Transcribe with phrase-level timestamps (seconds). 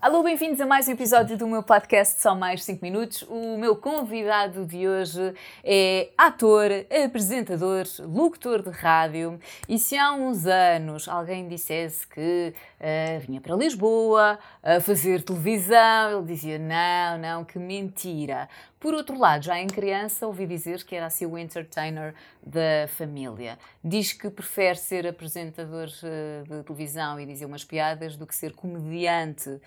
[0.00, 3.22] Alô, bem-vindos a mais um episódio do meu podcast Só Mais 5 Minutos.
[3.28, 6.70] O meu convidado de hoje é ator,
[7.04, 9.40] apresentador, locutor de rádio.
[9.68, 16.18] E se há uns anos alguém dissesse que uh, vinha para Lisboa a fazer televisão,
[16.18, 18.48] ele dizia: não, não, que mentira.
[18.80, 23.58] Por outro lado, já em criança ouvi dizer que era assim o entertainer da família.
[23.82, 28.52] Diz que prefere ser apresentador eh, de televisão e dizer umas piadas do que ser
[28.52, 29.60] comediante uh,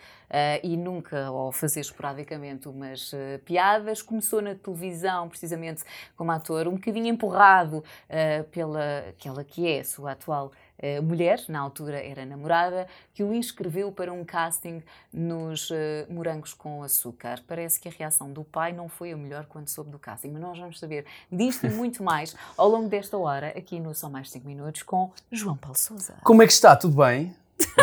[0.63, 4.01] e nunca, ou fazer esporadicamente umas uh, piadas.
[4.01, 5.83] Começou na televisão, precisamente
[6.15, 11.43] como ator, um bocadinho empurrado uh, pela aquela que é a sua atual uh, mulher,
[11.47, 14.81] na altura era namorada, que o inscreveu para um casting
[15.13, 15.75] nos uh,
[16.09, 17.41] Morangos com Açúcar.
[17.47, 20.41] Parece que a reação do pai não foi a melhor quando soube do casting, mas
[20.41, 24.29] nós vamos saber disto e muito mais ao longo desta hora, aqui no Só Mais
[24.29, 26.15] 5 Minutos, com João Paulo Souza.
[26.23, 26.75] Como é que está?
[26.75, 27.35] Tudo bem?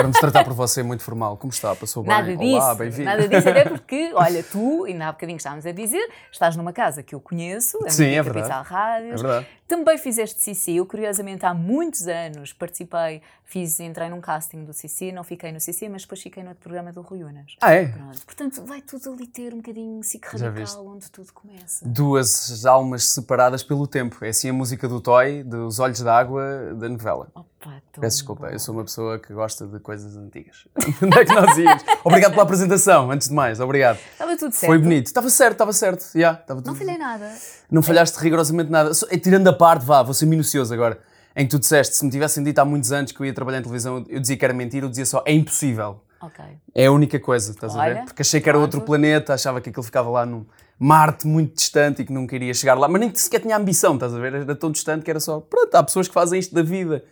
[0.05, 1.37] Nos tratar por você muito formal.
[1.37, 1.75] Como está?
[1.75, 2.13] Passou bem?
[2.13, 2.57] Nada disso.
[2.57, 3.05] Olá, bem-vindo.
[3.05, 7.03] Nada disso, até porque, olha, tu, ainda há bocadinho estávamos a dizer, estás numa casa
[7.03, 8.69] que eu conheço, a Sim, é Capital verdade.
[8.69, 9.21] Rádios.
[9.21, 9.47] É verdade.
[9.67, 10.73] Também fizeste CC.
[10.73, 15.61] Eu, curiosamente, há muitos anos participei, fiz, entrei num casting do CC, não fiquei no
[15.61, 17.55] CC, mas depois fiquei no outro programa do Rui Unas.
[17.61, 17.89] Ah, é?
[17.89, 18.25] Pronto.
[18.25, 20.75] Portanto, vai tudo ali ter um bocadinho SIC Já viste.
[20.75, 21.87] radical, onde tudo começa.
[21.87, 24.25] Duas almas separadas pelo tempo.
[24.25, 27.29] É assim a música do Toy, dos Olhos d'Água, da novela.
[27.35, 28.53] Opa, tão Peço desculpa, bom.
[28.53, 30.67] eu sou uma pessoa que gosta de coisas antigas.
[31.03, 31.85] Onde é que nós íamos?
[32.05, 33.99] Obrigado pela apresentação, antes de mais, obrigado.
[34.13, 34.67] Estava tudo certo.
[34.71, 35.07] Foi bonito.
[35.07, 36.05] Estava certo, estava certo.
[36.15, 37.33] Yeah, estava Não tudo- falhei nada.
[37.71, 38.95] Não falhaste rigorosamente nada.
[38.95, 40.99] Só- eh, Tirando a parte, vá, vou ser minucioso agora.
[41.37, 43.59] Em que tu disseste, se me tivessem dito há muitos anos que eu ia trabalhar
[43.59, 46.01] em televisão, eu dizia que era mentira, eu dizia só, é impossível.
[46.21, 46.45] Ok.
[46.75, 47.91] É a única coisa, estás a ver?
[47.97, 50.45] Olha, Porque achei que era outro planeta, achava que aquilo ficava lá num
[50.81, 54.15] Marte muito distante e que nunca iria chegar lá, mas nem sequer tinha ambição, estás
[54.15, 54.33] a ver?
[54.35, 57.05] Era tão distante que era só, pronto, há pessoas que fazem isto da vida.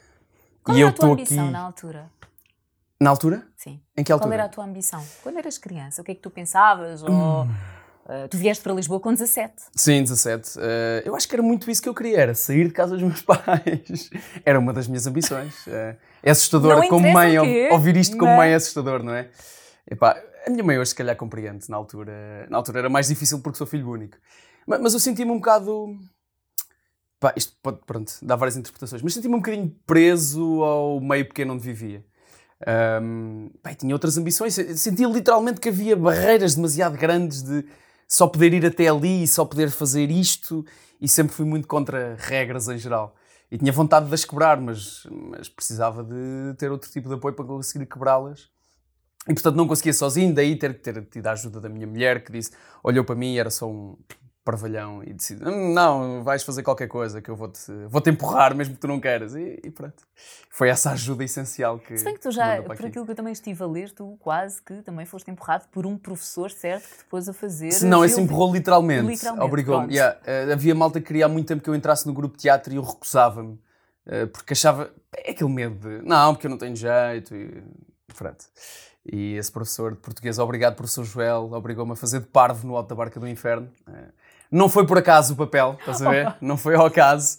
[0.66, 1.52] Qual e era eu a tua ambição aqui.
[1.52, 2.10] na altura?
[3.00, 3.46] Na altura?
[3.56, 3.80] Sim.
[3.96, 4.34] Em que Qual altura?
[4.34, 5.02] era a tua ambição?
[5.22, 7.02] Quando eras criança, o que é que tu pensavas?
[7.02, 7.10] Ou
[7.44, 7.50] Hum.
[8.08, 9.54] eh, tu vieste para Lisboa com 17?
[9.74, 10.58] Sim, 17.
[10.58, 13.02] Eh, eu acho que era muito isso que eu queria, era sair de casa dos
[13.06, 14.10] meus pais.
[14.44, 15.66] Era uma das minhas ambições.
[15.68, 17.38] Eh, é assustador como mãe,
[17.70, 19.28] ouvir isto como mas- mãe é assustador, não é?
[19.88, 23.40] Epá, a minha mãe hoje se calhar compreende, na altura, na altura era mais difícil
[23.40, 24.16] porque sou filho único.
[24.66, 25.96] Ma- Mas, eu sentia-me um bocado...
[27.18, 31.54] Pá, isto pode, pronto, dá várias interpretações, mas sentia-me um bocadinho preso ao meio pequeno
[31.54, 32.04] onde vivia.
[32.66, 37.64] Ahm, pá, tinha outras ambições, sentia literalmente que havia barreiras demasiado grandes de
[38.08, 40.64] só poder ir até ali e só poder fazer isto
[41.00, 43.14] e sempre fui muito contra regras em geral.
[43.50, 47.34] E tinha vontade de as quebrar, mas, mas precisava de ter outro tipo de apoio
[47.34, 48.50] para conseguir quebrá-las.
[49.28, 52.22] E portanto não conseguia sozinho, daí ter que ter tido a ajuda da minha mulher
[52.24, 52.52] que disse,
[52.82, 53.96] olhou para mim e era só um
[54.46, 58.54] parvalhão e disse, "Hum, não, vais fazer qualquer coisa que eu vou-te vou -te empurrar
[58.54, 59.34] mesmo que tu não queiras.
[59.34, 60.02] E, e pronto.
[60.48, 62.86] Foi essa ajuda essencial que Se bem que tu já, por aqui.
[62.86, 65.98] aquilo que eu também estive a ler, tu quase que também foste empurrado por um
[65.98, 66.88] professor, certo?
[66.88, 67.72] Que te pôs a fazer.
[67.72, 69.06] Se não, esse empurrou literalmente.
[69.06, 69.92] Literalmente, Obrigou-me.
[69.92, 72.42] Yeah, eh, havia malta que queria há muito tempo que eu entrasse no grupo de
[72.42, 73.58] teatro e eu recusava-me.
[74.06, 74.90] eh, porque achava.
[75.12, 76.06] É aquele medo de.
[76.06, 77.34] Não, porque eu não tenho jeito.
[77.34, 77.62] E,
[78.16, 78.44] pronto.
[79.04, 82.88] E esse professor de português, obrigado, professor Joel, obrigou-me a fazer de parvo no alto
[82.88, 83.68] da barca do inferno.
[83.88, 84.08] Eh,
[84.50, 86.36] não foi por acaso o papel, estás a ver?
[86.40, 87.38] Não foi ao acaso.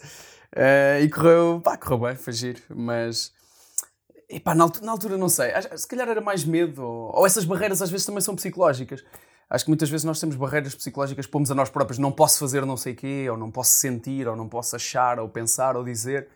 [0.54, 1.60] Eh, e correu.
[1.62, 2.60] Pá, correu bem, foi giro.
[2.70, 3.32] Mas.
[4.28, 7.46] Epá, na, altura, na altura não sei, se calhar era mais medo, ou, ou essas
[7.46, 9.02] barreiras às vezes também são psicológicas.
[9.48, 12.38] Acho que muitas vezes nós temos barreiras psicológicas que pomos a nós próprios, não posso
[12.38, 15.82] fazer não sei quê, ou não posso sentir, ou não posso achar, ou pensar, ou
[15.82, 16.28] dizer.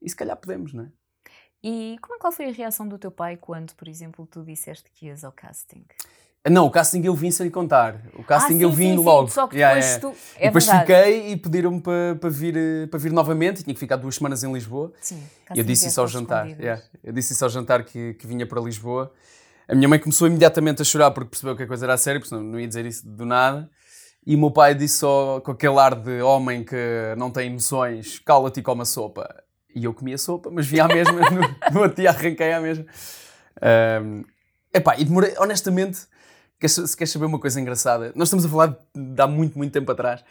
[0.00, 0.92] E se calhar podemos, não é?
[1.62, 5.06] E como, qual foi a reação do teu pai quando, por exemplo, tu disseste que
[5.06, 5.84] ias ao casting?
[6.50, 7.96] Não, o casting eu vim sem lhe contar.
[8.14, 9.28] O casting Ah, sim, eu vim sim, sim, logo.
[9.28, 10.00] Só que depois yeah.
[10.00, 10.08] tu.
[10.38, 10.86] E É depois verdade.
[10.86, 14.42] fiquei e pediram-me para para vir, eh, para vir novamente, tinha que ficar duas semanas
[14.44, 14.92] em Lisboa.
[15.00, 15.22] Sim,
[15.54, 16.46] eu disse isso ao jantar.
[16.58, 16.82] yeah.
[17.02, 19.12] Eu disse isso ao jantar que, que vinha para Lisboa.
[19.68, 22.20] A minha mãe começou imediatamente a chorar porque percebeu que a coisa era a sério,
[22.20, 23.68] porque não ia dizer isso do nada.
[24.26, 28.18] E o meu pai disse só com aquele ar de homem que não tem emoções:
[28.20, 29.28] cala-te e come a sopa.
[29.74, 32.84] E eu comia sopa, mas vi à mesma, no, no outro dia arranquei à mesma.
[33.60, 34.22] Ahm,
[34.74, 36.00] epá, e demorei, honestamente,
[36.66, 39.92] se queres saber uma coisa engraçada, nós estamos a falar de, há muito, muito tempo
[39.92, 40.24] atrás,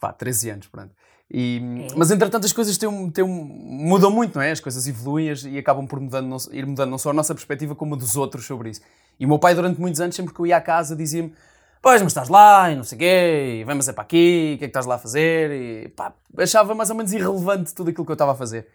[0.00, 0.90] pá, 13 anos, pronto.
[1.30, 1.60] E,
[1.90, 1.94] É.
[1.96, 4.50] Mas entretanto as coisas têm têm mudam muito, não é?
[4.50, 7.74] As coisas evoluem as- e acabam por mudando, ir mudando não só a nossa perspectiva
[7.74, 8.80] como a dos outros sobre isso.
[9.20, 11.32] E o meu pai, durante muitos anos, sempre que eu ia à casa, dizia-me:
[11.82, 14.52] Pois, mas estás lá e não sei o quê, e vem, mas é para aqui,
[14.54, 15.50] o que é que estás lá a fazer?
[15.50, 18.66] E pá, achava mais ou menos irrelevante tudo aquilo que eu estava a fazer.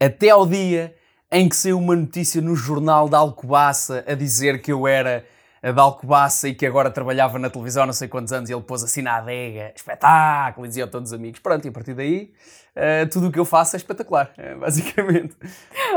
[0.00, 0.94] Até ao dia
[1.30, 5.24] em que saiu uma notícia no jornal da Alcobaça a dizer que eu era
[5.64, 8.62] a da Alcobaça e que agora trabalhava na televisão não sei quantos anos e ele
[8.62, 11.40] pôs assim na adega, espetáculo, e dizia a todos os amigos.
[11.40, 12.34] Pronto, e a partir daí
[12.76, 15.34] eh, tudo o que eu faço é espetacular, eh, basicamente.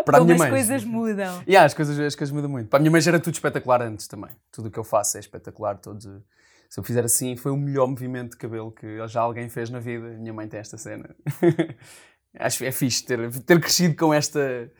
[0.05, 0.49] Para a Como minha as mãe.
[0.51, 1.43] coisas mudam.
[1.45, 2.69] Yeah, as, coisas, as coisas mudam muito.
[2.69, 4.29] Para a minha mãe já era tudo espetacular antes também.
[4.53, 5.77] Tudo o que eu faço é espetacular.
[5.77, 6.05] Todos,
[6.69, 9.79] se eu fizer assim, foi o melhor movimento de cabelo que já alguém fez na
[9.79, 10.07] vida.
[10.07, 11.13] A minha mãe tem esta cena.
[12.39, 14.71] Acho que é fixe ter, ter crescido com esta,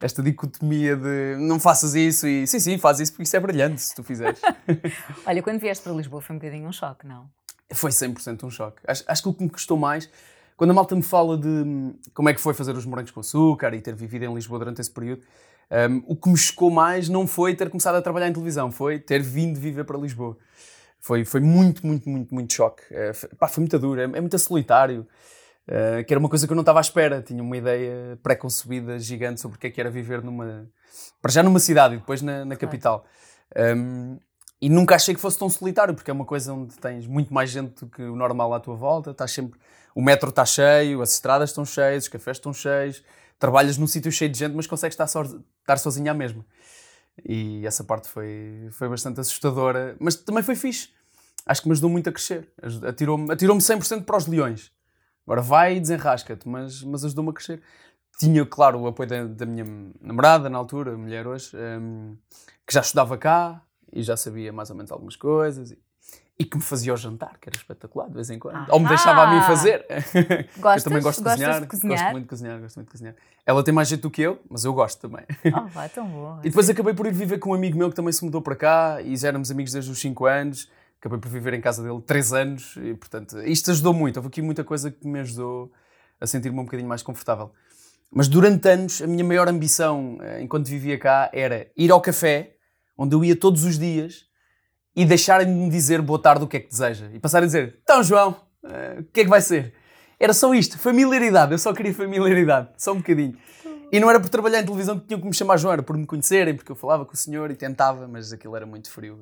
[0.00, 3.80] esta dicotomia de não faças isso e sim, sim, faz isso porque isso é brilhante
[3.80, 4.40] se tu fizeres.
[5.26, 7.28] Olha, quando vieste para Lisboa foi um bocadinho um choque, não?
[7.72, 8.80] Foi 100% um choque.
[8.86, 10.08] Acho, acho que o que me custou mais,
[10.56, 13.20] quando a malta me fala de hum, como é que foi fazer os morangos com
[13.20, 15.22] açúcar e ter vivido em Lisboa durante esse período,
[15.70, 18.98] hum, o que me chocou mais não foi ter começado a trabalhar em televisão, foi
[18.98, 20.36] ter vindo viver para Lisboa.
[21.00, 22.82] Foi, foi muito, muito, muito, muito choque.
[22.90, 25.06] É, foi, pá, foi muito duro, é, é muito solitário.
[25.66, 27.22] Uh, que era uma coisa que eu não estava à espera.
[27.22, 30.68] Tinha uma ideia pré-concebida gigante sobre o que é que era viver numa.
[31.22, 33.04] para já numa cidade e depois na, na capital.
[33.56, 34.18] Um,
[34.60, 37.50] e nunca achei que fosse tão solitário, porque é uma coisa onde tens muito mais
[37.50, 39.10] gente do que o normal à tua volta.
[39.10, 39.58] Estás sempre.
[39.94, 43.02] O metro está cheio, as estradas estão cheias, os cafés estão cheios,
[43.38, 45.22] trabalhas num sítio cheio de gente, mas consegues estar, so...
[45.60, 46.44] estar sozinho à mesma.
[47.24, 50.88] E essa parte foi, foi bastante assustadora, mas também foi fixe.
[51.46, 52.48] Acho que me ajudou muito a crescer.
[52.88, 54.72] Atirou-me atirou 100% para os leões.
[55.26, 57.62] Agora vai e desenrasca-te, mas, mas ajudou-me a crescer.
[58.18, 59.66] Tinha, claro, o apoio da, da minha
[60.00, 62.16] namorada na altura, mulher hoje, um,
[62.66, 63.60] que já estudava cá
[63.92, 65.72] e já sabia mais ou menos algumas coisas.
[65.72, 65.78] E,
[66.38, 68.56] e que me fazia o jantar, que era espetacular de vez em quando.
[68.56, 69.86] Ah, Ou me deixava a mim fazer.
[70.58, 70.84] Gostas?
[70.84, 71.98] eu também gosto de cozinhar, de cozinhar.
[71.98, 73.14] Gosto muito de cozinhar, gosto muito de cozinhar.
[73.46, 75.24] Ela tem mais jeito do que eu, mas eu gosto também.
[75.56, 76.40] Oh, vai, tão bom.
[76.42, 78.56] E depois acabei por ir viver com um amigo meu que também se mudou para
[78.56, 80.68] cá e já éramos amigos desde os 5 anos.
[81.04, 84.16] Acabei por viver em casa dele 3 anos e, portanto, isto ajudou muito.
[84.16, 85.70] Houve aqui muita coisa que me ajudou
[86.18, 87.52] a sentir-me um bocadinho mais confortável.
[88.10, 92.54] Mas durante anos, a minha maior ambição, eh, enquanto vivia cá, era ir ao café,
[92.96, 94.22] onde eu ia todos os dias,
[94.96, 97.10] e deixarem de me dizer boa tarde o que é que deseja.
[97.12, 98.30] E passarem a dizer, então João,
[98.62, 99.74] uh, o que é que vai ser?
[100.18, 101.52] Era só isto, familiaridade.
[101.52, 103.36] Eu só queria familiaridade, só um bocadinho.
[103.92, 105.98] E não era por trabalhar em televisão que tinham que me chamar João, era por
[105.98, 109.20] me conhecerem, porque eu falava com o senhor e tentava, mas aquilo era muito frio.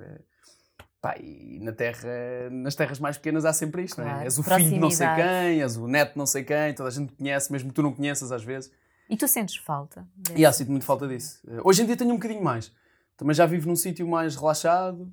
[1.02, 1.08] É...
[1.08, 2.08] Pá, e na terra,
[2.50, 4.10] nas terras mais pequenas há sempre isto, claro.
[4.10, 4.24] não é?
[4.24, 6.88] És o filho de não sei quem, és o neto de não sei quem, toda
[6.88, 8.70] a gente te conhece, mesmo que tu não conheças às vezes.
[9.10, 10.06] E tu sentes falta?
[10.16, 10.40] Desse...
[10.40, 11.40] E há, sinto muito falta disso.
[11.64, 12.72] Hoje em dia tenho um bocadinho mais.
[13.16, 15.12] Também já vivo num sítio mais relaxado.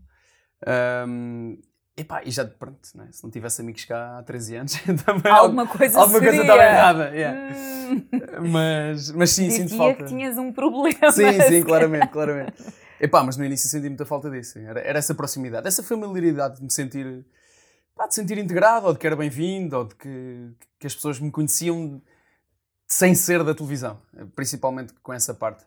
[1.07, 1.57] Um,
[1.97, 3.07] epá, e já, pronto, né?
[3.11, 4.73] se não tivesse amigos cá há 13 anos,
[5.05, 6.29] também alguma coisa alguma seria.
[6.29, 7.09] coisa estava errada.
[7.09, 7.55] Yeah.
[7.89, 8.49] Hum.
[8.51, 10.03] mas, mas sim, sinto falta.
[10.03, 11.11] que tinhas um problema.
[11.11, 12.53] Sim, sim, claramente, claramente.
[12.99, 14.59] Epá, mas no início senti muita falta disso.
[14.59, 17.25] Era, era essa proximidade, essa familiaridade de me sentir,
[17.95, 21.19] pá, de sentir integrado, ou de que era bem-vindo, ou de que, que as pessoas
[21.19, 22.01] me conheciam
[22.85, 24.01] sem ser da televisão,
[24.35, 25.65] principalmente com essa parte.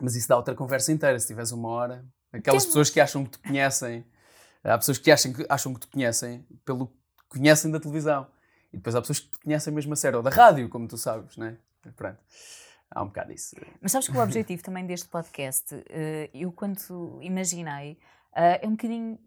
[0.00, 2.04] Mas isso dá outra conversa inteira, se tiveres uma hora.
[2.32, 4.04] Aquelas que pessoas que acham que te conhecem,
[4.62, 6.94] há pessoas que acham que, acham que te conhecem pelo que
[7.28, 8.26] conhecem da televisão.
[8.72, 10.96] E depois há pessoas que te conhecem mesmo a sério, ou da rádio, como tu
[10.96, 11.58] sabes, né?
[11.96, 12.18] Pronto.
[12.94, 13.56] Há um bocado isso.
[13.80, 15.74] Mas sabes que o objetivo também deste podcast,
[16.32, 17.98] eu quando imaginei,
[18.32, 19.18] é um bocadinho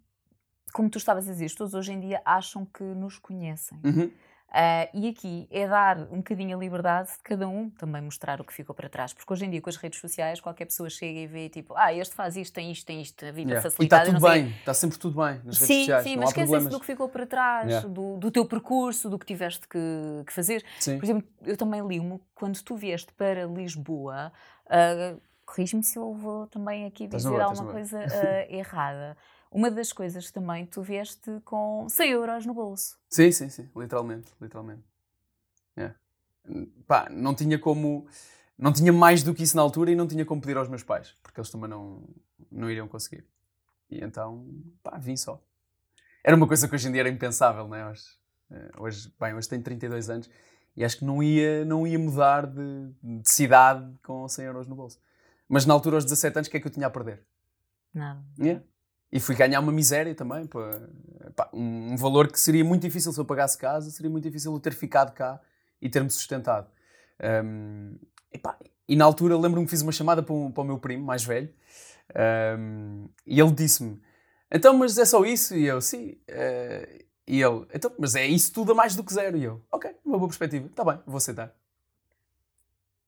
[0.74, 3.80] como tu estavas a dizer, todos hoje em dia acham que nos conhecem.
[3.84, 4.12] Uhum.
[4.50, 8.46] Uh, e aqui é dar um bocadinho a liberdade de cada um também mostrar o
[8.46, 9.14] que ficou para trás.
[9.14, 11.94] Porque hoje em dia, com as redes sociais, qualquer pessoa chega e vê tipo, ah,
[11.94, 13.70] este faz isto, tem isto, tem isto, a vida yeah.
[13.70, 14.04] facilitada.
[14.04, 16.04] E está tudo bem, está sempre tudo bem nas sim, redes sociais.
[16.04, 17.88] Sim, não mas esquecem-se do que ficou para trás, yeah.
[17.88, 19.80] do, do, teu percurso, do que tiveste que,
[20.26, 20.64] que fazer.
[20.80, 20.98] Sim.
[20.98, 24.32] Por exemplo, eu também li-me quando tu vieste para Lisboa.
[24.66, 28.06] Uh, Corrige-me se eu vou também aqui dizer alguma coisa uh,
[28.54, 29.18] errada.
[29.52, 32.98] Uma das coisas também, tu vieste com 100 euros no bolso.
[33.10, 34.84] Sim, sim, sim, literalmente, literalmente.
[35.78, 35.96] Yeah.
[36.86, 38.08] Pá, não tinha como.
[38.58, 40.82] Não tinha mais do que isso na altura e não tinha como pedir aos meus
[40.82, 42.04] pais, porque eles também não,
[42.52, 43.24] não iriam conseguir.
[43.90, 44.48] E então,
[44.82, 45.42] pá, vim só.
[46.24, 47.88] Era uma coisa que hoje em dia era impensável, não é?
[47.88, 48.04] Hoje,
[48.78, 50.30] hoje, bem, hoje tenho 32 anos
[50.76, 54.76] e acho que não ia, não ia mudar de, de cidade com 100 euros no
[54.76, 55.00] bolso.
[55.48, 57.24] Mas na altura, aos 17 anos, o que é que eu tinha a perder?
[57.94, 58.24] Nada.
[58.40, 58.64] Yeah.
[59.12, 60.82] E fui ganhar uma miséria também, pá,
[61.36, 64.60] pá, um, valor que seria muito difícil se eu pagasse casa, seria muito difícil eu
[64.60, 65.40] ter ficado cá
[65.82, 66.68] e ter-me sustentado.
[67.46, 67.96] Um,
[68.34, 71.06] epá, e na altura lembro-me que fiz uma chamada para, um, para o meu primo,
[71.06, 71.50] mais velho,
[72.60, 74.02] um, e ele disse-me:
[74.52, 75.56] Então, mas é só isso?
[75.56, 76.18] E eu, sim.
[76.30, 79.38] Uh, e ele, então, mas é isso tudo a mais do que zero.
[79.38, 81.54] E eu, ok, uma boa perspectiva, está bem, vou aceitar.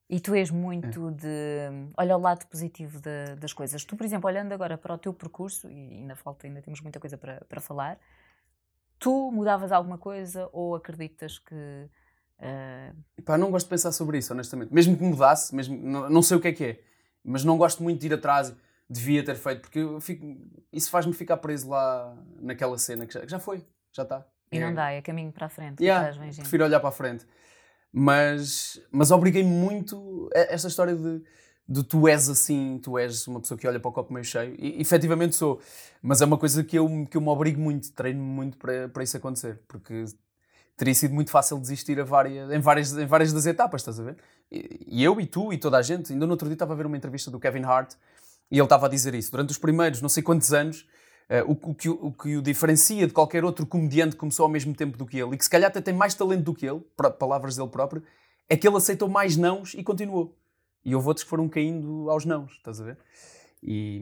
[0.09, 1.11] E tu és muito é.
[1.11, 1.91] de.
[1.95, 3.85] Olha o lado positivo de, das coisas.
[3.85, 6.99] Tu, por exemplo, olhando agora para o teu percurso, e ainda falta, ainda temos muita
[6.99, 7.99] coisa para, para falar,
[8.97, 11.55] tu mudavas alguma coisa ou acreditas que.
[12.39, 13.21] Uh...
[13.23, 14.73] Pá, não gosto de pensar sobre isso, honestamente.
[14.73, 16.79] Mesmo que mudasse, mesmo, não, não sei o que é que é,
[17.23, 18.51] mas não gosto muito de ir atrás,
[18.89, 20.25] devia ter feito, porque fico,
[20.73, 24.25] isso faz-me ficar preso lá naquela cena que já, que já foi, já está.
[24.51, 24.65] E é.
[24.65, 25.83] não dá, é caminho para a frente.
[25.83, 27.27] Yeah, prefiro olhar para a frente.
[27.91, 31.21] Mas, mas obriguei-me muito a esta história de,
[31.67, 34.55] de tu és assim, tu és uma pessoa que olha para o copo meio cheio,
[34.57, 35.59] e efetivamente sou,
[36.01, 39.03] mas é uma coisa que eu, que eu me obrigo muito, treino muito para, para
[39.03, 40.05] isso acontecer, porque
[40.77, 44.03] teria sido muito fácil desistir a várias, em, várias, em várias das etapas, estás a
[44.03, 44.17] ver?
[44.51, 46.75] E, e eu e tu e toda a gente, ainda no outro dia estava a
[46.75, 47.93] ver uma entrevista do Kevin Hart
[48.49, 49.29] e ele estava a dizer isso.
[49.31, 50.87] Durante os primeiros não sei quantos anos,
[51.29, 54.49] uh, o, o, que, o, que o diferencia de qualquer outro comediante que começou ao
[54.49, 56.65] mesmo tempo do que ele e que se calhar até tem mais talento do que
[56.65, 56.81] ele,
[57.17, 58.03] palavras dele próprio,
[58.47, 60.35] é que ele aceitou mais nãos e continuou.
[60.83, 62.97] E houve outros que foram caindo aos nãos, estás a ver?
[63.61, 64.01] E,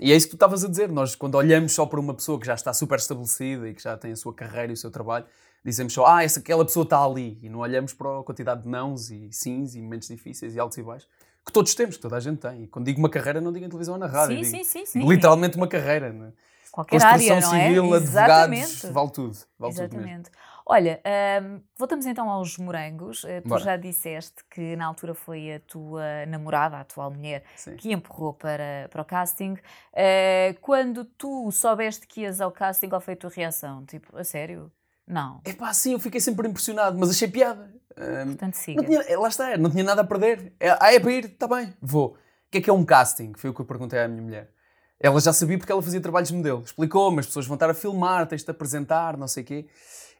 [0.00, 0.90] e, é isso que tu estavas a dizer.
[0.90, 3.96] Nós, quando olhamos só para uma pessoa que já está super estabelecida e que já
[3.96, 5.24] tem a sua carreira e o seu trabalho,
[5.64, 7.38] dizemos só, ah, essa, aquela pessoa está ali.
[7.42, 10.76] E não olhamos para a quantidade de nãos e sims e momentos difíceis e altos
[10.76, 11.08] e baixos
[11.48, 12.64] que todos temos, que toda a gente tem.
[12.64, 14.44] E quando digo uma carreira, não digo em televisão ou na rádio.
[14.44, 15.08] Sim, sim, sim, sim.
[15.08, 16.12] Literalmente uma carreira.
[16.12, 16.32] Né?
[16.70, 17.66] Qualquer área, não é?
[17.66, 19.38] civil, advogados, vale tudo.
[19.58, 20.30] Vale Exatamente.
[20.30, 20.38] Tudo
[20.70, 21.00] Olha,
[21.42, 23.24] um, voltamos então aos morangos.
[23.24, 23.64] Uh, tu Bora.
[23.64, 27.74] já disseste que na altura foi a tua namorada, a atual mulher, Sim.
[27.76, 29.52] que empurrou para, para o casting.
[29.54, 33.82] Uh, quando tu soubeste que ias ao casting, qual foi a tua reação?
[33.86, 34.70] Tipo, a sério?
[35.06, 35.40] Não.
[35.42, 37.74] É pá, sim, eu fiquei sempre impressionado, mas achei piada.
[37.96, 38.84] Um, Portanto, siga.
[38.84, 40.52] Tinha, eh, lá está, não tinha nada a perder.
[40.60, 41.24] É, ah, é para ir?
[41.24, 42.10] Está bem, vou.
[42.10, 42.16] O
[42.50, 43.32] que é que é um casting?
[43.38, 44.50] Foi o que eu perguntei à minha mulher.
[45.00, 46.62] Ela já sabia porque ela fazia trabalhos de modelo.
[46.64, 49.66] Explicou-me, as pessoas vão estar a filmar, tens de apresentar, não sei o quê.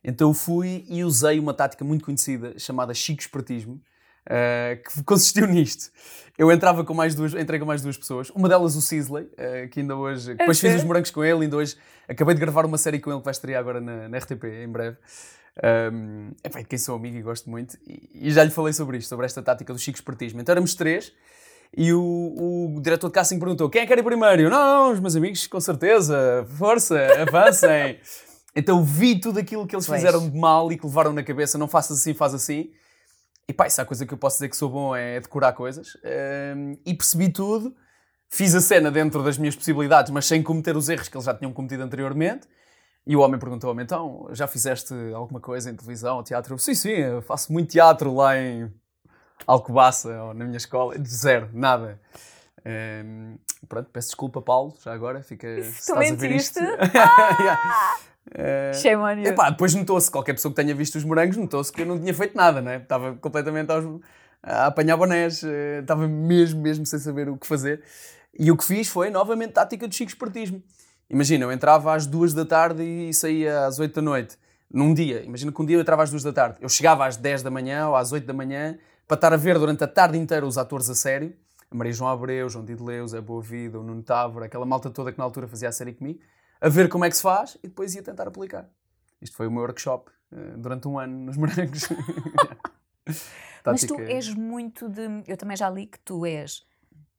[0.04, 3.74] Então eu fui e usei uma tática muito conhecida chamada Chico Espertismo,
[4.26, 5.90] uh, que consistiu nisto.
[6.36, 9.68] Eu entrava com mais duas, entrei com mais duas pessoas, uma delas o Sisley, uh,
[9.70, 11.76] que ainda hoje, depois fiz os morangos com ele, ainda hoje
[12.08, 14.68] acabei de gravar uma série com ele que vai estrear agora na, na RTP em
[14.68, 14.96] breve.
[15.92, 19.08] Um, é quem sou amigo e gosto muito, e, e, já lhe falei sobre isto,
[19.08, 20.40] sobre esta tática do Chico Espertismo.
[20.40, 21.12] Então éramos três.
[21.76, 24.42] E o, o diretor de casting perguntou: quem é que ir primeiro?
[24.42, 27.98] Eu, não, os meus amigos, com certeza, força, avancem.
[28.56, 30.00] Então vi tudo aquilo que eles pois.
[30.00, 32.72] fizeram de mal e que levaram na cabeça, não faças assim, faz assim.
[33.48, 35.52] E pá, isso é a coisa que eu posso dizer que sou bom é decorar
[35.52, 35.96] coisas.
[36.56, 37.72] Um, e percebi tudo,
[38.28, 41.34] fiz a cena dentro das minhas possibilidades, mas sem cometer os erros que eles já
[41.34, 42.48] tinham cometido anteriormente.
[43.06, 46.54] E o homem perguntou-me, então, já fizeste alguma coisa em televisão ou teatro?
[46.54, 48.70] Eu, sim, sim, faço muito teatro lá em
[49.46, 50.94] Alcobaça ou na minha escola.
[51.04, 52.00] Zero, nada.
[52.66, 55.22] Um, pronto, peço desculpa, Paulo, já agora.
[55.22, 56.60] Fica, se ver isto.
[56.94, 57.96] Ah!
[58.28, 59.28] Uh, Shame on you.
[59.28, 62.12] Epá, depois notou-se, qualquer pessoa que tenha visto os morangos, notou-se que eu não tinha
[62.12, 62.76] feito nada, né?
[62.76, 63.84] Estava completamente aos,
[64.42, 67.82] a apanhar bonés, uh, estava mesmo, mesmo sem saber o que fazer.
[68.38, 70.62] E o que fiz foi, novamente, tática de chico espertismo.
[71.08, 74.36] Imagina, eu entrava às duas da tarde e saía às oito da noite.
[74.70, 76.58] Num dia, imagina que um dia eu entrava às duas da tarde.
[76.60, 79.58] Eu chegava às dez da manhã ou às oito da manhã para estar a ver
[79.58, 81.34] durante a tarde inteira os atores a sério.
[81.70, 85.10] A Maria João Abreu, João Dideleu, Zé Boa Vida, o Nuno Távora, aquela malta toda
[85.10, 86.20] que na altura fazia a série comigo
[86.60, 88.68] a ver como é que se faz e depois ia tentar aplicar.
[89.20, 91.88] Isto foi o meu workshop uh, durante um ano nos morangos.
[93.64, 95.22] Mas tu és muito de.
[95.26, 96.64] Eu também já li que tu és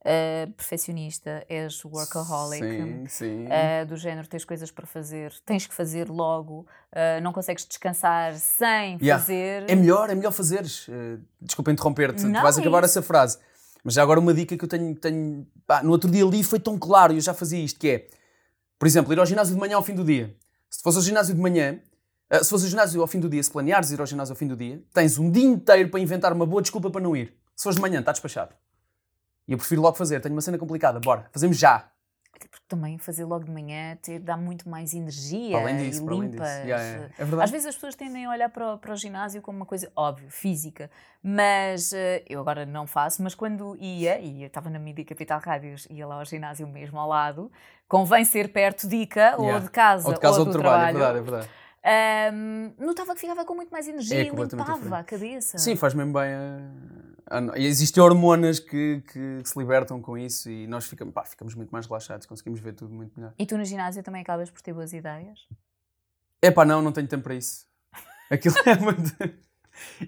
[0.01, 3.46] uh, perfeccionista, és workaholic, sim, sim.
[3.46, 8.36] Uh, do género tens coisas para fazer, tens que fazer logo, uh, não consegues descansar
[8.36, 9.20] sem yeah.
[9.20, 9.70] fazer.
[9.70, 10.88] É melhor, é melhor fazeres.
[10.88, 13.38] Uh, desculpa interromper-te, tu vais acabar essa frase.
[13.84, 14.94] Mas já agora uma dica que eu tenho.
[14.96, 17.89] tenho pá, no outro dia li foi tão claro, e eu já fazia isto, que
[17.89, 18.08] é
[18.79, 20.34] por exemplo, ir ao ginásio de manhã ao fim do dia.
[20.70, 21.79] Se fosse ao ginásio de manhã,
[22.41, 24.48] se fosse ao ginásio ao fim do dia, se planeares ir ao ginásio ao fim
[24.48, 27.34] do dia, tens um dia inteiro para inventar uma boa desculpa para não ir.
[27.56, 28.56] Se fores de manhã, está despachado.
[29.50, 30.22] E eu prefiro logo fazer.
[30.22, 31.00] Tenho uma cena complicada.
[31.00, 31.89] Bora, fazemos já.
[32.36, 36.08] Até porque também fazer logo de manhã te dá muito mais energia além disso, e
[36.08, 36.48] limpas.
[36.60, 37.10] Yeah, yeah.
[37.18, 37.44] É verdade.
[37.44, 39.91] Às vezes as pessoas tendem a olhar para o, para o ginásio como uma coisa,
[39.96, 40.91] óbvio, física.
[41.24, 45.39] Mas uh, eu agora não faço, mas quando ia, e eu estava na Mídia Capital
[45.39, 47.51] Rádios, ia lá ao ginásio mesmo ao lado,
[47.88, 49.56] convém ser perto de ICA, yeah.
[49.56, 50.96] ou de casa, ou, de casa ou, do, do trabalho.
[50.96, 51.18] trabalho.
[51.18, 52.36] É verdade, é verdade.
[52.36, 55.58] Um, notava que ficava com muito mais energia é e limpava a cabeça.
[55.58, 56.60] Sim, faz mesmo bem a,
[57.56, 61.86] Existem hormonas que, que, se libertam com isso e nós ficamos, pá, ficamos muito mais
[61.86, 63.34] relaxados, conseguimos ver tudo muito melhor.
[63.38, 65.48] E tu no ginásio também acabas por ter boas ideias?
[66.42, 67.66] É pá, não, não tenho tempo para isso.
[68.30, 69.16] Aquilo é muito.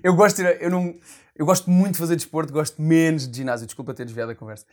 [0.03, 0.95] Eu gosto, eu não,
[1.35, 3.65] eu gosto muito de fazer desporto, gosto menos de ginásio.
[3.65, 4.65] Desculpa ter desviado a conversa.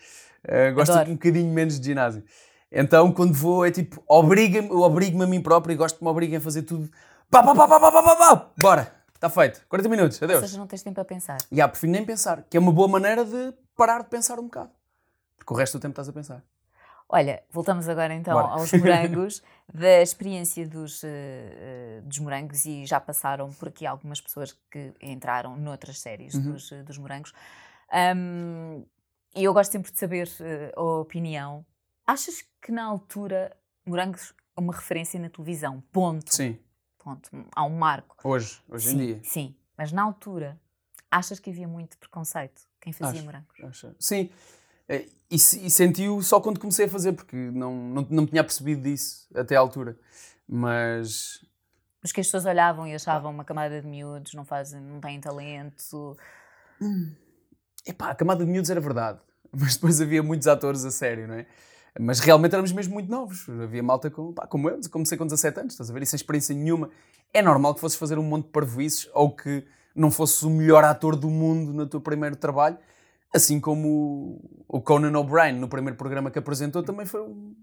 [0.45, 1.11] Uh, gosto Adoro.
[1.11, 2.25] um bocadinho menos de ginásio.
[2.71, 6.11] Então, quando vou, é tipo, obriga-me, eu obrigo-me a mim próprio e gosto que me
[6.11, 6.90] obriguem a fazer tudo.
[7.31, 8.50] Pá, pá, pá, pá, pá, pá, pá, pá.
[8.59, 9.64] Bora, está feito.
[9.68, 10.42] 40 minutos, adeus.
[10.42, 11.38] Ou seja, não tens tempo a pensar.
[11.50, 14.44] E yeah, prefiro nem pensar, que é uma boa maneira de parar de pensar um
[14.44, 14.70] bocado.
[15.37, 16.42] Porque o resto do tempo estás a pensar.
[17.08, 18.52] Olha, voltamos agora então Bora.
[18.52, 24.52] aos morangos, da experiência dos, uh, dos morangos, e já passaram por aqui algumas pessoas
[24.70, 26.52] que entraram noutras séries uhum.
[26.52, 27.32] dos, dos morangos.
[28.14, 28.84] Um,
[29.34, 30.28] e eu gosto sempre de saber
[30.76, 31.64] uh, a opinião
[32.08, 35.82] Achas que na altura Morangos é uma referência na televisão?
[35.92, 36.34] Ponto.
[36.34, 36.58] Sim.
[37.08, 37.30] Ponto.
[37.54, 38.16] Há um marco.
[38.22, 39.20] Hoje, hoje sim, em dia.
[39.22, 40.58] Sim, mas na altura
[41.10, 43.24] Achas que havia muito preconceito quem fazia Acho.
[43.24, 43.64] morangos?
[43.64, 43.94] Acho.
[43.98, 44.30] Sim.
[44.88, 45.38] Eh, E, e
[45.70, 49.56] senti-o só quando comecei a fazer, porque não, não, não me tinha percebido disso até
[49.56, 49.98] à altura.
[50.46, 51.44] Mas
[52.02, 55.20] Mas que as pessoas olhavam e achavam uma camada de miúdos, não fazem, não têm
[55.20, 56.16] talento.
[57.86, 59.18] epá, a camada de miúdos era verdade.
[59.52, 61.46] Mas depois havia muitos atores a sério, não é?
[61.99, 63.49] Mas realmente éramos mesmo muito novos.
[63.49, 66.02] Havia malta com, pá, como eu, comecei com 17 anos, estás a ver?
[66.02, 66.90] E sem experiência nenhuma.
[67.33, 69.64] É normal que fosses fazer um monte de parvoices ou que
[69.95, 72.78] não fosses o melhor ator do mundo no teu primeiro trabalho.
[73.35, 77.55] Assim como o- Conan O'Brien, no primeiro programa que apresentou, também foi um.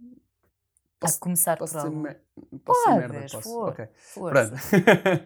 [1.01, 2.21] a começar Posso por ser, mer...
[2.63, 3.13] posso ser merda?
[3.15, 3.49] Podes, Posso.
[3.49, 3.87] for, Ok.
[3.95, 4.49] força.
[4.51, 5.25] Pronto.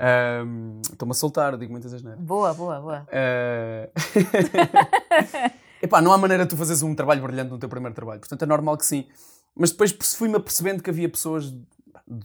[0.92, 2.20] Estou-me a soltar, digo muitas asneiras.
[2.22, 3.08] Boa, boa, boa.
[3.10, 3.90] Eh,
[5.82, 8.20] Epá, não há maneira de tu fazeres um trabalho brilhante no teu primeiro trabalho.
[8.20, 9.08] Portanto, é normal que sim.
[9.54, 11.54] Mas depois fui-me apercebendo que havia pessoas,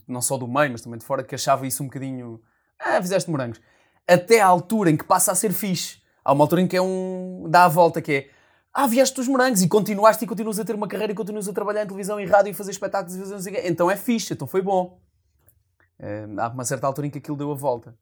[0.07, 2.41] não só do meio, mas também de fora, que achavam isso um bocadinho.
[2.79, 3.61] Ah, fizeste morangos.
[4.07, 5.99] Até à altura em que passa a ser fixe.
[6.23, 7.45] Há uma altura em que é um.
[7.49, 8.29] dá a volta, que é.
[8.73, 11.53] Ah, vieste dos morangos e continuaste e continuas a ter uma carreira e continuas a
[11.53, 13.61] trabalhar em televisão e rádio e fazer espetáculos e fazer não sei o quê.
[13.67, 14.99] Então é fixe, então foi bom.
[15.97, 17.97] Eh, há uma certa altura em que aquilo deu a volta.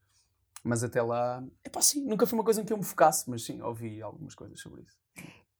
[0.64, 3.30] Mas até lá, é pá, sim, nunca foi uma coisa em que eu me focasse,
[3.30, 4.98] mas sim, ouvi algumas coisas sobre isso.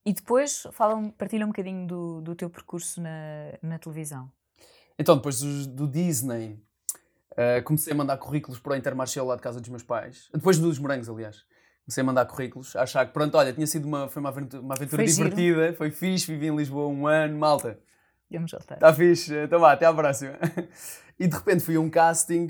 [0.06, 4.30] E depois fala, partilha um bocadinho do, do teu percurso na, na televisão.
[4.98, 6.60] Então, depois do, do Disney,
[7.36, 10.28] eh, comecei a mandar currículos para o Intermarché lá de casa dos meus pais.
[10.32, 11.44] Depois dos morangos, aliás.
[11.84, 14.62] Comecei a mandar currículos, a achar que, pronto, olha, tinha sido uma, foi uma aventura,
[14.62, 15.28] uma aventura Foi giro.
[15.30, 17.78] divertida, foi fixe, vivi em Lisboa um ano, malta.
[18.30, 18.74] Vamos voltar.
[18.74, 20.38] Está fixe, então vá, até à próxima.
[21.16, 22.48] E de repente fui a um casting,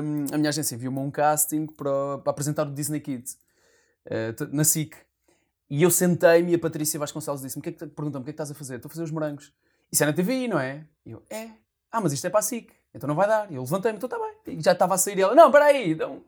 [0.00, 3.36] hum, a minha agência enviou-me um casting para, para apresentar o Disney Kids,
[4.36, 4.94] t- na SIC.
[5.70, 8.30] E eu sentei-me e a Patrícia Vasconcelos disse-me, "O que é que, perguntou-me, o que
[8.30, 8.76] é que estás a fazer?
[8.76, 9.52] Estou a fazer os morangos.
[9.90, 10.84] Isso é na TVI, não é?
[11.06, 11.48] E eu, é.
[11.90, 13.50] Ah, mas isto é para a SIC, então não vai dar.
[13.50, 14.58] E eu levantei-me, então está bem.
[14.58, 16.22] E já estava a sair e ela, não, espera aí, então...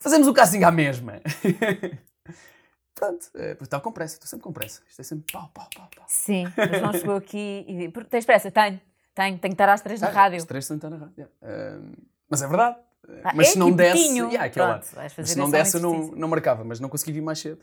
[0.00, 1.20] Fazemos o casting à mesma.
[2.94, 4.80] Pronto, eh, estava com pressa, estou sempre com pressa.
[4.88, 6.04] Isto é sempre pau, pau, pau, pau.
[6.08, 8.50] Sim, mas não chegou aqui e "Por- tens pressa?
[8.50, 8.80] Tenho,
[9.14, 10.38] tenho, tenho que estar às três na Ah, rádio.
[10.38, 11.12] Os três estão na rádio.
[11.42, 11.82] yeah.
[12.28, 12.76] Mas é verdade.
[13.22, 14.16] Ah, mas é se não desse.
[14.18, 14.50] Yeah.
[14.50, 17.38] Pronto, Mas se não esse desse, eu não, não marcava, mas não consegui vir mais
[17.38, 17.60] cedo.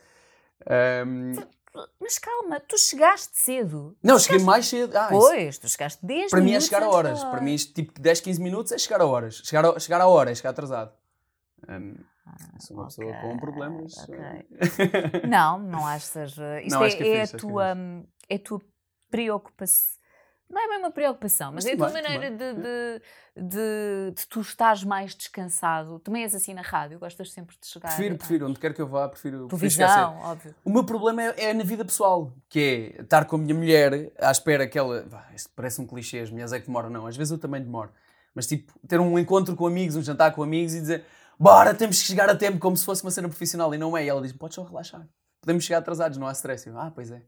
[0.70, 1.34] Ahm,
[2.00, 3.98] Mas calma, tu chegaste cedo.
[4.04, 4.96] não, cheguei mais cedo.
[4.96, 7.24] Ah, isso- Pois, tu chegaste 10 para mim é chegar a horas.
[7.24, 9.42] Para mim, tipo 10, 15 minutos é chegar a horas.
[9.44, 10.92] Chegar a, chegar a hora é chegar atrasado.
[11.68, 11.96] Ahm,
[12.60, 13.98] sou uma pessoa com problemas.
[13.98, 14.16] ok.
[14.16, 16.38] eh, Não, não achas.
[16.38, 17.68] uh, Isto Não, é, acho que é é a acho que tua,
[18.30, 18.62] é a tua
[19.10, 20.03] preocupação.
[20.54, 23.02] Não é bem uma preocupação, mas, Mas é a tua maneira de, de,
[23.36, 26.00] de, de tu estares mais descansado.
[26.00, 27.88] Também és assim na rádio, gostas sempre de chegar.
[27.88, 28.48] prefiro, prefiro.
[28.48, 29.48] Onde quer que eu vá, prefiro.
[29.48, 30.54] Televisão, óbvio.
[30.64, 34.12] O meu problema é, é na vida pessoal, que é estar com a minha mulher
[34.20, 35.04] à espera que ela.
[35.08, 37.08] Vá, isto parece um clichê, as mulheres é que demoram, não.
[37.08, 37.92] Às vezes eu também demoro.
[38.36, 41.04] Mas tipo, ter um encontro com amigos, um jantar com amigos e dizer
[41.40, 43.74] bora, temos que chegar a tempo como se fosse uma cena profissional.
[43.74, 44.06] E não é.
[44.06, 45.08] E ela diz: podes só relaxar.
[45.42, 46.68] Podemos chegar atrasados, não há stress.
[46.68, 47.22] Eu, ah, pois é.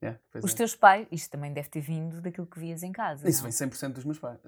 [0.00, 0.56] Yeah, Os é.
[0.56, 3.28] teus pais, isto também deve ter vindo daquilo que vias em casa.
[3.28, 3.50] Isso não?
[3.50, 4.38] vem 100% dos meus pais.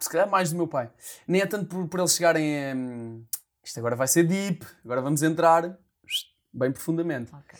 [0.00, 0.90] Se calhar mais do meu pai.
[1.28, 2.74] Nem é tanto por, por eles chegarem a.
[2.74, 3.24] hum,
[3.62, 5.78] isto agora vai ser deep, agora vamos entrar
[6.52, 7.34] bem profundamente.
[7.34, 7.58] Ok.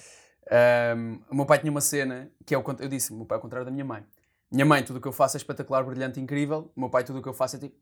[0.97, 3.37] Um, o meu pai tinha uma cena que é o eu disse, o meu pai
[3.37, 4.05] é ao contrário da minha mãe.
[4.51, 6.71] Minha mãe, tudo o que eu faço é espetacular, brilhante, incrível.
[6.77, 7.77] O meu pai, tudo o que eu faço é tipo,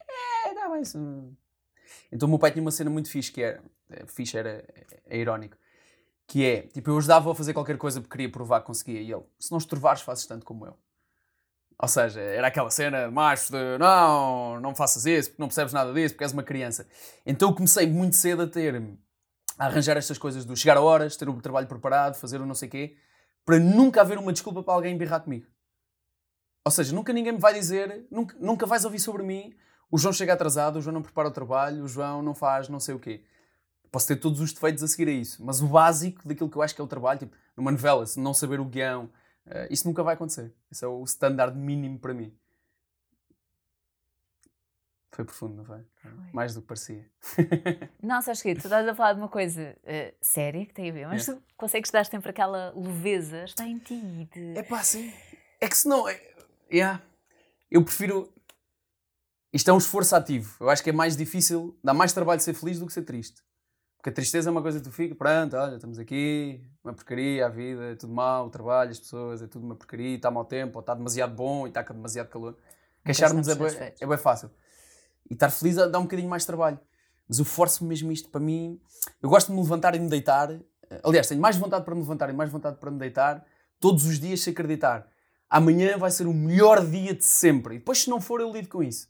[0.47, 0.83] é, dá bem.
[2.11, 5.01] Então o meu pai tinha uma cena muito fixe que era, é, fixe era, é,
[5.07, 5.57] é irónico,
[6.27, 9.01] que é, tipo, eu ajudava a fazer qualquer coisa porque queria provar que conseguia.
[9.01, 10.77] E ele, se não estorvares, fazes tanto como eu.
[11.79, 15.93] Ou seja, era aquela cena macho de não, não faças isso, porque não percebes nada
[15.93, 16.87] disso, porque és uma criança.
[17.27, 18.77] Então eu comecei muito cedo a ter,
[19.59, 22.55] a arranjar estas coisas do chegar a horas, ter o trabalho preparado, fazer o não
[22.55, 22.97] sei quê,
[23.45, 25.47] para nunca haver uma desculpa para alguém birrar comigo.
[26.65, 29.53] Ou seja, nunca ninguém me vai dizer, nunca, nunca vais ouvir sobre mim,
[29.91, 32.81] o João chega atrasado, o João não prepara o trabalho, o João não faz não
[32.81, 33.25] sei o quê.
[33.95, 36.63] Posso ter todos os defeitos a seguir a isso, mas o básico daquilo que eu
[36.63, 39.09] acho que é o trabalho, tipo, numa novela, se não saber o guião,
[39.47, 40.53] eh, isso nunca vai acontecer.
[40.69, 42.37] Isso é o standard mínimo para mim.
[45.13, 45.87] Foi profundo, não foi?
[46.33, 47.09] Mais do que parecia.
[48.03, 50.93] Não, sabes que tu estás a falar de uma coisa eh, séria que tem a
[50.93, 51.33] ver, mas É.
[51.33, 54.29] tu consegues dar sempre aquela leveza, está em ti.
[54.35, 54.59] De...
[54.59, 55.13] É pá, sim.
[55.61, 56.09] É que se não.
[56.09, 56.21] É,
[56.69, 57.01] yeah.
[57.71, 58.29] Eu prefiro.
[59.53, 60.57] Isto é um esforço ativo.
[60.59, 63.41] Eu acho que é mais difícil, dá mais trabalho ser feliz do que ser triste.
[64.05, 67.47] Porque a tristeza é uma coisa que tu fica, pronto, olha, estamos aqui, uma porcaria,
[67.47, 70.45] a vida, é tudo mau, o trabalho, as pessoas, é tudo uma porcaria, está mau
[70.45, 72.55] tempo, ou está demasiado bom e está com demasiado calor.
[73.03, 74.51] Queixar-nos é, é bem fácil.
[75.31, 76.79] E estar feliz dá um bocadinho mais de trabalho.
[77.27, 78.79] Mas eu forço-me mesmo isto para mim.
[79.23, 80.51] Eu gosto de me levantar e me deitar.
[81.03, 83.43] Aliás, tenho mais vontade para me levantar e mais vontade para me deitar
[83.81, 85.09] todos os dias se acreditar.
[85.49, 87.77] Amanhã vai ser o melhor dia de sempre.
[87.77, 89.09] E depois, se não for, eu lido com isso.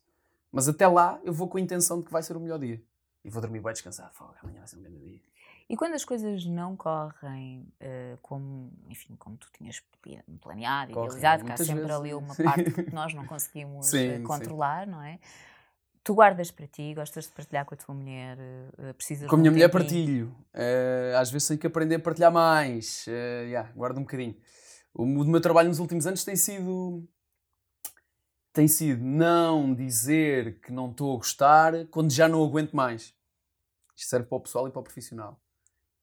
[0.53, 2.81] Mas até lá, eu vou com a intenção de que vai ser o melhor dia.
[3.25, 4.13] E vou dormir bem descansado.
[4.13, 5.21] Fogo, amanhã vai ser um grande dia.
[5.69, 9.83] E quando as coisas não correm uh, como, enfim, como tu tinhas
[10.41, 11.91] planeado, e idealizado, que há sempre vezes.
[11.91, 14.91] ali uma parte que nós não conseguimos sim, controlar, sim.
[14.91, 15.19] não é?
[16.03, 18.37] Tu guardas para ti, gostas de partilhar com a tua mulher,
[18.79, 20.37] uh, precisas Com a minha mulher partilho.
[20.53, 23.07] Uh, às vezes tenho que aprender a partilhar mais.
[23.07, 24.37] Uh, yeah, guardo um bocadinho.
[24.93, 27.09] O, o meu trabalho nos últimos anos tem sido
[28.55, 33.13] tem sido não dizer que não estou a gostar quando já não aguento mais.
[33.97, 35.41] Isto serve para o pessoal e para o profissional.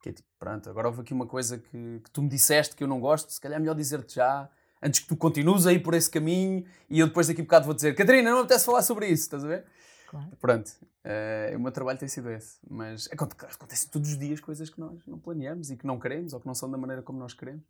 [0.01, 2.83] Que é tipo, pronto, agora houve aqui uma coisa que, que tu me disseste que
[2.83, 4.49] eu não gosto, se calhar é melhor dizer-te já,
[4.81, 7.65] antes que tu continues a ir por esse caminho e eu depois daqui a bocado
[7.65, 9.65] vou dizer Catarina, não me apetece falar sobre isso, estás a ver?
[10.09, 10.27] Claro.
[10.41, 10.67] Pronto,
[11.05, 12.59] uh, o meu trabalho tem sido esse.
[12.69, 16.41] Mas acontecem todos os dias coisas que nós não planeamos e que não queremos ou
[16.41, 17.63] que não são da maneira como nós queremos.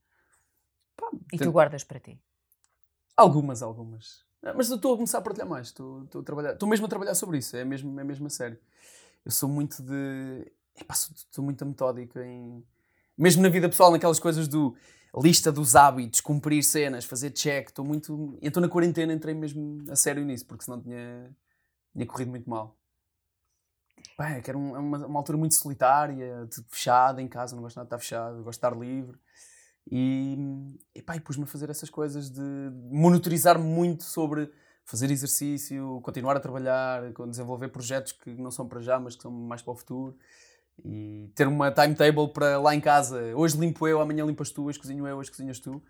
[0.98, 1.48] Pá, e tem...
[1.48, 2.20] tu guardas para ti?
[3.16, 4.31] Algumas, algumas.
[4.44, 5.68] Ah, mas eu estou a começar a partilhar mais.
[5.68, 7.56] Estou, estou, a trabalhar, estou mesmo a trabalhar sobre isso.
[7.56, 8.58] É mesmo, é mesmo a sério.
[9.26, 10.52] Eu sou muito de.
[10.80, 12.64] Epá, sou, muito metódico em.
[13.18, 14.76] Mesmo na vida pessoal, naquelas coisas do
[15.16, 17.70] lista dos hábitos, cumprir cenas, fazer check.
[17.70, 18.38] Estou muito.
[18.42, 21.30] Estou na quarentena, entrei mesmo a sério nisso, porque senão tinha,
[21.94, 22.76] tinha corrido muito mal.
[24.18, 27.86] Bem, é que era uma, uma, altura muito solitária, fechada em casa, não gosto nada
[27.86, 29.18] de estar fechado, gosto de estar livre.
[29.90, 30.38] E,
[30.94, 32.42] e, pá, e pus-me a fazer essas coisas de
[32.92, 34.52] monitorizar muito sobre
[34.84, 39.32] fazer exercício, continuar a trabalhar, desenvolver projetos que não são para já, mas que são
[39.32, 40.18] mais para o futuro.
[40.84, 43.36] E ter uma timetable para lá em casa.
[43.36, 45.82] Hoje limpo eu, amanhã limpas tu, hoje cozinho eu, hoje cozinhas tu.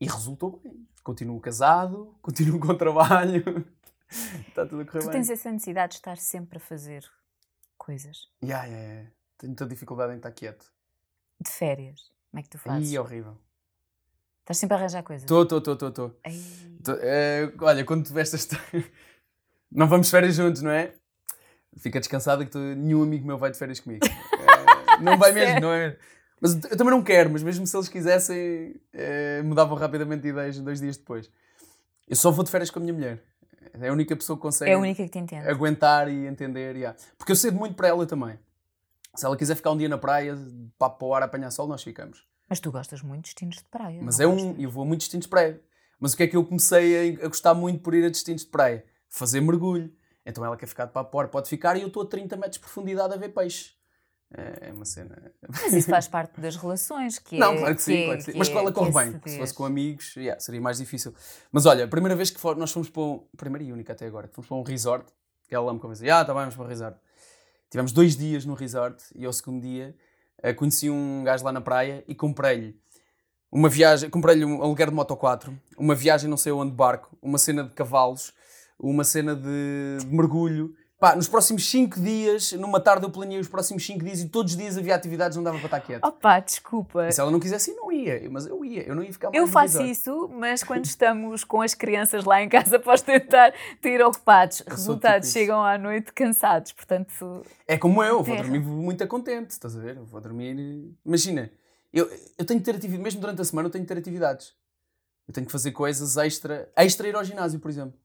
[0.00, 0.86] E resultou bem.
[1.02, 3.66] Continuo casado, continuo com trabalho.
[4.48, 5.10] Está tudo a correr tu bem.
[5.10, 7.04] Tu tens essa necessidade de estar sempre a fazer
[7.76, 8.28] coisas.
[8.42, 9.10] Yeah, yeah, yeah.
[9.38, 10.72] Tenho muita dificuldade em estar quieto.
[11.40, 12.11] De férias.
[12.32, 12.90] Como é que tu fazes?
[12.90, 13.36] Ih, horrível.
[14.40, 15.22] Estás sempre a arranjar coisas?
[15.22, 16.20] Estou, estou, estou, estou.
[17.60, 18.58] Olha, quando tiveste esta.
[19.70, 20.94] não vamos de férias juntos, não é?
[21.76, 24.06] Fica descansada que tu, nenhum amigo meu vai de férias comigo.
[24.06, 25.98] é, não vai mesmo, não é?
[26.40, 30.58] Mas eu também não quero, mas mesmo se eles quisessem, é, mudavam rapidamente de ideias
[30.58, 31.30] dois dias depois.
[32.08, 33.22] Eu só vou de férias com a minha mulher.
[33.74, 35.46] É a única pessoa que consegue é a única que te entende.
[35.46, 36.76] aguentar e entender.
[36.76, 36.98] Yeah.
[37.18, 38.38] Porque eu cedo muito para ela também.
[39.14, 40.36] Se ela quiser ficar um dia na praia,
[40.78, 42.26] papo para o ar, apanhar sol, nós ficamos.
[42.48, 44.00] Mas tu gostas muito de destinos de praia.
[44.02, 45.60] Mas é um, eu vou a muitos destinos de praia.
[45.98, 48.42] Mas o que é que eu comecei a, a, gostar muito por ir a destinos
[48.42, 48.84] de praia?
[49.08, 49.92] Fazer mergulho.
[50.24, 52.54] Então ela quer ficar de papo para pode ficar, e eu estou a 30 metros
[52.54, 53.72] de profundidade a ver peixe.
[54.34, 55.32] É, é uma cena.
[55.48, 58.24] Mas isso faz parte das relações, que Não, é, claro que sim, que claro que
[58.24, 58.38] sim.
[58.38, 59.20] Mas com ela corre bem.
[59.26, 61.14] Se fosse com amigos, yeah, seria mais difícil.
[61.50, 63.26] Mas olha, a primeira vez que for, nós fomos para um.
[63.36, 65.12] Primeira e única até agora, fomos para um resort,
[65.46, 66.14] que ela me convenceu.
[66.14, 66.98] Ah, tá bem, vamos para um resort.
[67.72, 69.96] Tivemos dois dias no resort e ao segundo dia
[70.44, 72.78] uh, conheci um gajo lá na praia e comprei-lhe
[73.50, 77.16] uma viagem, comprei-lhe um aluguer de Moto 4, uma viagem não sei onde de barco,
[77.22, 78.34] uma cena de cavalos,
[78.78, 83.48] uma cena de, de mergulho Pá, nos próximos 5 dias, numa tarde eu planeei os
[83.48, 86.04] próximos 5 dias e todos os dias havia atividades, não dava para estar quieto.
[86.04, 87.08] Opa, desculpa.
[87.08, 88.30] E se ela não quisesse, não ia.
[88.30, 91.60] Mas eu ia, eu não ia ficar mais Eu faço isso, mas quando estamos com
[91.60, 94.60] as crianças lá em casa, posso tentar ter ocupados.
[94.60, 97.42] Eu Resultados tipo chegam à noite cansados, portanto.
[97.66, 99.98] É como eu, vou dormir muito contente, estás a ver?
[99.98, 100.94] vou dormir.
[101.04, 101.50] Imagina,
[101.92, 104.54] eu, eu tenho que ter atividades, mesmo durante a semana, eu tenho que ter atividades.
[105.26, 107.98] Eu tenho que fazer coisas extra, extra ir ao ginásio, por exemplo.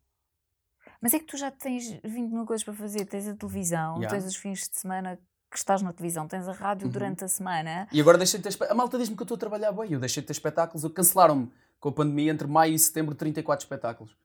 [1.01, 3.05] Mas é que tu já tens 20 mil coisas para fazer.
[3.05, 4.09] Tens a televisão, yeah.
[4.09, 6.91] tens os fins de semana que estás na televisão, tens a rádio uhum.
[6.91, 7.87] durante a semana.
[7.91, 8.71] E agora deixei de ter.
[8.71, 9.91] A malta diz-me que eu estou a trabalhar bem.
[9.91, 10.83] Eu deixei de ter espetáculos.
[10.93, 14.17] Cancelaram-me com a pandemia entre maio e setembro 34 espetáculos.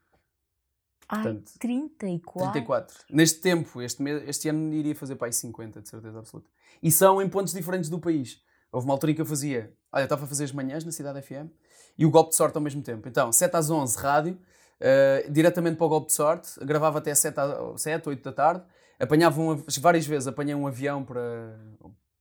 [1.09, 2.53] Ai, Portanto, 34?
[2.53, 2.99] 34.
[3.11, 6.49] Neste tempo, este, mês, este ano iria fazer para aí 50, de certeza absoluta.
[6.83, 8.41] E são em pontos diferentes do país.
[8.73, 9.77] Houve uma altura em que eu fazia.
[9.93, 11.53] Olha, estava a fazer as manhãs na Cidade FM
[11.99, 13.07] e o golpe de sorte ao mesmo tempo.
[13.07, 14.39] Então, 7 às 11, rádio
[14.83, 17.37] uh, diretamente para o golpe de sorte, gravava até 7,
[17.77, 18.65] 7 8 da tarde,
[18.99, 21.57] apanhava um, várias vezes, apanhei um avião para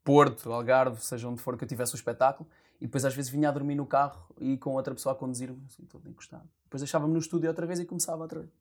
[0.04, 2.48] Porto, Algarve, seja onde for que eu tivesse o espetáculo,
[2.80, 5.62] e depois às vezes vinha a dormir no carro e com outra pessoa a conduzir-me,
[5.68, 6.50] assim, todo encostado.
[6.64, 8.52] Depois deixava-me no estúdio outra vez e começava outra vez.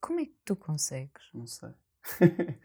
[0.00, 1.22] Como é que tu consegues?
[1.32, 1.70] Não sei.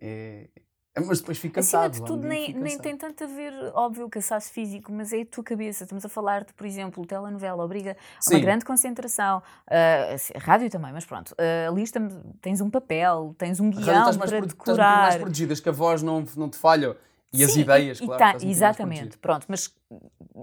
[0.00, 0.62] é, é,
[0.96, 1.92] mas depois fica cansado.
[1.92, 5.22] Acima de tudo, nem, nem tem tanto a ver, óbvio, o cansaço físico, mas é
[5.22, 5.84] a tua cabeça.
[5.84, 9.42] Estamos a falar de, por exemplo, telenovela obriga a uma grande concentração.
[9.68, 11.30] Uh, rádio também, mas pronto.
[11.32, 14.74] Uh, ali estamos, tens um papel, tens um guião para por, decorar.
[14.74, 16.96] Estás mais protegidas, que a voz não, não te falha.
[17.32, 18.18] E as ideias, e, claro.
[18.18, 19.46] Tá, exatamente, pronto.
[19.48, 19.72] Mas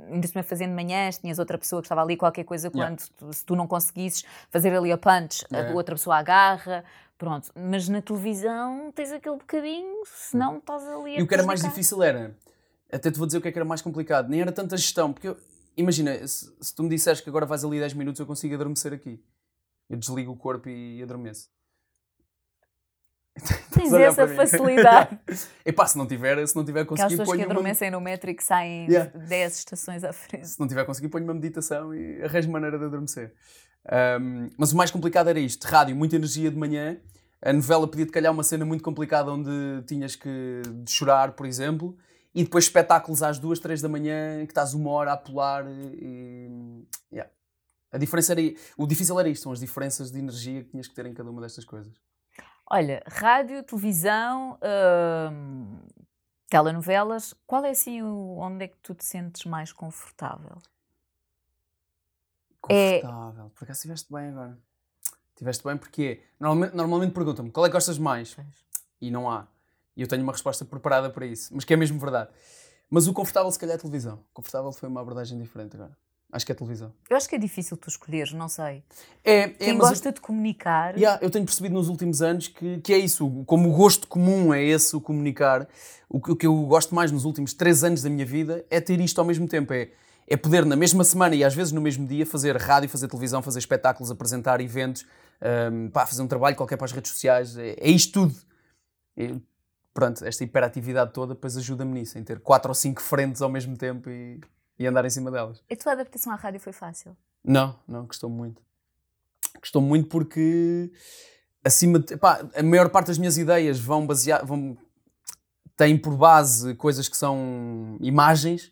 [0.10, 3.13] ainda se fazendo manhãs, tinhas outra pessoa que estava ali, qualquer coisa, quando yeah.
[3.17, 5.69] tu, se tu não conseguisses fazer ali a punch, yeah.
[5.69, 6.86] a outra pessoa agarra.
[7.17, 11.43] Pronto, mas na televisão tens aquele bocadinho, senão estás ali a E o que era
[11.43, 12.38] mais difícil era,
[12.91, 15.12] até te vou dizer o que é que era mais complicado, nem era tanta gestão,
[15.12, 15.38] porque eu,
[15.75, 18.93] imagina, se, se, tu me disseres que agora vais ali 10 minutos, eu consigo adormecer
[18.93, 19.19] aqui.
[19.89, 21.49] Eu desligo o corpo e adormeço.
[23.73, 25.19] Tens essa facilidade.
[25.65, 27.13] Epá, se não tiver, se não tiver conseguido.
[27.13, 27.97] Aquelas pessoas que adormecem uma...
[27.97, 29.12] no metro e que saem yeah.
[29.15, 30.47] 10 estações à frente.
[30.47, 33.34] Se não tiver conseguido, ponho uma meditação e arranjo maneira de adormecer.
[33.89, 36.97] Um, mas o mais complicado era isto: rádio, muita energia de manhã.
[37.41, 39.50] A novela podia-te calhar uma cena muito complicada onde
[39.86, 41.95] tinhas que chorar, por exemplo,
[42.34, 45.65] e depois espetáculos às duas, três da manhã, que estás uma hora a pular.
[45.67, 47.30] E, yeah.
[47.91, 48.41] A diferença era.
[48.78, 51.30] O difícil era isto: são as diferenças de energia que tinhas que ter em cada
[51.30, 51.93] uma destas coisas.
[52.69, 54.60] Olha, rádio, televisão,
[55.32, 55.80] hum,
[56.50, 60.58] telenovelas, qual é assim o, onde é que tu te sentes mais confortável?
[62.67, 63.49] Confortável, é...
[63.49, 64.58] por acaso estiveste bem agora.
[65.34, 68.36] Estiveste bem porque normalmente, normalmente perguntam-me qual é que gostas mais?
[68.99, 69.47] E não há.
[69.95, 72.30] E eu tenho uma resposta preparada para isso, mas que é mesmo verdade.
[72.89, 74.15] Mas o confortável se calhar é a televisão.
[74.32, 75.95] O confortável foi uma abordagem diferente agora.
[76.32, 76.93] Acho que é televisão.
[77.10, 78.84] Eu acho que é difícil tu escolheres, não sei.
[79.23, 80.95] É, é Quem gosta eu, de comunicar.
[80.97, 83.43] Yeah, eu tenho percebido nos últimos anos que, que é isso.
[83.45, 85.67] Como o gosto comum é esse, o comunicar,
[86.10, 88.99] o, o que eu gosto mais nos últimos três anos da minha vida é ter
[88.99, 89.73] isto ao mesmo tempo.
[89.73, 89.89] É,
[90.27, 93.41] é poder, na mesma semana e às vezes no mesmo dia, fazer rádio, fazer televisão,
[93.41, 95.05] fazer espetáculos, apresentar eventos,
[95.71, 97.57] um, pá, fazer um trabalho qualquer para as redes sociais.
[97.57, 98.35] É, é isto tudo.
[99.15, 99.35] É,
[99.93, 103.77] pronto, esta hiperatividade toda depois ajuda-me nisso, em ter quatro ou cinco frentes ao mesmo
[103.77, 104.39] tempo e
[104.79, 105.63] e andar em cima delas.
[105.69, 107.17] A tua adaptação à rádio foi fácil?
[107.43, 108.61] Não, não, gostou muito.
[109.59, 110.91] Gostou muito porque
[111.63, 114.77] acima de, epá, a maior parte das minhas ideias vão basear vão
[115.75, 118.71] têm por base coisas que são imagens.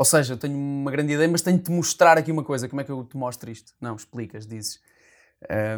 [0.00, 2.66] Ou seja, eu tenho uma grande ideia, mas tenho de te mostrar aqui uma coisa.
[2.66, 3.74] Como é que eu te mostro isto?
[3.78, 4.80] Não, explicas, dizes.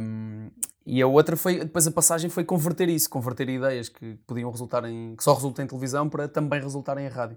[0.01, 0.49] Um,
[0.87, 4.85] e a outra foi, depois a passagem foi converter isso, converter ideias que podiam resultar
[4.85, 7.37] em, que só resultam em televisão para também resultarem em rádio.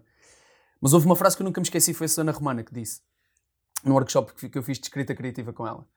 [0.80, 3.02] Mas houve uma frase que eu nunca me esqueci, foi a Susana Romana que disse,
[3.84, 5.88] num workshop que eu fiz de escrita criativa com ela.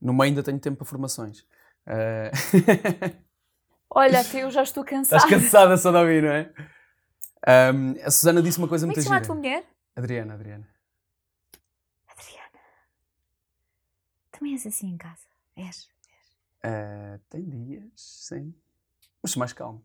[0.00, 1.40] No meio ainda tenho tempo para formações.
[1.86, 3.12] Uh...
[3.92, 5.22] Olha, que eu já estou cansada.
[5.22, 6.50] Estás cansada só de ouvir, não é?
[7.74, 9.10] Um, a Susana disse uma coisa Como muito gira.
[9.10, 9.79] Como é que chama a tua mulher?
[10.00, 10.66] Adriana, Adriana.
[12.08, 12.58] Adriana.
[14.32, 15.26] Também és assim em casa?
[15.54, 15.90] És?
[16.64, 18.54] Uh, tem dias, sim.
[19.22, 19.84] Mas mais calmo.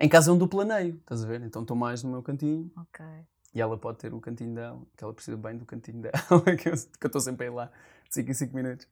[0.00, 1.42] Em casa é um duplaneio, estás a ver?
[1.42, 2.72] Então estou mais no meu cantinho.
[2.78, 3.04] Ok.
[3.54, 6.16] E ela pode ter o cantinho dela, que ela precisa bem do cantinho dela,
[6.58, 7.66] que eu estou sempre a ir lá,
[8.08, 8.88] de 5 em 5 minutos.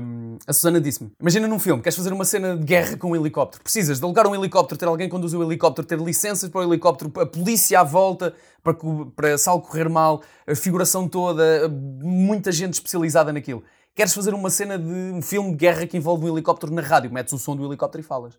[0.00, 3.16] Um, a Susana disse-me: Imagina num filme, queres fazer uma cena de guerra com um
[3.16, 3.62] helicóptero.
[3.62, 6.64] Precisas de alugar um helicóptero, ter alguém que conduz o helicóptero, ter licenças para o
[6.70, 8.74] helicóptero, a polícia à volta, para,
[9.14, 13.64] para se algo correr mal, a figuração toda, muita gente especializada naquilo.
[13.94, 17.10] Queres fazer uma cena de um filme de guerra que envolve um helicóptero na rádio,
[17.10, 18.38] metes o som do helicóptero e falas.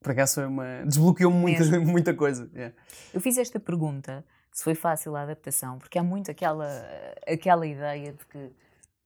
[0.00, 0.82] Por acaso foi uma.
[0.84, 2.50] desbloqueou muita, muita coisa.
[2.54, 2.74] Yeah.
[3.14, 6.68] Eu fiz esta pergunta se foi fácil a adaptação, porque há muito aquela,
[7.26, 8.52] aquela ideia de que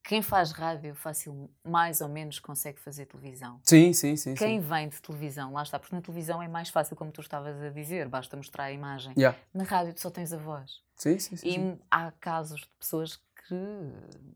[0.02, 3.60] quem faz rádio fácil mais ou menos consegue fazer televisão.
[3.62, 4.34] Sim, sim, sim.
[4.34, 4.68] Quem sim.
[4.68, 7.70] vem de televisão, lá está, porque na televisão é mais fácil, como tu estavas a
[7.70, 9.14] dizer, basta mostrar a imagem.
[9.16, 9.38] Yeah.
[9.54, 10.82] Na rádio tu só tens a voz.
[10.96, 11.48] Sim, sim, sim.
[11.48, 11.78] E sim.
[11.90, 13.54] há casos de pessoas que,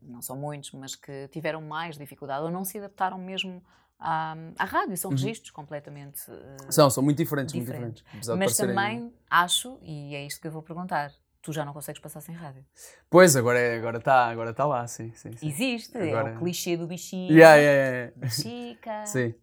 [0.01, 3.61] não são muitos, mas que tiveram mais dificuldade ou não se adaptaram mesmo
[3.99, 4.97] à, à rádio.
[4.97, 5.17] São uhum.
[5.17, 6.29] registros completamente.
[6.29, 8.03] Uh, são, são muito diferentes, diferentes.
[8.03, 8.37] muito diferentes.
[8.37, 12.21] Mas também acho, e é isto que eu vou perguntar, tu já não consegues passar
[12.21, 12.65] sem rádio.
[13.09, 15.11] Pois, agora está é, agora tá, agora tá lá, sim.
[15.13, 15.47] sim, sim.
[15.47, 16.31] Existe, agora...
[16.31, 17.31] é o clichê do bichinho.
[17.31, 18.29] Yeah, yeah, yeah.
[18.29, 19.05] Chica.
[19.07, 19.33] sim.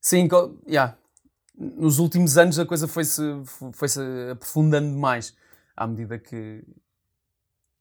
[0.00, 0.28] Sim,
[0.66, 0.96] yeah.
[1.56, 3.22] nos últimos anos a coisa foi-se
[3.72, 5.36] foi -se aprofundando mais
[5.76, 6.64] à medida que.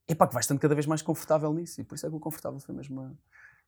[0.07, 1.81] Epá, que vais estando cada vez mais confortável nisso.
[1.81, 3.17] E por isso é que o confortável foi mesmo uma,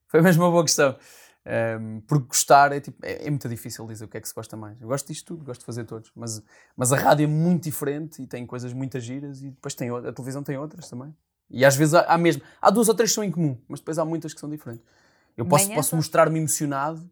[0.07, 0.97] foi mesmo uma boa questão.
[1.45, 4.33] Um, porque gostar é, tipo, é, é, muito difícil dizer o que é que se
[4.33, 4.79] gosta mais.
[4.81, 6.11] Eu gosto disto tudo, gosto de fazer todos.
[6.15, 6.43] Mas,
[6.75, 10.11] mas a rádio é muito diferente e tem coisas muito giras e depois tem, a
[10.11, 11.15] televisão tem outras também.
[11.49, 12.41] E às vezes há, há mesmo.
[12.61, 14.85] Há duas ou três que são em comum, mas depois há muitas que são diferentes.
[15.35, 17.09] Eu posso, posso mostrar-me emocionado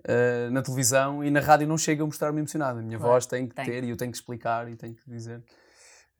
[0.00, 2.78] uh, na televisão e na rádio não chega a mostrar-me emocionado.
[2.78, 3.64] A minha claro, voz tem que tem.
[3.64, 5.42] ter e eu tenho que explicar e tenho que dizer.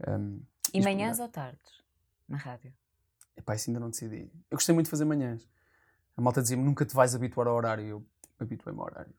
[0.08, 0.40] Um,
[0.72, 1.82] e manhãs ou tardes
[2.28, 2.72] na rádio?
[3.36, 4.30] Epá, isso ainda não decidi.
[4.50, 5.46] Eu gostei muito de fazer manhãs.
[6.16, 7.86] A malta dizia-me nunca te vais habituar ao horário.
[7.86, 8.06] Eu
[8.38, 9.12] habituei-me ao horário.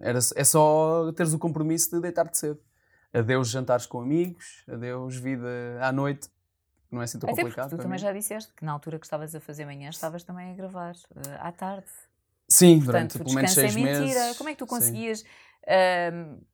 [0.00, 2.60] Era, é só teres o compromisso de deitar-te cedo.
[3.12, 5.46] Adeus jantares com amigos, adeus vida
[5.80, 6.28] à noite.
[6.90, 7.70] Não é assim tão Até complicado.
[7.70, 7.98] Tu também mim.
[7.98, 11.20] já disseste que na altura que estavas a fazer manhã estavas também a gravar uh,
[11.40, 11.86] à tarde.
[12.54, 14.00] Sim, Portanto, durante pelo menos seis é mentira.
[14.00, 14.38] meses.
[14.38, 15.26] Como é que tu conseguias Sim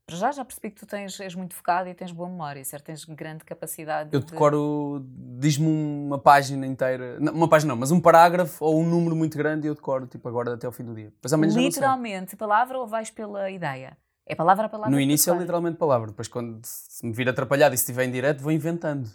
[0.09, 2.85] já já percebi que tu tens, és muito focado e tens boa memória, certo?
[2.85, 4.11] Tens grande capacidade.
[4.13, 5.41] Eu decoro, de...
[5.41, 9.37] diz-me uma página inteira, não, uma página não, mas um parágrafo ou um número muito
[9.37, 11.11] grande e eu decoro, tipo, agora até ao fim do dia.
[11.11, 13.97] Depois amanhã Literalmente, palavra ou vais pela ideia?
[14.27, 14.91] É palavra a palavra?
[14.91, 16.61] No início é literalmente palavra, depois quando
[17.03, 19.09] me vir atrapalhado e se estiver em direto, vou inventando.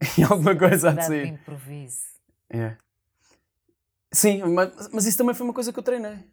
[0.16, 1.22] e alguma coisa assim.
[1.22, 2.00] De improviso.
[2.48, 2.76] É.
[4.12, 6.24] Sim, mas, mas isso também foi uma coisa que eu treinei.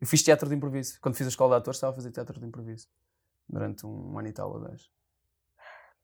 [0.00, 0.98] Eu fiz teatro de improviso.
[1.00, 2.88] Quando fiz a escola de atores, estava a fazer teatro de improviso.
[3.48, 4.90] Durante um ano e tal ou dois.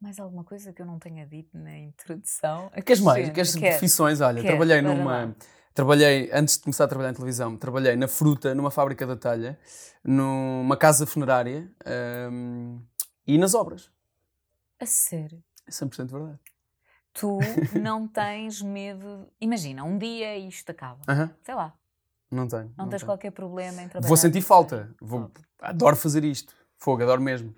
[0.01, 2.71] Mais alguma coisa que eu não tenha dito na introdução?
[2.85, 3.29] Queres mais?
[3.31, 3.73] Queres Quero.
[3.73, 4.21] profissões?
[4.21, 5.27] Olha, Quero, trabalhei numa.
[5.27, 5.35] lá.
[5.75, 9.59] Trabalhei, antes de começar a trabalhar em televisão, trabalhei na fruta, numa fábrica de talha,
[10.03, 11.71] numa casa funerária
[12.33, 12.83] hum,
[13.27, 13.91] e nas obras.
[14.81, 15.43] A sério.
[15.67, 16.41] É 100% verdade.
[17.13, 17.39] Tu
[17.81, 19.27] não tens medo.
[19.41, 21.01] Imagina, um dia isto acaba.
[21.09, 21.75] Aham, Sei lá,
[22.31, 22.73] Não tenho.
[22.77, 23.09] não, tens tenho.
[23.11, 24.09] qualquer problema em trabalhar.
[24.09, 24.95] Vou sentir falta.
[25.01, 26.55] Vou, adoro fazer isto.
[26.77, 27.55] Fogo, adoro mesmo.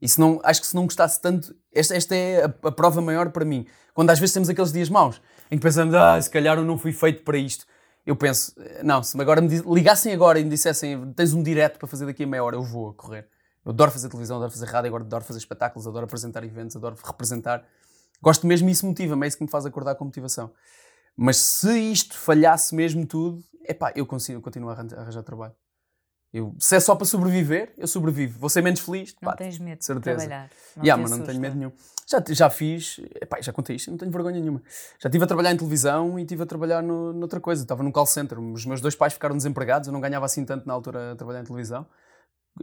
[0.00, 3.00] E se não, acho que se não gostasse tanto, esta, esta é a, a prova
[3.00, 3.66] maior para mim.
[3.94, 6.76] Quando às vezes temos aqueles dias maus, em que pensamos, ah, se calhar eu não
[6.78, 7.64] fui feito para isto.
[8.04, 8.52] Eu penso,
[8.82, 12.24] não, se agora me ligassem agora e me dissessem, tens um direto para fazer daqui
[12.24, 13.28] a meia hora, eu vou a correr.
[13.64, 16.96] Eu adoro fazer televisão, adoro fazer rádio, agora adoro fazer espetáculos, adoro apresentar eventos, adoro
[17.02, 17.64] representar.
[18.24, 20.50] Gosto mesmo e isso motiva-me, é isso que me faz acordar com motivação.
[21.14, 25.54] Mas se isto falhasse mesmo tudo, epá, eu consigo continuo a arranjar, a arranjar trabalho.
[26.32, 28.40] Eu, se é só para sobreviver, eu sobrevivo.
[28.40, 30.16] Vou ser menos feliz, Não pá, tens medo de certeza.
[30.16, 30.50] trabalhar.
[30.74, 31.72] Não Yeah, te mas não tenho medo nenhum.
[32.08, 34.60] Já, já fiz, epá, já contei isto, não tenho vergonha nenhuma.
[34.98, 37.62] Já estive a trabalhar em televisão e estive a trabalhar no, noutra coisa.
[37.62, 38.40] Estava num call center.
[38.40, 41.40] Os meus dois pais ficaram desempregados, eu não ganhava assim tanto na altura a trabalhar
[41.40, 41.86] em televisão.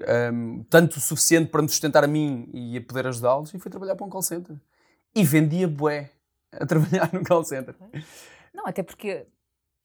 [0.07, 3.71] Ahm, tanto o suficiente para me sustentar a mim e a poder ajudá-los, e fui
[3.71, 4.55] trabalhar para um call center.
[5.13, 6.11] E vendia bué
[6.51, 7.75] a trabalhar no call center.
[8.53, 9.25] Não, até porque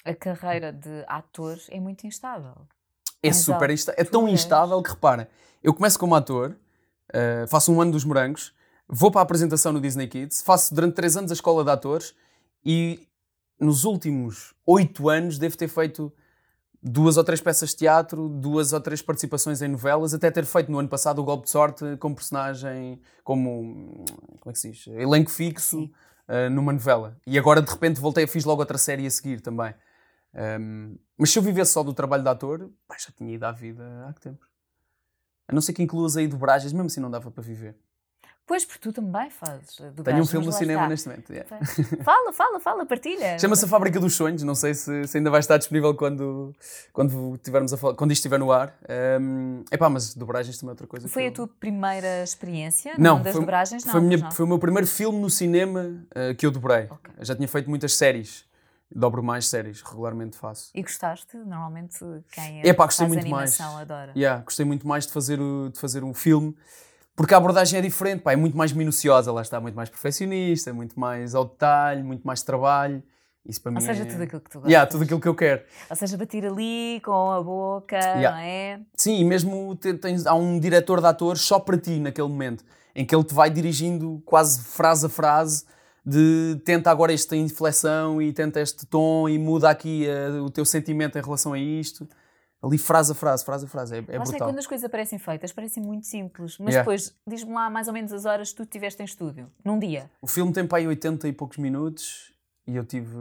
[0.05, 2.55] a carreira de ator é muito instável.
[3.23, 4.01] É Mas, super instável.
[4.01, 5.29] É tão instável que repara,
[5.63, 6.57] eu começo como ator,
[7.11, 8.55] uh, faço um ano dos morangos,
[8.89, 12.15] vou para a apresentação no Disney Kids, faço durante três anos a escola de atores
[12.65, 13.09] e
[13.59, 16.13] nos últimos oito anos devo ter feito
[16.89, 20.71] duas ou três peças de teatro, duas ou três participações em novelas, até ter feito
[20.71, 24.05] no ano passado o Golpe de Sorte como personagem, como,
[24.41, 24.87] como é que se diz?
[24.87, 27.19] Elenco fixo uh, numa novela.
[27.27, 29.75] E agora de repente voltei, fiz logo outra série a seguir também.
[30.61, 33.51] Um, mas se eu vivesse só do trabalho de ator, pá, já tinha ido à
[33.51, 34.47] vida há que tempo.
[35.49, 37.77] A não ser que incluas aí dobragens, mesmo assim não dava para viver.
[38.47, 39.81] Pois, porque tu também fazes.
[39.81, 40.89] eh, Tenho um filme no cinema está.
[40.89, 41.33] neste momento.
[41.33, 41.49] yeah.
[42.05, 43.37] Fala, fala, fala, partilha.
[43.41, 46.55] Chama-se A Fábrica dos Sonhos, não sei se, se ainda vai estar disponível quando,
[46.93, 48.73] quando, tivermos a quando isto estiver no ar.
[49.21, 51.09] Um, epá, mas dobragens também é outra coisa.
[51.09, 52.95] Foi que a eu- tua primeira experiência?
[52.97, 53.85] Não, das foi, dobragens?
[53.85, 54.31] Não, foi, minha- não.
[54.31, 55.81] foi o meu primeiro filme no cinema
[56.13, 56.87] uh, que eu dobrei.
[56.89, 57.13] Ok.
[57.19, 58.45] Eu já tinha feito muitas séries.
[58.95, 60.71] Dobro mais séries, regularmente faço.
[60.73, 61.37] E gostaste?
[61.39, 61.99] Normalmente
[62.31, 63.61] quem Epá, é, gostei faz muito mais.
[63.61, 64.13] animação adora.
[64.17, 66.57] Yeah, gostei muito mais de fazer, de fazer um filme
[67.17, 70.73] porque a abordagem é diferente, pá, é muito mais minuciosa, lá está, muito mais perfeccionista,
[70.73, 73.03] muito mais ao detalhe, muito mais trabalho.
[73.49, 74.07] Isso para Ou mim seja, é...
[74.07, 74.71] tudo aquilo que tu gostas.
[74.73, 75.63] Yeah, tudo aquilo que eu quero.
[75.89, 78.31] Ou seja, bater ali com a boca, Yeah.
[78.33, 78.81] não é?
[78.97, 82.65] Sim, e mesmo te- tens, há um diretor de atores só para ti naquele momento,
[82.95, 85.65] em que ele te vai dirigindo quase frase a frase
[86.05, 90.65] de tenta agora esta inflexão e tenta este tom e muda aqui eh, o teu
[90.65, 92.07] sentimento em relação a isto.
[92.63, 94.49] Ali frase a frase, frase a frase, é, é está, brutal.
[94.49, 96.59] quando as coisas parecem feitas, parecem muito simples.
[96.59, 96.81] Mas Yeah.
[96.81, 100.11] depois, diz-me lá mais ou menos as horas que tu tiveste em estúdio, num dia.
[100.21, 102.35] O filme tem para aí 80 e poucos minutos
[102.67, 103.15] e eu tive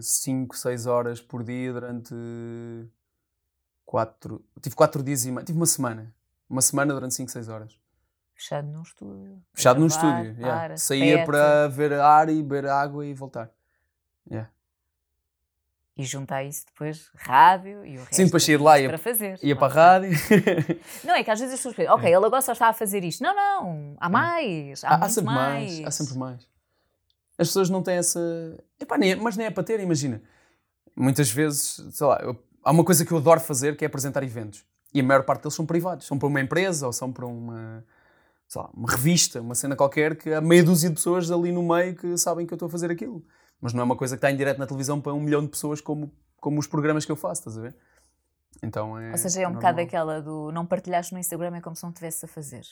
[0.00, 2.14] 5, 6 horas por dia durante
[3.84, 4.44] 4.
[4.60, 5.44] Tive 4 dias e meio.
[5.44, 6.14] Tive uma semana.
[6.48, 7.78] Uma semana durante 5, 6 horas.
[8.34, 9.42] Fechado num estúdio.
[9.52, 10.34] Fechado num estúdio.
[10.36, 10.60] yeah.
[10.60, 13.50] para, Saía para ver ar e beber água e voltar.
[14.30, 14.50] Yeah.
[15.96, 18.16] E juntar isso depois, rádio e o resto.
[18.16, 19.38] Sim, depois de lá, ia- para fazer.
[19.40, 19.80] Ia para a está.
[19.80, 20.10] rádio.
[21.04, 23.04] Não, é que às vezes as pessoas pensam, ok, ele agora só está a fazer
[23.04, 23.22] isto.
[23.22, 24.82] Não, não, há mais.
[24.82, 25.84] Há, há, há sempre mais.
[25.84, 26.40] Há sempre mais.
[27.38, 28.20] As pessoas não têm essa.
[28.80, 30.20] Epá, nem é- mas nem é para ter, imagina.
[30.96, 34.22] Muitas vezes, sei lá, eu- há uma coisa que eu adoro fazer que é apresentar
[34.24, 34.64] eventos.
[34.92, 36.06] E a maior parte deles são privados.
[36.08, 37.84] São para uma empresa ou são para uma,
[38.48, 41.62] sei lá, uma revista, uma cena qualquer, que há meia dúzia de pessoas ali no
[41.62, 43.24] meio que sabem que eu estou a fazer aquilo.
[43.64, 45.48] Mas não é uma coisa que está em direto na televisão para um milhão de
[45.48, 47.74] pessoas como, como os programas que eu faço, estás a ver?
[48.62, 49.10] Então é.
[49.12, 49.84] Ou seja, é um bocado normal.
[49.86, 52.62] aquela do não partilhares no Instagram é como se não estivesse a fazer.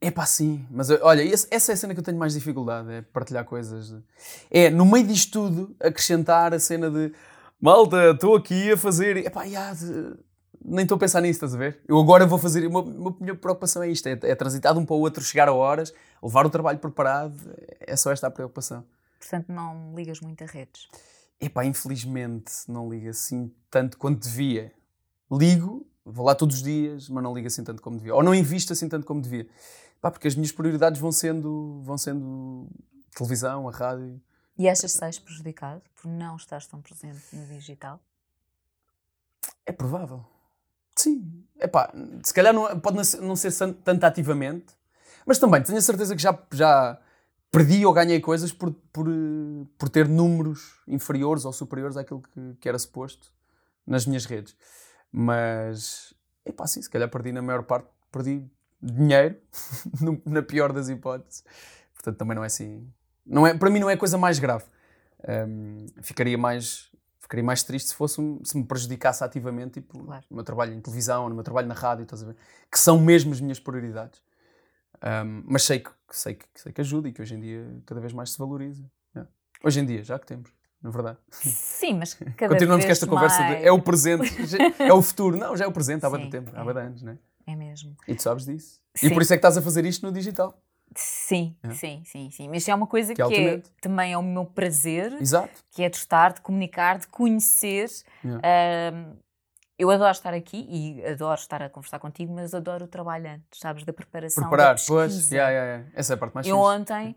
[0.00, 0.66] É pá, sim.
[0.68, 3.90] Mas olha, esse- essa é a cena que eu tenho mais dificuldade, é partilhar coisas.
[3.90, 4.02] de-
[4.50, 7.12] É, no meio disto tudo, acrescentar a cena de
[7.60, 9.24] malta, estou aqui a fazer.
[9.24, 9.44] É pá,
[10.64, 11.80] nem estou a pensar nisso, estás a ver?
[11.86, 12.66] Eu agora vou fazer.
[12.66, 15.46] Uma, uma minha preocupação é isto: é, é transitar de um para o outro, chegar
[15.48, 17.32] a horas, levar o trabalho preparado.
[17.80, 18.84] É só esta a preocupação.
[19.22, 20.88] Portanto, não ligas muito a redes.
[21.40, 24.72] Epá, infelizmente não ligo assim tanto quanto devia.
[25.30, 28.16] Ligo, vou lá todos os dias, mas não ligo assim tanto como devia.
[28.16, 29.48] Ou não invisto assim tanto como devia.
[30.00, 32.68] Pá, porque as minhas prioridades vão sendo, vão sendo
[33.14, 34.20] televisão, a rádio.
[34.58, 38.00] E achas que sais prejudicado por não estares tão presente no digital?
[39.64, 40.24] É provável.
[40.96, 41.44] Sim.
[41.60, 41.92] Epá,
[42.24, 43.52] se calhar não, pode não ser, não ser
[43.84, 44.74] tanto ativamente,
[45.24, 47.00] mas também tenho a certeza que já, já
[47.52, 49.06] perdi ou ganhei coisas por, por,
[49.78, 53.30] por ter números inferiores ou superiores àquilo que, que era suposto
[53.86, 54.56] nas minhas redes.
[55.12, 56.14] Mas
[56.46, 58.50] epá, sim, se calhar perdi na maior parte, perdi
[58.80, 59.36] dinheiro,
[60.24, 61.44] na pior das hipóteses.
[61.94, 62.90] Portanto, também não é assim.
[63.24, 64.64] Não é, para mim, não é a coisa mais grave.
[65.28, 66.90] Um, ficaria mais
[67.20, 70.24] ficaria mais triste se fosse se me prejudicasse ativamente tipo, claro.
[70.28, 72.36] no meu trabalho em televisão, no meu trabalho na rádio, estás a ver?
[72.70, 74.20] Que são mesmo as minhas prioridades.
[75.02, 78.00] Um, mas sei que, sei, que, sei que ajuda e que hoje em dia cada
[78.00, 78.88] vez mais se valoriza.
[79.14, 79.30] Yeah.
[79.64, 80.50] Hoje em dia, já que temos,
[80.80, 81.18] na verdade.
[81.30, 83.58] Sim, mas cada Continuamos com esta conversa mais...
[83.58, 84.30] de é o presente,
[84.78, 85.36] é o futuro.
[85.36, 86.84] Não, já é o presente há muito tempo, há é.
[86.84, 87.18] anos, não é?
[87.46, 87.96] É mesmo.
[88.06, 88.80] E tu sabes disso.
[88.94, 89.08] Sim.
[89.08, 90.56] E por isso é que estás a fazer isto no digital.
[90.94, 91.70] Sim, é.
[91.70, 92.48] sim, sim, sim.
[92.48, 95.12] Mas é uma coisa que, que é, também é o meu prazer.
[95.20, 95.50] Exato.
[95.70, 97.88] Que é de estar, de comunicar, de conhecer.
[98.24, 99.16] Um,
[99.82, 103.58] eu adoro estar aqui e adoro estar a conversar contigo, mas adoro o trabalho antes,
[103.58, 103.84] sabes?
[103.84, 104.44] Da preparação.
[104.48, 105.32] Preparar, da pois.
[105.32, 105.90] Yeah, yeah, yeah.
[105.96, 107.16] Essa é a parte mais Eu ontem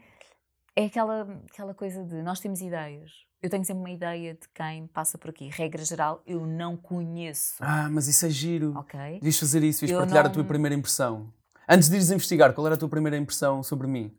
[0.76, 3.12] é aquela, aquela coisa de nós temos ideias.
[3.40, 5.48] Eu tenho sempre uma ideia de quem passa por aqui.
[5.50, 7.58] Regra geral, eu não conheço.
[7.60, 8.76] Ah, mas isso é giro.
[8.76, 9.00] Ok.
[9.20, 10.32] Devias fazer isso, devias partilhar não...
[10.32, 11.32] a tua primeira impressão.
[11.70, 14.12] Antes de ires investigar, qual era a tua primeira impressão sobre mim?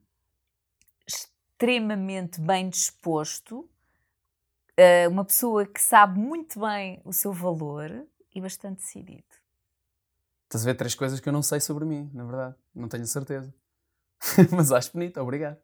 [1.04, 3.68] Extremamente bem disposto,
[4.78, 8.06] uh, uma pessoa que sabe muito bem o seu valor
[8.36, 9.24] e bastante decidido.
[10.44, 12.54] Estás a ver três coisas que eu não sei sobre mim, na verdade.
[12.74, 13.52] Não tenho certeza.
[14.54, 15.58] Mas acho bonito, obrigado.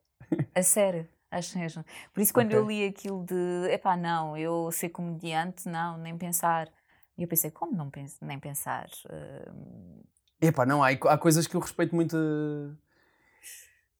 [0.54, 1.84] A sério, acho mesmo.
[2.12, 2.58] Por isso, quando okay.
[2.58, 6.68] eu li aquilo de epá, não, eu ser comediante, não, nem pensar.
[7.16, 8.88] E eu pensei, como não penso, nem pensar?
[9.06, 10.02] Uh,
[10.42, 12.16] Epá, não, há, há coisas que eu respeito muito.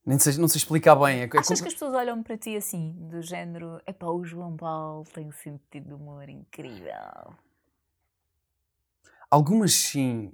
[0.04, 1.20] Nem sei, não sei explicar bem.
[1.20, 4.56] É, é Achas que as pessoas olham para ti assim, do género, epá, o João
[4.56, 7.32] Paulo tem um sentido de humor incrível?
[9.32, 10.32] Algumas sim.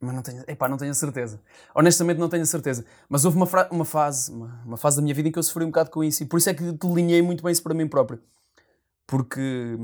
[0.00, 1.40] Mas não tenho, epá, não tenho a certeza.
[1.74, 2.84] Honestamente não tenho a certeza.
[3.08, 5.64] Mas houve uma, uma fase, uma, uma, fase da minha vida em que eu sofri
[5.64, 6.22] um bocado com isso.
[6.22, 8.20] E por isso é que delineei muito bem isso para mim próprio.
[9.06, 9.76] Porque,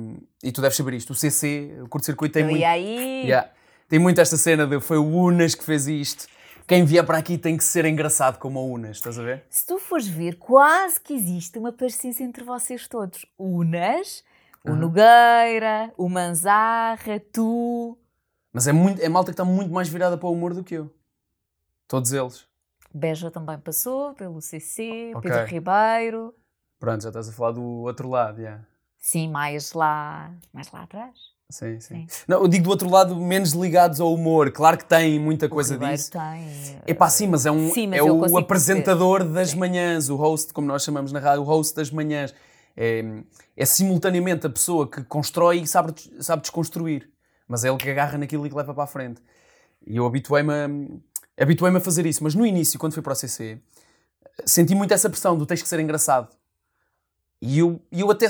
[0.42, 2.60] e tu deves saber isto, o CC, o curto-circuito tem eu muito...
[2.60, 3.22] E aí?
[3.26, 3.50] Yeah
[3.88, 6.26] tem muito esta cena de foi o Unas que fez isto.
[6.66, 9.44] Quem vier para aqui tem que ser engraçado como o Unas, estás a ver?
[9.50, 13.26] Se tu fores ver, quase que existe uma parecência entre vocês todos.
[13.38, 14.24] Unas,
[14.64, 14.76] o uhum.
[14.76, 17.98] Nogueira, o Manzarra, tu.
[18.52, 20.74] Mas é, muito, é malta que está muito mais virada para o humor do que
[20.74, 20.90] eu.
[21.86, 22.46] Todos eles.
[22.92, 25.30] Beja também passou pelo CC, okay.
[25.30, 26.34] Pedro Ribeiro.
[26.78, 28.42] Pronto, já estás a falar do outro lado, já.
[28.42, 28.66] Yeah.
[28.98, 31.34] Sim, mais lá, mais lá atrás.
[31.50, 32.24] Sim, sim, sim.
[32.26, 34.50] Não, eu digo do outro lado, menos ligados ao humor.
[34.50, 36.10] Claro que tem muita coisa o disso.
[36.10, 36.80] tem.
[36.86, 39.34] É pá, sim, mas é, um, sim, mas é o apresentador perceber.
[39.34, 39.58] das sim.
[39.58, 42.34] manhãs, o host, como nós chamamos na rádio, o host das manhãs.
[42.76, 43.02] É,
[43.56, 47.10] é simultaneamente a pessoa que constrói e sabe, sabe desconstruir.
[47.46, 49.22] Mas é ele que agarra naquilo e que leva para a frente.
[49.86, 52.24] E eu habituei-me a, habituei a fazer isso.
[52.24, 53.60] Mas no início, quando fui para o CC,
[54.44, 56.34] senti muito essa pressão do tens que ser engraçado.
[57.40, 58.26] E eu, eu até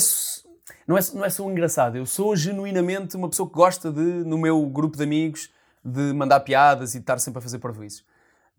[0.86, 4.36] não é, não é só engraçado, eu sou genuinamente uma pessoa que gosta de, no
[4.36, 5.50] meu grupo de amigos,
[5.84, 8.04] de mandar piadas e de estar sempre a fazer parvoíces.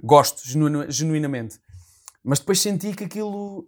[0.02, 1.60] Gosto, genu, genuinamente.
[2.24, 3.68] Mas depois senti que aquilo.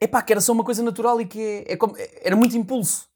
[0.00, 3.06] Epá, que era só uma coisa natural e que é, é como, era muito impulso.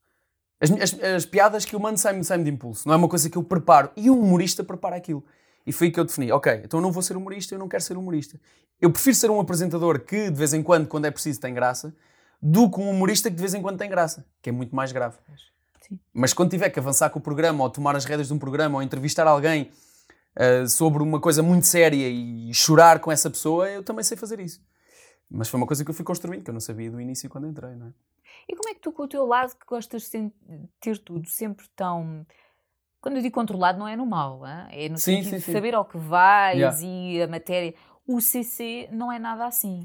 [0.61, 2.87] As, as, as, piadas que eu mando saem-me saem de impulso.
[2.87, 3.91] Não é uma coisa que eu preparo.
[3.97, 5.25] E um humorista prepara aquilo.
[5.67, 7.69] E foi aí que eu defini: ok, então eu não vou ser humorista, eu não
[7.69, 8.39] quero ser humorista.
[8.81, 11.95] Eu prefiro ser um apresentador que, de vez em quando, quando é preciso, tem graça,
[12.41, 14.93] do que um humorista que de vez em quando tem graça, que é muito mais
[14.93, 15.17] grave.
[15.81, 15.99] Sim.
[16.13, 18.77] Mas quando tiver que avançar com o programa, ou tomar as rédeas de um programa,
[18.77, 19.71] ou entrevistar alguém
[20.37, 24.41] uh, sobre uma coisa muito séria e chorar com essa pessoa, eu também sei fazer
[24.41, 24.61] isso.
[25.31, 27.47] Mas foi uma coisa que eu fui construindo, que eu não sabia do início quando
[27.47, 27.93] entrei, não é?
[28.49, 30.31] E como é que tu, com o teu lado, que gostas de
[30.81, 32.27] ter tudo sempre tão.
[33.01, 34.67] Quando eu digo controlado, não é no mal, hein?
[34.71, 36.83] é no sim, sentido sim, de saber ao que vais yeah.
[36.83, 37.75] e a matéria.
[38.07, 39.85] O CC não é nada assim.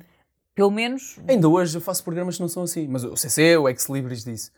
[0.54, 1.18] Pelo menos.
[1.28, 2.88] Ainda hoje eu faço programas que não são assim.
[2.88, 4.52] Mas o CC, o Ex Libris disse.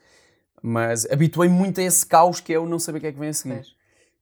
[0.61, 3.19] Mas habituei muito a esse caos que é o não saber o que é que
[3.19, 3.65] vem a seguir.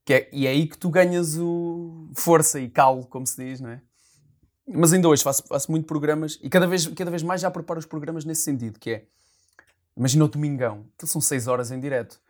[0.06, 3.62] Que é, e é aí que tu ganhas o força e calo, como se diz,
[3.62, 3.82] não é?
[4.72, 7.80] Mas ainda hoje faço, faço muito programas e cada vez, cada vez mais já preparo
[7.80, 9.06] os programas nesse sentido, que é.
[9.98, 12.22] Imagina o domingão, que são 6 horas em direto.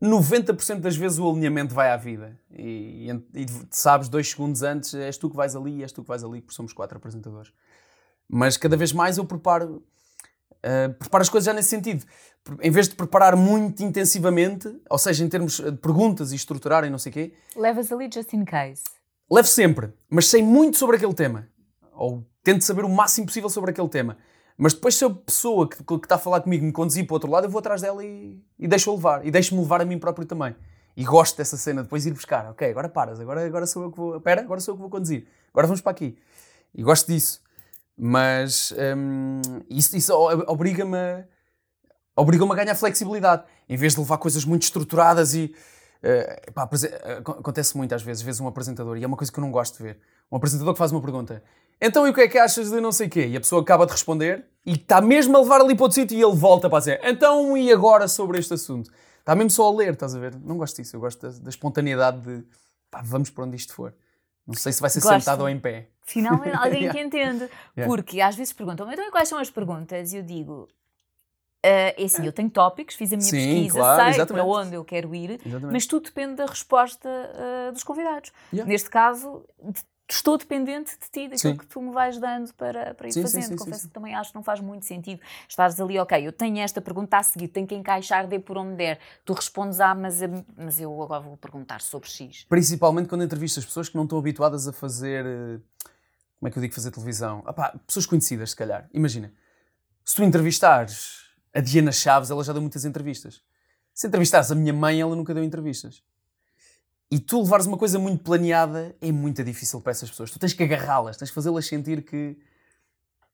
[0.00, 2.36] 90% das vezes o alinhamento vai à vida.
[2.50, 6.08] E, e, e, sabes, dois segundos antes, és tu que vais ali, és tu que
[6.08, 7.52] vais ali, porque somos quatro apresentadores.
[8.28, 9.82] Mas cada vez mais eu preparo,
[10.56, 12.04] uh, preparo as coisas já nesse sentido.
[12.60, 16.90] Em vez de preparar muito intensivamente, ou seja, em termos de perguntas e estruturar e
[16.90, 17.34] não sei o quê.
[17.54, 18.82] Levas ali just in case.
[19.30, 21.48] Levo sempre, mas sei muito sobre aquele tema.
[22.02, 24.18] Ou tento saber o máximo possível sobre aquele tema.
[24.58, 27.14] Mas depois, se a pessoa que, que está a falar comigo me conduzir para o
[27.14, 29.24] outro lado, eu vou atrás dela e, e deixo-a levar.
[29.24, 30.56] E deixo-me levar a mim próprio também.
[30.96, 32.50] E gosto dessa cena, depois ir buscar.
[32.50, 34.16] Ok, agora paras, agora, agora sou eu que vou.
[34.16, 35.28] Espera, agora sou eu que vou conduzir.
[35.52, 36.18] Agora vamos para aqui.
[36.74, 37.40] E gosto disso.
[37.96, 39.40] Mas hum,
[39.70, 40.12] isso, isso
[40.48, 41.24] obriga-me
[42.16, 43.44] obriga-me a ganhar flexibilidade.
[43.68, 45.54] Em vez de levar coisas muito estruturadas e
[46.02, 46.68] Uh, pá,
[47.38, 49.76] acontece muito às vezes, vezes um apresentador, e é uma coisa que eu não gosto
[49.76, 50.00] de ver.
[50.32, 51.44] Um apresentador que faz uma pergunta,
[51.82, 53.26] então e o que é que achas de não sei o quê?
[53.26, 56.16] E a pessoa acaba de responder e está mesmo a levar ali para outro sítio
[56.16, 58.90] e ele volta para dizer, então e agora sobre este assunto?
[59.18, 60.34] Está mesmo só a ler, estás a ver?
[60.36, 62.44] Não gosto disso, eu gosto da, da espontaneidade de
[62.90, 63.94] pá, vamos para onde isto for.
[64.46, 65.18] Não sei se vai ser gosto.
[65.18, 65.88] sentado ou em pé.
[66.02, 67.48] Finalmente alguém que entende.
[67.76, 67.86] Yeah.
[67.86, 70.12] Porque às vezes perguntam, então quais são as perguntas?
[70.12, 70.68] E eu digo,
[71.64, 74.44] Uh, é assim, eu tenho tópicos, fiz a minha Sim, pesquisa, claro, sei exatamente.
[74.44, 75.72] para onde eu quero ir, exatamente.
[75.72, 78.32] mas tudo depende da resposta uh, dos convidados.
[78.52, 78.68] Yeah.
[78.68, 79.44] Neste caso,
[80.14, 81.56] estou dependente de ti, daquilo sim.
[81.56, 83.48] que tu me vais dando para, para ir sim, fazendo.
[83.48, 86.58] Sim, Confesso que também acho que não faz muito sentido estares ali, ok, eu tenho
[86.58, 88.98] esta pergunta a seguir, tenho que encaixar, dê por onde der.
[89.24, 90.20] Tu respondes A, ah, mas,
[90.56, 92.44] mas eu agora vou perguntar sobre X.
[92.48, 95.24] Principalmente quando entrevistas pessoas que não estão habituadas a fazer.
[95.26, 95.60] Eh,
[96.38, 97.42] como é que eu digo fazer televisão?
[97.46, 98.88] Ah, pá, pessoas conhecidas, se calhar.
[98.92, 99.32] Imagina,
[100.04, 101.22] se tu entrevistares
[101.54, 103.40] a Diana Chaves, ela já deu muitas entrevistas.
[103.94, 106.02] Se entrevistares a minha mãe, ela nunca deu entrevistas.
[107.12, 110.30] E tu levares uma coisa muito planeada é muito difícil para essas pessoas.
[110.30, 112.38] Tu tens que agarrá-las, tens que fazê-las sentir que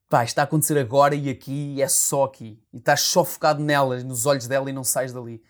[0.09, 2.61] pá, está a acontecer agora e aqui e é só aqui.
[2.73, 5.41] E estás só focado nelas, nos olhos dela e não sais dali.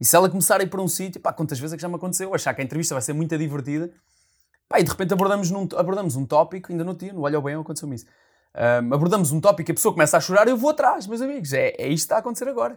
[0.00, 1.88] E se ela começar a ir para um sítio, pá, quantas vezes é que já
[1.88, 2.34] me aconteceu?
[2.34, 3.88] Achar que a entrevista vai ser muito divertida,
[4.68, 7.54] pá, e de repente abordamos, num, abordamos um tópico, ainda no dia, no Olha Bem
[7.54, 8.06] aconteceu-me isso.
[8.52, 11.52] Um, abordamos um tópico e a pessoa começa a chorar, eu vou atrás, meus amigos.
[11.52, 12.76] É, é isto que está a acontecer agora.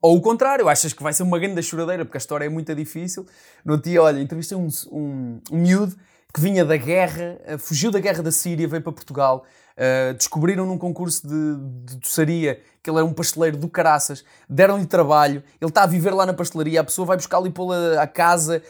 [0.00, 2.72] Ou o contrário, achas que vai ser uma grande choradeira porque a história é muito
[2.74, 3.26] difícil.
[3.64, 5.96] No dia, olha, entrevistei um, um, um miúdo
[6.32, 9.44] que vinha da guerra, uh, fugiu da guerra da Síria, veio para Portugal.
[9.78, 14.86] Uh, descobriram num concurso de, de doçaria que ele era um pasteleiro do caraças, deram-lhe
[14.86, 18.06] trabalho, ele está a viver lá na pastelaria, a pessoa vai buscá-lo e pô-la à
[18.06, 18.60] casa,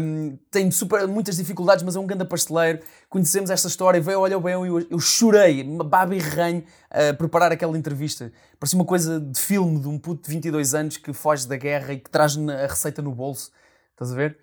[0.00, 2.80] um, tem super, muitas dificuldades, mas é um grande pasteleiro.
[3.10, 7.76] Conhecemos esta história, veio, olha bem, eu, eu chorei, baba e ranho a preparar aquela
[7.76, 8.32] entrevista.
[8.58, 11.92] Parecia uma coisa de filme de um puto de 22 anos que foge da guerra
[11.92, 13.50] e que traz a receita no bolso.
[13.90, 14.38] Estás a ver?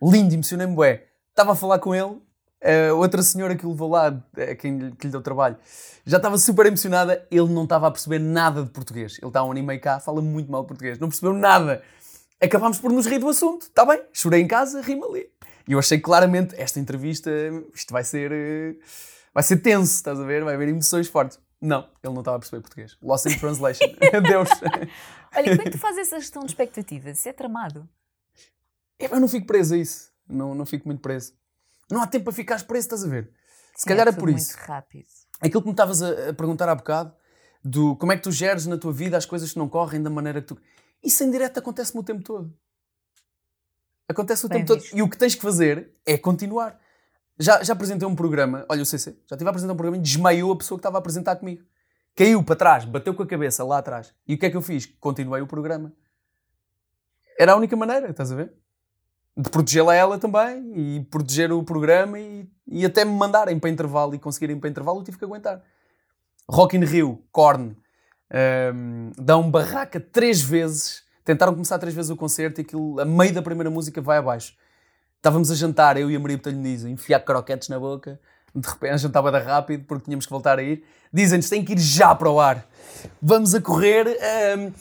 [0.00, 1.06] Lindo, emocionei-me, bué.
[1.30, 2.20] Estava a falar com ele
[2.62, 5.56] Uh, outra senhora que o levou lá, uh, quem que lhe deu trabalho,
[6.04, 7.26] já estava super emocionada.
[7.30, 9.18] Ele não estava a perceber nada de português.
[9.18, 11.82] Ele está um ano e meio cá, fala muito mal português, não percebeu nada.
[12.40, 14.02] Acabámos por nos rir do assunto, está bem?
[14.12, 15.28] Chorei em casa, rima ali.
[15.68, 17.30] E eu achei claramente, esta entrevista,
[17.74, 18.32] isto vai ser.
[18.32, 18.78] Uh,
[19.34, 20.44] vai ser tenso, estás a ver?
[20.44, 21.38] Vai haver emoções fortes.
[21.60, 22.96] Não, ele não estava a perceber português.
[23.02, 23.86] Lost in translation.
[24.28, 24.48] Deus.
[25.34, 27.18] Olha, como é que tu fazes essa gestão de expectativas?
[27.18, 27.88] Isso é tramado.
[28.98, 30.10] Eu não fico preso a isso.
[30.28, 31.32] Não, não fico muito preso.
[31.90, 33.30] Não há tempo para ficares preso, estás a ver?
[33.74, 34.56] Se Sim, calhar é, é por isso.
[34.56, 35.06] muito rápido.
[35.40, 37.14] Aquilo que me estavas a, a, perguntar há bocado,
[37.62, 40.10] do como é que tu geres na tua vida as coisas que não correm da
[40.10, 40.58] maneira que tu.
[41.02, 42.52] Isso em direto acontece-me o tempo todo.
[44.08, 44.90] Acontece o Bem tempo visto.
[44.90, 44.98] todo.
[44.98, 46.80] E o que tens que fazer é continuar.
[47.38, 50.00] Já, já apresentei um programa, olha o CC, já estive a apresentar um programa e
[50.00, 51.62] desmaiou a pessoa que estava a apresentar comigo.
[52.14, 54.14] Caiu para trás, bateu com a cabeça lá atrás.
[54.26, 54.86] E o que é que eu fiz?
[54.98, 55.92] Continuei o programa.
[57.38, 58.54] Era a única maneira, estás a ver?
[59.36, 64.14] De protegê-la ela também e proteger o programa e, e até me mandarem para intervalo
[64.14, 65.62] e conseguirem para intervalo, eu tive que aguentar.
[66.48, 67.76] Rock in Rio, Korn,
[68.74, 73.34] um, dão barraca três vezes, tentaram começar três vezes o concerto e aquilo, a meio
[73.34, 74.54] da primeira música vai abaixo.
[75.16, 78.18] Estávamos a jantar, eu e a Maria Botelho Niza, enfiar croquetes na boca,
[78.54, 80.82] de repente a jantava da rápido porque tínhamos que voltar a ir.
[81.12, 82.66] Dizem-nos, tem que ir já para o ar.
[83.20, 84.06] Vamos a correr.
[84.58, 84.72] Um,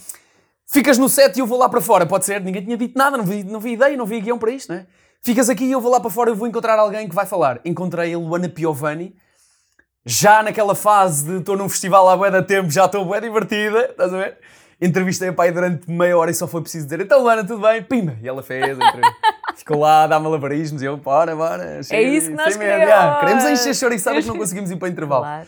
[0.67, 2.41] Ficas no set e eu vou lá para fora, pode ser?
[2.41, 4.79] Ninguém tinha dito nada, não vi, não vi ideia, não vi guião para isto, não
[4.79, 4.85] é?
[5.21, 7.59] Ficas aqui e eu vou lá para fora e vou encontrar alguém que vai falar.
[7.63, 9.15] Encontrei a Luana Piovani,
[10.05, 13.85] já naquela fase de estou num festival há bué da tempo, já estou bué divertida,
[13.85, 14.37] estás a ver?
[14.81, 17.81] Entrevistei a pai durante meia hora e só foi preciso dizer então Luana, tudo bem?
[17.81, 18.17] Pimba!
[18.21, 18.77] E ela fez.
[19.55, 21.81] Ficou lá dar malabarismos e eu, bora, bora.
[21.81, 23.19] Chega, é isso que nós queremos.
[23.19, 25.23] Queremos encher chouriçadas que não conseguimos ir para o intervalo.
[25.23, 25.47] Claro.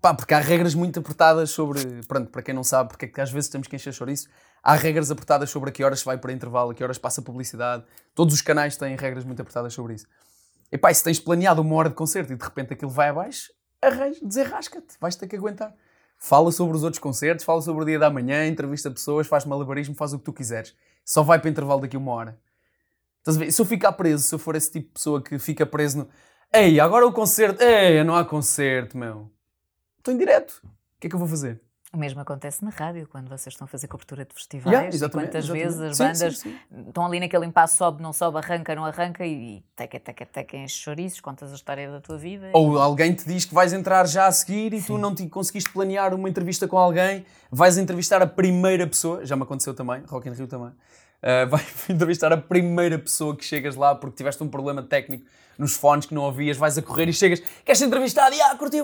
[0.00, 1.82] Pá, porque há regras muito apertadas sobre.
[2.06, 4.28] Pronto, para quem não sabe, porque é que às vezes temos que encher chouriço.
[4.62, 7.84] Há regras apertadas sobre a que horas vai para intervalo, a que horas passa publicidade.
[8.14, 10.06] Todos os canais têm regras muito apertadas sobre isso.
[10.70, 13.50] E pá, se tens planeado uma hora de concerto e de repente aquilo vai abaixo,
[14.22, 15.74] desenrasca-te, vais ter que aguentar.
[16.18, 19.94] Fala sobre os outros concertos, fala sobre o dia da manhã, entrevista pessoas, faz malabarismo,
[19.94, 20.76] faz o que tu quiseres.
[21.04, 22.38] Só vai para intervalo daqui uma hora.
[23.18, 23.50] Estás a ver?
[23.50, 26.08] Se eu ficar preso, se eu for esse tipo de pessoa que fica preso no.
[26.52, 27.62] Ei, agora o concerto.
[27.62, 29.30] Ei, não há concerto, meu
[30.08, 30.62] estou em direto.
[30.64, 31.60] O que é que eu vou fazer?
[31.90, 34.74] O mesmo acontece na rádio, quando vocês estão a fazer cobertura de festivais.
[34.74, 35.64] Yeah, exatamente, quantas exatamente.
[35.64, 36.88] vezes as sim, bandas sim, sim.
[36.88, 40.82] estão ali naquele impasse, sobe, não sobe, arranca, não arranca e teca, teca, teca, enche
[40.82, 42.50] chouriços, contas a história da tua vida.
[42.52, 42.78] Ou e...
[42.78, 46.12] alguém te diz que vais entrar já a seguir e tu não te conseguiste planear
[46.12, 50.32] uma entrevista com alguém, vais entrevistar a primeira pessoa, já me aconteceu também, Rock in
[50.32, 50.72] Rio também,
[51.22, 55.24] Uh, vai entrevistar a primeira pessoa que chegas lá porque tiveste um problema técnico
[55.58, 58.32] nos fones que não ouvias, vais a correr e chegas, queres ser entrevistado?
[58.34, 58.78] E ah, curti,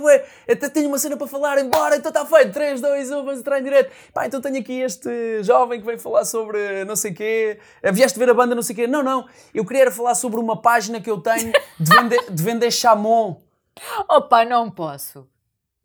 [0.51, 3.61] até tenho uma cena para falar, embora, então está feito, 3, 2, 1, vamos entrar
[3.61, 3.93] em direto.
[4.13, 8.19] Pá, então tenho aqui este jovem que vem falar sobre não sei quê, eh, vieste
[8.19, 8.87] ver a banda não sei quê.
[8.89, 12.71] Não, não, eu queria falar sobre uma página que eu tenho de vender, de vender
[12.73, 13.41] chamon.
[14.11, 15.29] Opa, não posso.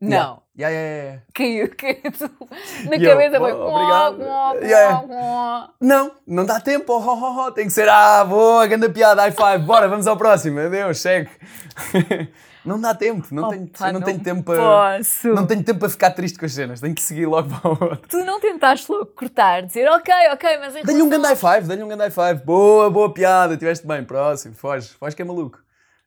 [0.01, 0.41] Não.
[0.57, 1.21] Yeah, yeah, yeah.
[1.33, 2.29] Caiu, caiu.
[2.89, 3.53] Na E eu, cabeça foi.
[3.53, 4.21] "Oh, obrigado."
[4.61, 5.69] Yeah.
[5.79, 6.93] Não, não dá tempo.
[6.93, 7.51] Oh, oh, oh.
[7.51, 10.59] Tem que ser, ah, boa, grande piada, high five, bora, vamos ao próximo.
[10.59, 11.29] Adeus, segue.
[12.65, 14.99] não dá tempo, não, tenho, não, não tenho tempo para.
[15.23, 17.71] Não tenho tempo para ficar triste com as cenas, tenho que seguir logo para o
[17.71, 18.07] outro.
[18.09, 21.67] Tu não tentaste logo cortar, dizer ok, ok, mas em Dei-lhe um grande high five,
[21.67, 22.45] dei-lhe um grande high five.
[22.45, 25.59] Boa, boa piada, tiveste bem, próximo, foge, foge que é maluco.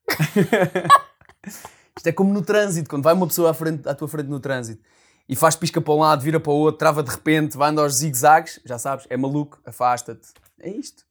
[1.96, 4.40] Isto é como no trânsito, quando vai uma pessoa à, frente, à tua frente no
[4.40, 4.82] trânsito
[5.28, 7.82] e faz pisca para um lado, vira para o outro, trava de repente, vai andar
[7.82, 10.28] aos zigue-zagues, já sabes, é maluco, afasta-te.
[10.58, 11.04] É isto.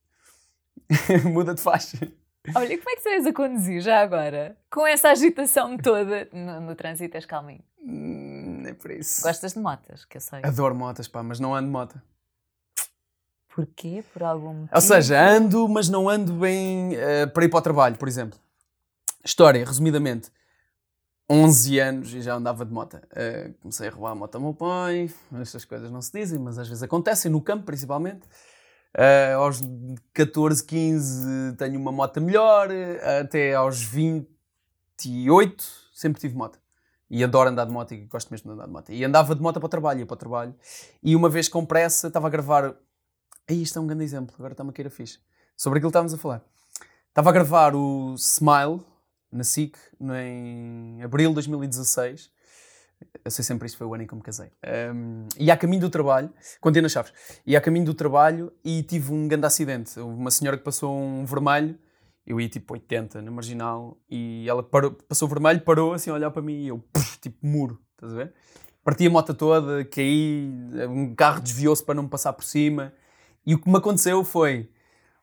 [1.26, 1.98] Muda de faixa.
[2.56, 4.58] Olha, como é que és a conduzir já agora?
[4.72, 7.64] Com essa agitação toda no, no trânsito, és calminho.
[7.80, 9.22] Hum, é por isso.
[9.22, 10.42] Gostas de motas, que eu sei.
[10.44, 12.02] Adoro motas, pá, mas não ando de moto.
[13.54, 14.04] Porquê?
[14.14, 14.70] Por algum motivo?
[14.74, 18.40] Ou seja, ando, mas não ando bem eh, para ir para o trabalho, por exemplo.
[19.24, 20.32] História, resumidamente.
[21.32, 23.00] 11 anos e já andava de moto.
[23.16, 25.10] Eh, comecei a roubar a moto ao meu pai.
[25.40, 28.28] Estas coisas não se dizem, mas às vezes acontecem, no campo principalmente.
[28.94, 29.62] Eh, aos
[30.14, 32.70] 14, 15 tenho uma moto melhor.
[32.70, 35.64] eh, até aos 28
[35.94, 36.60] sempre tive moto.
[37.10, 38.92] E adoro andar de moto e gosto mesmo de andar de moto.
[38.92, 40.54] E andava de moto para o trabalho, ia para o trabalho.
[41.02, 42.76] E uma vez com pressa, estava a gravar.
[43.50, 45.20] Aí isto é um grande exemplo, agora está-me a queira fixe.
[45.56, 46.44] Sobre aquilo que estávamos a falar.
[47.08, 48.82] Estava a gravar o Smile
[49.32, 52.32] na SIC em abril de 2016.
[53.26, 54.52] Eu sei sempre isto foi o ano em que eu me casei.
[54.94, 57.12] Um, e a caminho do trabalho, contei nas chaves,
[57.46, 60.00] e a caminho do trabalho e tive um grande acidente.
[60.00, 61.78] Uma senhora que passou um vermelho,
[62.26, 66.30] eu ia tipo 80 na marginal, e ela parou, passou vermelho, parou assim a olhar
[66.30, 68.34] para mim e eu, puf, tipo muro, estás a ver?
[68.84, 70.52] Parti a moto toda, caí,
[70.90, 72.94] um carro desviou-se para não me passar por cima.
[73.46, 74.70] E o que me aconteceu foi: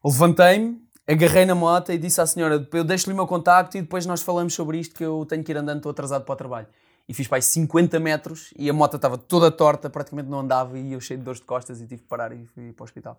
[0.05, 4.05] levantei-me, agarrei na moto e disse à senhora: Eu deixo-lhe o meu contacto e depois
[4.05, 6.69] nós falamos sobre isto que eu tenho que ir andando, estou atrasado para o trabalho.
[7.09, 10.79] E fiz para aí 50 metros e a moto estava toda torta, praticamente não andava
[10.79, 12.85] e eu cheio de dores de costas e tive que parar e fui para o
[12.85, 13.19] hospital.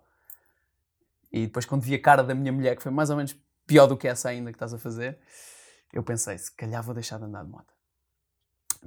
[1.32, 3.36] E depois, quando vi a cara da minha mulher, que foi mais ou menos
[3.66, 5.18] pior do que essa ainda que estás a fazer,
[5.92, 7.74] eu pensei: se calhar vou deixar de andar de moto.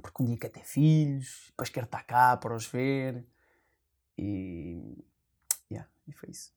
[0.00, 3.26] Porque um dia quero ter filhos, depois quero estar cá para os ver.
[4.16, 5.04] E.
[5.70, 6.53] Yeah, e foi isso.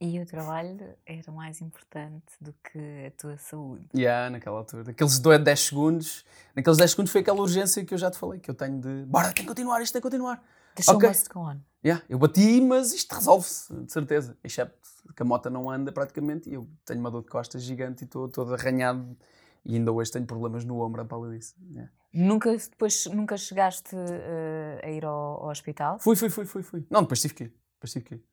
[0.00, 3.84] E o trabalho era mais importante do que a tua saúde.
[3.96, 4.90] Yeah, naquela altura.
[4.92, 6.24] Aqueles dois- 10 segundos,
[6.54, 9.04] naqueles 10 segundos foi aquela urgência que eu já te falei, que eu tenho de.
[9.06, 10.40] Bora, tem que continuar, isto tem que continuar.
[10.76, 11.08] The show Ok.
[11.08, 11.56] must go on.
[11.84, 14.38] Yeah, eu bati, mas isto resolve-se, de certeza.
[14.44, 18.02] Excepto que a moto não anda praticamente e eu tenho uma dor de costas gigante
[18.02, 19.16] e estou todo arranhado.
[19.64, 21.56] E ainda hoje tenho problemas no ombro à pala disso.
[21.72, 21.90] Yeah.
[22.12, 25.98] Nunca, depois, nunca chegaste eh, a ir ao, ao hospital?
[25.98, 26.86] Fui, fui, fui, fui, fui.
[26.88, 27.54] Não, depois tive que ir.
[27.74, 28.24] Depois tive que ir.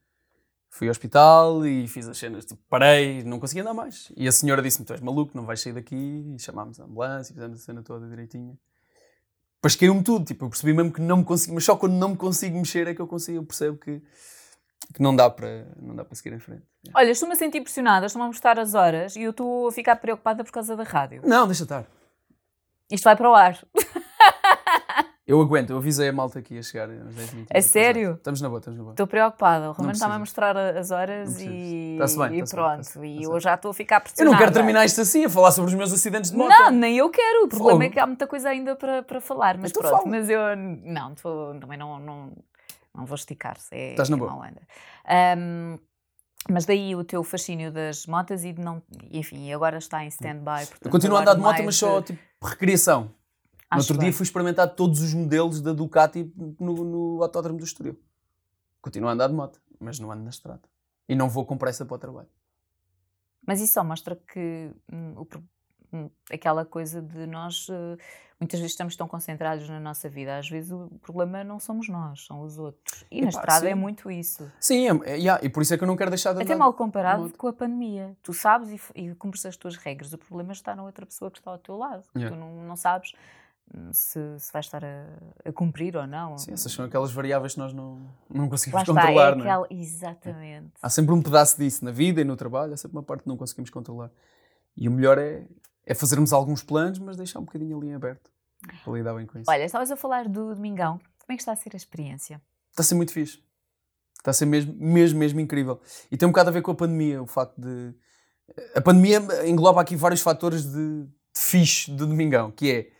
[0.76, 4.12] Fui ao hospital e fiz as cenas, tipo, parei, não conseguia andar mais.
[4.18, 5.96] E a senhora disse-me: Tu és maluco, não vais sair daqui.
[5.96, 8.54] E chamámos a ambulância, fizemos a cena toda direitinha.
[9.56, 12.10] Depois caiu-me tudo, tipo, eu percebi mesmo que não me consigo, mas só quando não
[12.10, 14.02] me consigo mexer é que eu consigo, eu percebo que,
[14.94, 16.64] que não, dá para, não dá para seguir em frente.
[16.94, 19.96] Olha, estou-me a sentir pressionada, estou-me a mostrar as horas e eu estou a ficar
[19.96, 21.22] preocupada por causa da rádio.
[21.24, 21.86] Não, deixa estar.
[22.92, 23.66] Isto vai para o ar.
[25.28, 27.48] Eu aguento, eu avisei a malta que ia chegar aos 10 minutos.
[27.50, 28.14] É sério?
[28.14, 28.94] Estamos na boa, estamos na boa.
[28.94, 29.70] Estou preocupada.
[29.70, 33.00] O Romano está-me a mostrar a- as horas e, Está-se bem, e pronto.
[33.00, 34.32] bem, e eu já estou a ficar Eu pressionada.
[34.36, 36.50] não quero terminar isto assim, a falar sobre os meus acidentes de moto.
[36.50, 37.46] Não, nem eu quero.
[37.46, 37.94] O problema é Fogo.
[37.94, 39.58] que há muita coisa ainda para, para falar.
[39.58, 40.10] Mas Então pronto, fala.
[40.12, 42.32] mas eu não, estou- também não, não,
[42.96, 43.74] não vou esticar-se.
[43.74, 44.46] É, Estás na é boa.
[44.46, 44.62] ainda.
[45.08, 45.80] Ahm,
[46.48, 48.80] mas daí o teu fascínio das motas e de não.
[49.10, 50.62] Enfim, agora está em stand-by.
[50.62, 53.10] Eu portanto, continuo a andar de moto, mas só tipo recriação.
[53.76, 58.00] No outro dia fui experimentar todos os modelos da Ducati no, no autódromo do Estoril.
[58.82, 60.62] Continuo a andar de moto, mas não ando na estrada.
[61.08, 62.30] E não vou com pressa para o trabalho.
[63.46, 65.28] Mas isso só mostra que hum, o
[65.94, 67.98] hum, aquela coisa de nós eh,
[68.40, 72.26] muitas vezes estamos tão concentrados na nossa vida, às vezes o problema não somos nós,
[72.26, 73.06] são os outros.
[73.10, 73.80] E na Epá, estrada é sim.
[73.80, 74.52] muito isso.
[74.60, 76.42] Sim, é, é- yeah, e por isso é que eu não quero deixar de.
[76.42, 78.16] Até mal comparado com a pandemia.
[78.22, 80.12] Tu sabes e, e cumpres as tuas regras.
[80.14, 82.04] O problema está na outra pessoa que está ao teu lado.
[82.16, 82.36] Yeah.
[82.36, 83.14] Tu não, não sabes
[83.92, 85.06] se, se vai estar a,
[85.44, 86.38] a cumprir ou não.
[86.38, 88.00] Sim, essas são aquelas variáveis que nós não,
[88.30, 89.32] não conseguimos está, controlar.
[89.32, 89.50] é não é?
[89.50, 89.68] aquela...
[89.70, 90.72] Exatamente.
[90.82, 93.30] Há sempre um pedaço disso na vida e no trabalho, há sempre uma parte que
[93.30, 94.12] não conseguimos controlar.
[94.78, 95.46] E o melhor é,
[95.86, 98.30] é fazermos alguns planos, mas deixar um bocadinho ali em aberto
[98.84, 99.50] para lidar bem com isso.
[99.50, 100.98] Olha, estavas a falar do Domingão.
[101.20, 102.42] Como é que está a ser a experiência?
[102.70, 103.42] Está a ser muito fixe.
[104.18, 105.80] está a ser mesmo, mesmo, mesmo incrível.
[106.12, 107.94] E tem um bocado a ver com a pandemia, o facto de.
[108.76, 112.95] A pandemia engloba aqui vários fatores de, de fixe do Domingão, que é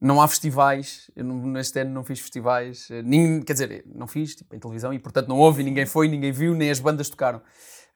[0.00, 4.06] não há festivais, eu não, neste ano não fiz festivais, eh, nem, quer dizer, não
[4.06, 7.08] fiz tipo, em televisão e portanto não houve, ninguém foi, ninguém viu, nem as bandas
[7.08, 7.40] tocaram.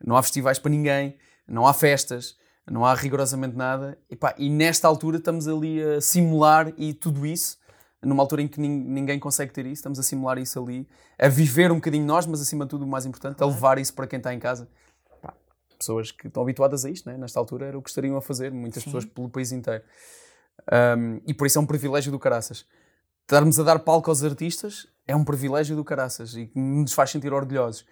[0.04, 2.36] Não há festivais para ninguém, não há festas,
[2.70, 3.98] não há rigorosamente nada.
[4.10, 7.58] E, pá, e nesta altura estamos ali a simular e tudo isso,
[8.02, 10.88] numa altura em que ninguém consegue ter isso, estamos a simular isso ali,
[11.18, 13.52] a viver um bocadinho nós, mas acima de tudo o mais importante, claro.
[13.52, 14.68] a levar isso para quem está em casa.
[15.20, 15.34] Pá,
[15.76, 17.16] pessoas que estão habituadas a isto, né?
[17.18, 18.90] nesta altura era o que estariam a fazer, muitas Sim.
[18.90, 19.82] pessoas pelo país inteiro.
[20.70, 22.66] Um, e por isso é um privilégio do caraças.
[23.22, 27.32] Estarmos a dar palco aos artistas é um privilégio do caraças e nos faz sentir
[27.32, 27.84] orgulhosos.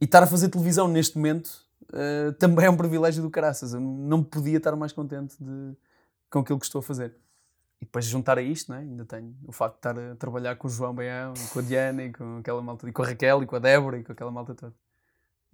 [0.00, 1.48] E estar a fazer televisão neste momento
[1.92, 3.72] uh, também é um privilégio do caraças.
[3.72, 5.76] Eu não podia estar mais contente de,
[6.30, 7.14] com aquilo que estou a fazer.
[7.80, 8.78] E depois juntar a isto, né?
[8.78, 12.04] ainda tenho o facto de estar a trabalhar com o João Baião, com a Diana,
[12.04, 14.30] e com aquela malta, e com a Raquel, e com a Débora, e com aquela
[14.30, 14.74] malta toda.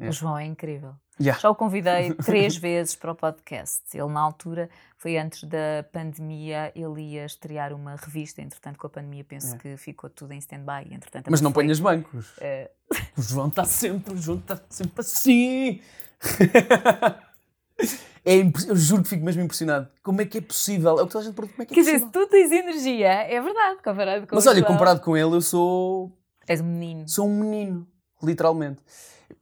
[0.03, 0.09] É.
[0.09, 0.95] O João é incrível.
[1.21, 1.41] Yeah.
[1.41, 3.83] Já o convidei três vezes para o podcast.
[3.95, 8.43] Ele, na altura, foi antes da pandemia, ele ia estrear uma revista.
[8.43, 9.59] Entretanto, com a pandemia, penso é.
[9.59, 10.99] que ficou tudo em stand-by.
[11.31, 11.63] Mas não foi...
[11.63, 12.31] ponhas bancos.
[12.39, 12.69] Uh...
[13.17, 15.81] O João está sempre, o João está sempre assim.
[18.25, 18.37] É,
[18.69, 19.89] eu juro que fico mesmo impressionado.
[20.01, 20.99] Como é que é possível?
[20.99, 21.55] É o que toda a gente pergunta.
[21.55, 22.09] Como é que é Quer possível?
[22.09, 25.41] dizer, se tu tens energia, é verdade, comparado com Mas olha, comparado com ele, eu
[25.41, 26.13] sou.
[26.47, 27.09] És um menino.
[27.09, 27.87] Sou um menino,
[28.23, 28.81] literalmente.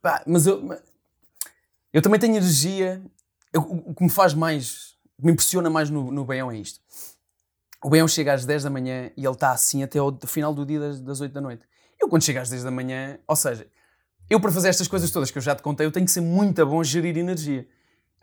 [0.00, 0.78] Pá, mas eu,
[1.92, 3.02] eu também tenho energia.
[3.52, 6.56] Eu, o que me faz mais, o que me impressiona mais no, no Baião é
[6.56, 6.80] isto.
[7.82, 10.66] O Baião chega às 10 da manhã e ele está assim até ao final do
[10.66, 11.62] dia das, das 8 da noite.
[11.98, 13.66] Eu, quando chego às 10 da manhã, ou seja,
[14.28, 16.20] eu para fazer estas coisas todas que eu já te contei, eu tenho que ser
[16.20, 17.66] muito bom a gerir energia.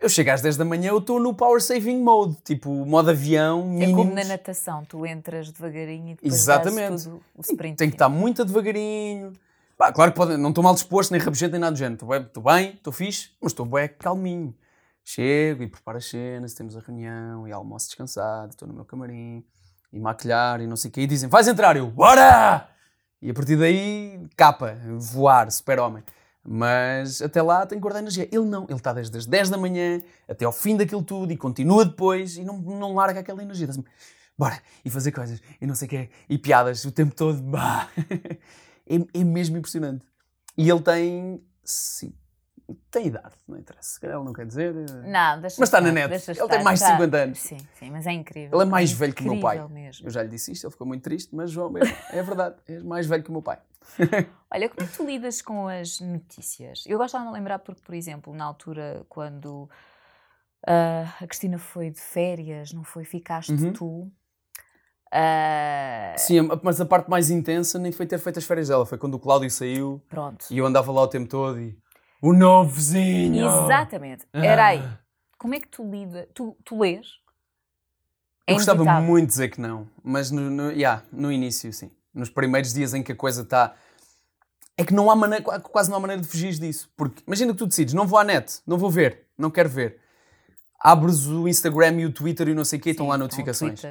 [0.00, 3.66] Eu chego às 10 da manhã, eu estou no power saving mode, tipo modo avião.
[3.66, 3.92] Mínimos.
[3.92, 7.04] É como na natação, tu entras devagarinho e depois Exatamente.
[7.04, 7.76] tudo o sprint.
[7.76, 9.32] Tem que estar muito devagarinho,
[9.78, 11.94] Pá, claro que pode, não estou mal disposto, nem rabugento, nem nada do género.
[12.26, 14.52] Estou bem, estou fixe, mas estou bem calminho.
[15.04, 19.44] Chego e preparo as cenas, temos a reunião e almoço descansado, estou no meu camarim
[19.92, 21.02] e maquilhar e não sei o quê.
[21.02, 21.76] E dizem, vais entrar?
[21.76, 22.68] Eu, bora!
[23.22, 26.02] E a partir daí, capa, voar, super-homem.
[26.44, 28.28] Mas até lá tem que guardar energia.
[28.32, 31.36] Ele não, ele está desde as 10 da manhã até ao fim daquilo tudo e
[31.36, 33.68] continua depois e não, não larga aquela energia.
[34.36, 34.60] Bora!
[34.84, 37.40] E fazer coisas e não sei o quê, e piadas o tempo todo.
[37.46, 37.88] Bah.
[38.88, 40.04] É, é mesmo impressionante.
[40.56, 41.42] E ele tem.
[41.62, 42.14] Sim,
[42.90, 43.92] tem idade, não interessa.
[43.92, 44.74] Se calhar ele não quer dizer.
[44.74, 46.06] Eh, não, deixa Mas está na net.
[46.06, 47.38] Ele estar, tem mais de 50 anos.
[47.38, 48.58] Sim, sim, mas é incrível.
[48.58, 49.66] Ele é mais é velho que o meu pai.
[49.68, 50.06] Mesmo.
[50.06, 52.80] Eu já lhe disse isto, ele ficou muito triste, mas João, é, é verdade, é
[52.80, 53.58] mais velho que o meu pai.
[54.52, 56.84] Olha, como é que tu lidas com as notícias?
[56.86, 59.68] Eu gosto de lembrar porque, por exemplo, na altura quando
[60.66, 63.04] uh, a Cristina foi de férias, não foi?
[63.04, 63.72] Ficaste uhum.
[63.72, 64.12] tu.
[65.12, 66.18] Uh...
[66.18, 69.14] Sim, mas a parte mais intensa nem foi ter feito as férias dela, foi quando
[69.14, 70.44] o Cláudio saiu Pronto.
[70.50, 71.76] e eu andava lá o tempo todo e.
[72.20, 73.46] O novo vizinho!
[73.46, 74.26] Exatamente.
[74.32, 74.82] Era aí.
[74.84, 74.98] Ah.
[75.38, 76.28] Como é que tu lida?
[76.34, 77.06] Tu, tu lês?
[78.46, 81.90] É eu gostava muito de dizer que não, mas no, no, yeah, no início, sim.
[82.12, 83.74] Nos primeiros dias em que a coisa está.
[84.76, 86.90] É que não há maneira, quase não há maneira de fugir disso.
[86.96, 90.00] Porque imagina que tu decides, não vou à net, não vou ver, não quero ver.
[90.80, 93.82] Abres o Instagram e o Twitter e não sei o quê, estão lá notificações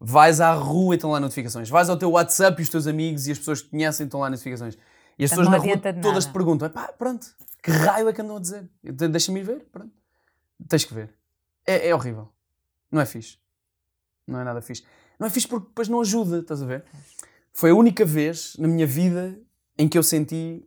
[0.00, 1.68] vais à rua e estão lá notificações.
[1.68, 4.30] Vais ao teu WhatsApp e os teus amigos e as pessoas que conhecem estão lá
[4.30, 4.76] notificações.
[5.18, 7.26] E as pessoas na rua todas te perguntam: pá, pronto,
[7.62, 8.68] que raio é que andam a dizer?
[8.82, 9.92] Deixa-me ver, pronto.
[10.68, 11.12] Tens que ver.
[11.66, 12.28] É, é, horrível.
[12.90, 13.38] Não é fixe.
[14.26, 14.84] Não é nada fixe.
[15.18, 16.84] Não é fixe porque depois não ajuda, estás a ver?
[17.52, 19.38] Foi a única vez na minha vida
[19.78, 20.66] em que eu senti.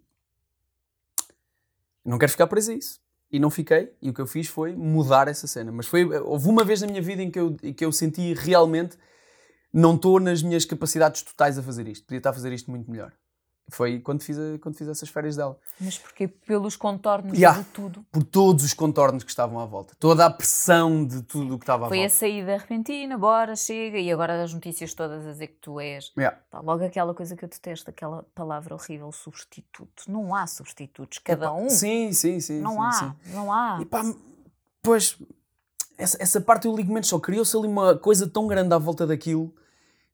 [2.03, 2.99] Não quero ficar preso a isso.
[3.31, 3.93] E não fiquei.
[4.01, 5.71] E o que eu fiz foi mudar essa cena.
[5.71, 8.33] Mas foi, houve uma vez na minha vida em que eu, em que eu senti
[8.33, 8.97] realmente
[9.73, 12.05] não estou nas minhas capacidades totais a fazer isto.
[12.05, 13.11] Podia estar a fazer isto muito melhor.
[13.71, 15.57] Foi quando fiz, a, quando fiz essas férias dela.
[15.79, 16.27] Mas porquê?
[16.27, 18.03] Pelos contornos yeah, de tudo?
[18.11, 19.93] Por todos os contornos que estavam à volta.
[19.99, 22.13] Toda a pressão de tudo o que estava à Foi volta.
[22.15, 25.79] Foi a saída repentina, bora, chega, e agora as notícias todas a dizer que tu
[25.79, 26.11] és.
[26.17, 26.37] Yeah.
[26.49, 30.03] Pá, logo aquela coisa que eu detesto, aquela palavra horrível, substituto.
[30.07, 31.69] Não há substitutos, cada um.
[31.69, 32.59] Sim, sim, sim.
[32.59, 33.13] Não sim, há, sim.
[33.33, 33.77] não há.
[33.81, 34.01] E pá,
[34.81, 35.17] pois,
[35.99, 37.19] essa, essa parte eu ligo menos só.
[37.19, 39.53] Criou-se ali uma coisa tão grande à volta daquilo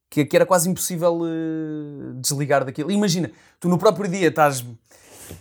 [0.09, 2.91] que, que era quase impossível uh, desligar daquilo.
[2.91, 4.65] Imagina, tu no próprio dia estás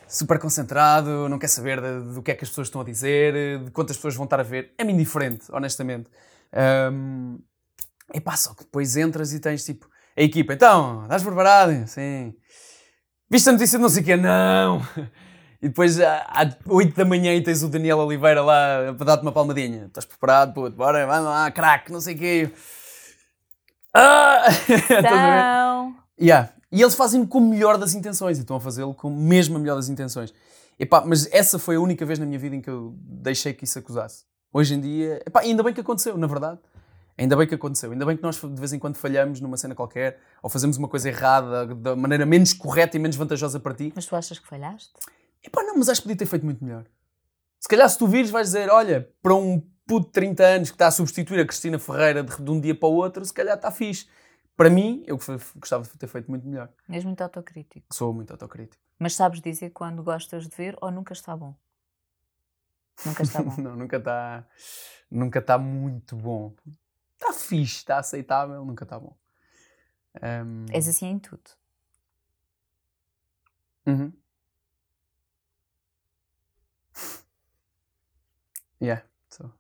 [0.07, 3.71] super concentrado, não quer saber do que é que as pessoas estão a dizer, de
[3.71, 4.73] quantas pessoas vão estar a ver.
[4.79, 6.11] É-me indiferente, honestamente.
[6.93, 7.39] Um,
[8.23, 10.53] pá, só que depois entras e tens tipo a equipa.
[10.53, 11.87] Então, estás preparado?
[11.87, 12.35] Sim.
[13.31, 14.17] Viste a notícia de não sei o quê?
[14.17, 14.81] Não.
[15.65, 19.33] E depois às 8 da manhã e tens o Daniel Oliveira lá para dar-te uma
[19.33, 19.87] palmadinha.
[19.87, 20.53] Estás preparado?
[20.53, 22.51] Puto, bora, vamos lá, craque, não sei o quê.
[23.95, 24.45] Ah!
[24.69, 25.97] Então...
[26.21, 26.51] yeah.
[26.71, 29.59] E eles fazem com o melhor das intenções e estão a fazê-lo com mesmo a
[29.59, 30.35] melhor das intenções.
[30.79, 33.65] Epá, mas essa foi a única vez na minha vida em que eu deixei que
[33.65, 34.25] isso acusasse.
[34.53, 36.59] Hoje em dia, epá, ainda bem que aconteceu, na verdade.
[37.17, 37.91] Ainda bem que aconteceu.
[37.91, 40.89] Ainda bem que nós de vez em quando falhamos numa cena qualquer ou fazemos uma
[40.89, 43.91] coisa errada da maneira menos correta e menos vantajosa para ti.
[43.97, 44.93] Mas tu achas que falhaste?
[45.45, 46.85] Epá, não, mas acho que podia ter feito muito melhor.
[47.61, 50.75] Se calhar se tu vires vais dizer, olha, para um puto de 30 anos que
[50.75, 53.71] está a substituir a Cristina Ferreira de, um dia para o outro, se calhar está
[53.71, 54.09] fixe.
[54.57, 55.19] Para mim, eu
[55.57, 56.71] gostava de ter feito muito melhor.
[56.89, 57.87] És muito autocrítico.
[57.93, 58.83] Sou muito autocrítico.
[58.99, 61.55] Mas sabes dizer quando gostas de ver ou nunca está bom?
[63.05, 63.55] Nunca está bom.
[63.61, 64.47] não, nunca está.
[65.11, 66.55] Nunca está muito bom.
[67.15, 69.17] Está fixe, está aceitável, nunca está bom.
[70.23, 70.67] Um...
[70.73, 71.51] És assim em tudo.
[73.87, 74.13] Uhum.
[78.85, 79.03] Yeah.
[79.31, 79.51] So,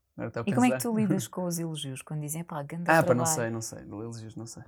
[0.47, 3.15] e como é que tu lidas com os elogios quando dizem pá, ganda Ah, pá,
[3.15, 3.81] não sei, não sei.
[3.81, 4.63] Elogios, não sei.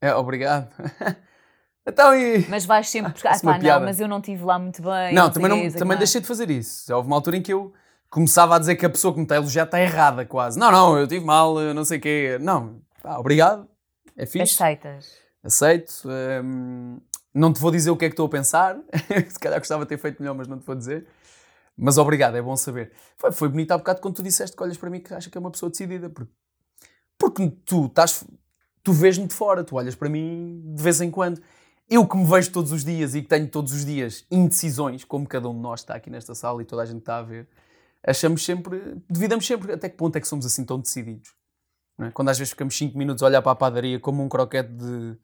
[0.00, 0.72] É, obrigado.
[1.86, 2.46] então e.
[2.48, 3.34] Mas vais sempre buscar.
[3.34, 5.14] Ah, pá, não, mas eu não estive lá muito bem.
[5.14, 6.86] Não, também, não, também deixei de fazer isso.
[6.88, 7.72] Já houve uma altura em que eu
[8.08, 10.58] começava a dizer que a pessoa que me está a elogiar está errada, quase.
[10.58, 12.38] Não, não, eu tive mal, não sei o quê.
[12.40, 13.68] Não, pá, obrigado.
[14.16, 14.54] É fixe.
[14.54, 15.18] Aceitas.
[15.44, 15.92] Aceito.
[16.44, 16.98] Hum,
[17.34, 18.78] não te vou dizer o que é que estou a pensar.
[19.28, 21.06] Se calhar gostava de ter feito melhor, mas não te vou dizer.
[21.76, 22.92] Mas obrigado, é bom saber.
[23.16, 25.36] Foi, foi bonito há bocado quando tu disseste que olhas para mim que acha que
[25.36, 26.10] é uma pessoa decidida.
[26.10, 26.32] Porque,
[27.18, 28.24] porque tu estás.
[28.82, 31.40] Tu vês-me de fora, tu olhas para mim de vez em quando.
[31.88, 35.26] Eu que me vejo todos os dias e que tenho todos os dias indecisões, como
[35.26, 37.48] cada um de nós está aqui nesta sala e toda a gente está a ver,
[38.02, 41.34] achamos sempre, duvidamos sempre até que ponto é que somos assim tão decididos.
[42.00, 42.10] É?
[42.10, 45.18] Quando às vezes ficamos 5 minutos a olhar para a padaria como um croquete de,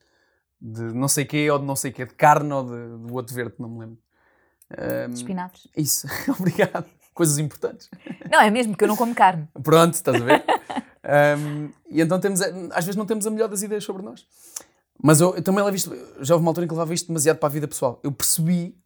[0.61, 3.35] de não sei quê ou de não sei quê, de carne ou de, de outro
[3.35, 3.99] verde, não me lembro.
[4.71, 5.69] Um, Espinafres.
[5.77, 6.07] Isso,
[6.39, 6.87] obrigado.
[7.15, 7.91] Coisas importantes.
[8.31, 9.49] Não, é mesmo, que eu não como carne.
[9.63, 10.45] Pronto, estás a ver?
[11.39, 14.27] um, e então temos, às vezes não temos a melhor das ideias sobre nós.
[15.03, 17.39] Mas eu, eu também levo isto, já houve uma altura em que levava isto demasiado
[17.39, 18.01] para a vida pessoal.
[18.03, 18.77] Eu percebi,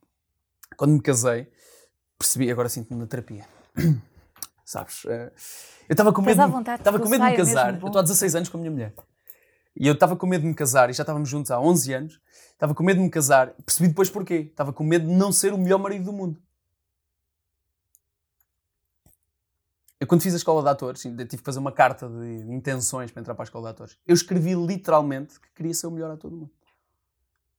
[0.77, 1.49] quando me casei,
[2.19, 3.45] percebi, agora sinto-me na terapia.
[4.65, 5.05] Sabes?
[5.07, 5.33] Eh,
[5.89, 7.79] eu estava com medo, estava com medo de me casar.
[7.81, 8.95] Eu estou há 16 anos com a minha mulher.
[9.75, 12.21] E eu estava com medo de me casar, e já estávamos juntos há 11 anos,
[12.53, 14.49] estava com medo de me casar, percebi depois porquê.
[14.51, 16.41] Estava com medo de não ser o melhor marido do mundo.
[19.99, 23.21] Eu, quando fiz a escola de atores, tive que fazer uma carta de intenções para
[23.21, 23.97] entrar para a escola de atores.
[24.05, 26.51] Eu escrevi literalmente que queria ser o melhor ator do mundo.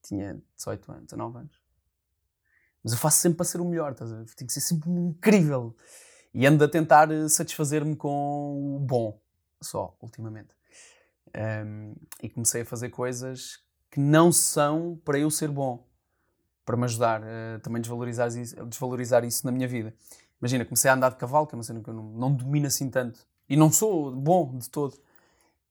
[0.01, 1.61] Tinha 18 anos, 19 anos.
[2.83, 4.25] Mas eu faço sempre para ser o melhor, estás a ver?
[4.35, 5.73] Tenho que ser sempre incrível.
[6.33, 9.17] E ando a tentar satisfazer-me com o bom,
[9.61, 10.49] só, ultimamente.
[11.35, 13.59] Um, e comecei a fazer coisas
[13.89, 15.87] que não são para eu ser bom,
[16.65, 19.93] para me ajudar a também desvalorizar isso, desvalorizar isso na minha vida.
[20.39, 22.67] Imagina, comecei a andar de cavalo, que é uma cena que eu não, não domino
[22.67, 23.19] assim tanto.
[23.47, 24.97] E não sou bom de todo.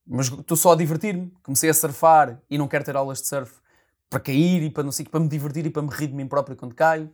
[0.05, 1.31] Mas estou só a divertir-me.
[1.43, 3.61] Comecei a surfar e não quero ter aulas de surf
[4.09, 6.27] para cair e para não sei para me divertir e para me rir de mim
[6.27, 7.11] próprio quando caio.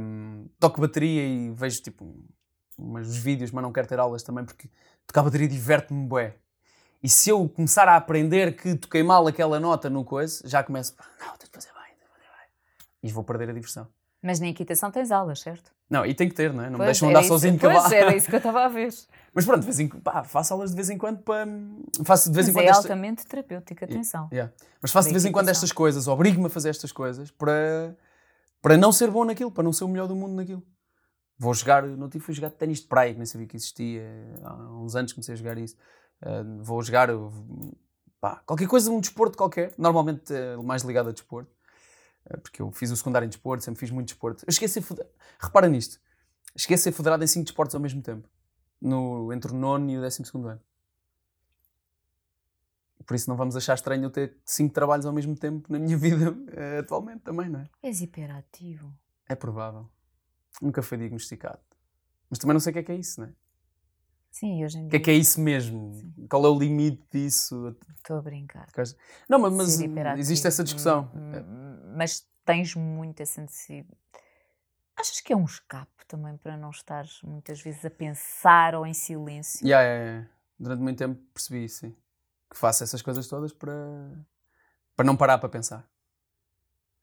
[0.00, 2.14] Um, toco bateria e vejo tipo
[2.78, 4.70] uns vídeos, mas não quero ter aulas também porque
[5.06, 6.36] tocar bateria diverte-me bué.
[7.02, 10.94] E se eu começar a aprender que toquei mal aquela nota no coisa, já começo,
[11.20, 12.48] não, tenho que fazer bem, tenho que fazer bem.
[13.02, 13.86] E vou perder a diversão.
[14.22, 15.70] Mas na equitação tens aulas, certo?
[15.88, 16.68] Não, e tem que ter, não é?
[16.68, 17.94] Não pois, me deixam andar isso, sozinho de cavalo.
[17.94, 18.92] Era isso que eu estava a ver.
[19.32, 21.46] Mas pronto, de vez em, pá, faço aulas de vez em quando para...
[22.04, 22.82] Faço de vez Mas em quando é esta...
[22.82, 24.28] altamente terapêutico, atenção.
[24.32, 24.52] Yeah.
[24.82, 27.96] Mas faço de vez em quando estas coisas, obrigo-me a fazer estas coisas para,
[28.60, 30.62] para não ser bom naquilo, para não ser o melhor do mundo naquilo.
[31.38, 34.02] Vou jogar, não tive, fui jogar ténis de praia, que nem sabia que existia.
[34.42, 35.76] Há uns anos comecei a jogar isso.
[36.22, 37.08] Uh, vou jogar
[38.20, 41.50] pá, qualquer coisa, um desporto qualquer, normalmente uh, mais ligado a desporto,
[42.26, 44.44] uh, porque eu fiz o secundário em desporto, sempre fiz muito desporto.
[44.46, 44.50] Eu
[44.82, 46.00] federado, repara nisto,
[46.74, 48.28] a ser federado em 5 desportos ao mesmo tempo,
[48.80, 50.60] no, entre o nono e o décimo segundo ano.
[53.06, 55.96] Por isso não vamos achar estranho eu ter 5 trabalhos ao mesmo tempo na minha
[55.98, 57.68] vida uh, atualmente também, não é?
[57.82, 58.92] És hiperativo.
[59.28, 59.88] É provável.
[60.60, 61.60] Nunca foi diagnosticado.
[62.28, 63.32] Mas também não sei o que é que é isso, não é?
[64.38, 64.86] Sim, hoje em dia.
[64.86, 65.92] O que é que é isso mesmo?
[65.94, 66.26] Sim.
[66.30, 67.76] Qual é o limite disso?
[67.96, 68.68] Estou a brincar.
[69.28, 71.10] Não, mas, mas existe essa discussão.
[71.96, 73.98] Mas tens muito essa necessidade.
[74.96, 78.94] Achas que é um escape também para não estares muitas vezes a pensar ou em
[78.94, 79.66] silêncio?
[79.66, 80.30] Yeah, yeah, yeah.
[80.56, 81.96] Durante muito tempo percebi isso, sim.
[82.48, 83.74] Que faço essas coisas todas para,
[84.94, 85.84] para não parar para pensar.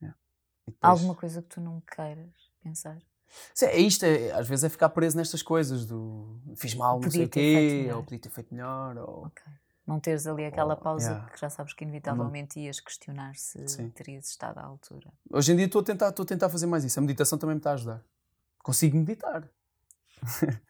[0.02, 0.18] Yeah.
[0.66, 0.90] Depois...
[0.90, 2.32] Alguma coisa que tu não queiras
[2.64, 2.98] pensar?
[3.54, 7.10] Sim, é isto, é, às vezes é ficar preso nestas coisas do fiz mal, não
[7.10, 8.98] sei o quê, ou podia ter feito melhor.
[8.98, 9.26] Ou...
[9.28, 9.54] Okay.
[9.86, 11.30] Não teres ali aquela ou, pausa yeah.
[11.30, 13.90] que já sabes que inevitavelmente ias questionar se Sim.
[13.92, 15.12] terias estado à altura.
[15.30, 16.98] Hoje em dia estou a, tentar, estou a tentar fazer mais isso.
[17.00, 18.04] A meditação também me está a ajudar.
[18.64, 19.48] Consigo meditar.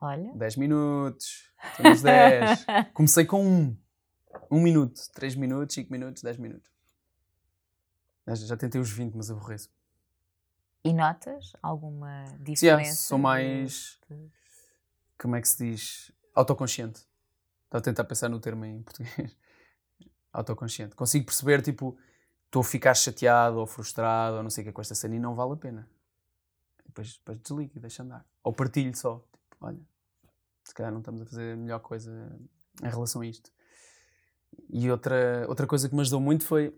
[0.00, 0.32] Olha.
[0.34, 2.66] 10 minutos, estamos 10.
[2.92, 3.76] Comecei com um.
[4.50, 6.70] Um minuto, 3 minutos, 5 minutos, 10 minutos.
[8.26, 9.70] Já, já tentei os 20, mas aborreço.
[10.84, 12.64] E notas alguma diferença?
[12.66, 13.98] Yeah, sou mais.
[14.08, 14.30] de-
[15.18, 16.12] Como é que se diz?
[16.34, 17.00] Autoconsciente.
[17.64, 19.36] Estava a tentar pensar no termo em português.
[20.32, 20.94] Autoconsciente.
[20.94, 21.98] Consigo perceber, tipo,
[22.46, 25.16] estou a ficar chateado ou frustrado ou não sei o que é com esta cena
[25.16, 25.88] e não vale a pena.
[26.86, 28.24] Depois, depois desligo e deixo andar.
[28.42, 29.18] Ou partilho só.
[29.50, 29.80] Tipo, olha,
[30.64, 32.38] se calhar não estamos a fazer a melhor coisa
[32.82, 33.50] em relação a isto.
[34.70, 36.74] E outra, outra coisa que me ajudou muito foi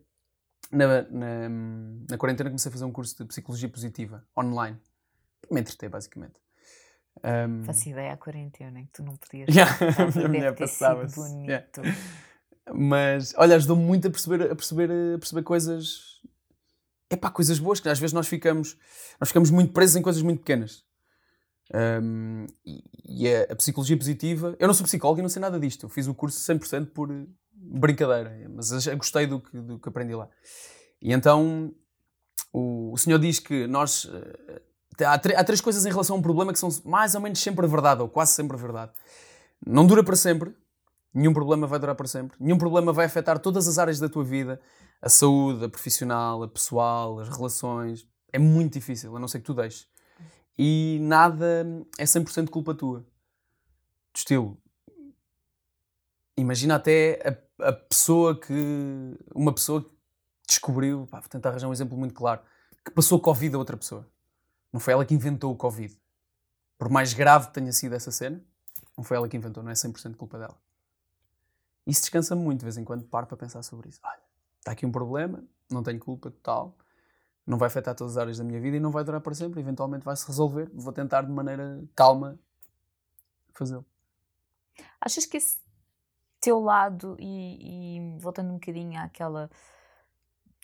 [0.71, 1.49] na, na,
[2.11, 4.79] na quarentena comecei a fazer um curso de psicologia positiva online.
[5.51, 6.35] Me entreter, basicamente.
[7.25, 9.49] Um, Faço ideia à quarentena que tu não podias.
[9.55, 9.73] Yeah,
[10.25, 11.49] a minha bonito.
[11.49, 11.67] Yeah.
[12.73, 16.21] Mas, olha, ajudou-me muito a perceber, a perceber, a perceber coisas.
[17.11, 18.77] Epá, coisas boas, que às vezes nós ficamos,
[19.19, 20.85] nós ficamos muito presos em coisas muito pequenas.
[21.75, 24.55] Um, e e a, a psicologia positiva.
[24.59, 25.87] Eu não sou psicólogo e não sei nada disto.
[25.87, 27.11] Eu fiz o curso 100% por
[27.61, 30.29] brincadeira, mas gostei do que, do que aprendi lá.
[31.01, 31.73] E então
[32.53, 34.09] o, o senhor diz que nós.
[34.13, 34.63] eh,
[35.03, 37.67] Há, há três coisas em relação a um problema que são mais ou menos sempre
[37.67, 38.93] verdade, ou quase sempre verdade.
[39.67, 40.55] Não dura para sempre,
[41.15, 44.23] nenhum problema vai durar para sempre, nenhum problema vai afetar todas as áreas da tua
[44.23, 44.61] vida,
[45.01, 48.07] a saúde, a profissional, a pessoal, as relações.
[48.31, 49.89] É muito difícil, a não ser que tu deixes.
[50.59, 51.67] E nada
[51.99, 53.01] é 100% culpa tua.
[53.01, 53.07] Do
[54.17, 54.60] estilo.
[56.37, 59.17] Imagina até a, a pessoa que.
[59.35, 59.91] Uma pessoa que
[60.47, 61.07] descobriu.
[61.11, 62.41] Pá, vou tentar arranjar um exemplo muito claro.
[62.85, 64.07] Que passou Covid a outra pessoa.
[64.73, 65.97] Não foi ela que inventou o Covid.
[66.79, 68.43] Por mais grave que tenha sido essa cena,
[68.97, 70.57] não foi ela que inventou, não é 100% culpa dela.
[71.87, 74.01] Isso descansa-me muito de vez em quando, paro para pensar sobre isso.
[74.03, 74.21] Olha,
[74.59, 76.77] está aqui um problema, não tenho culpa total,
[77.47, 79.61] não vai afetar todas as áreas da minha vida e não vai durar para sempre,
[79.61, 80.71] eventualmente vai-se resolver.
[80.73, 82.39] Vou tentar de maneira calma
[83.53, 83.85] fazê-lo.
[85.01, 85.59] Achas que esse
[86.41, 89.51] teu lado, e, e voltando um bocadinho àquela.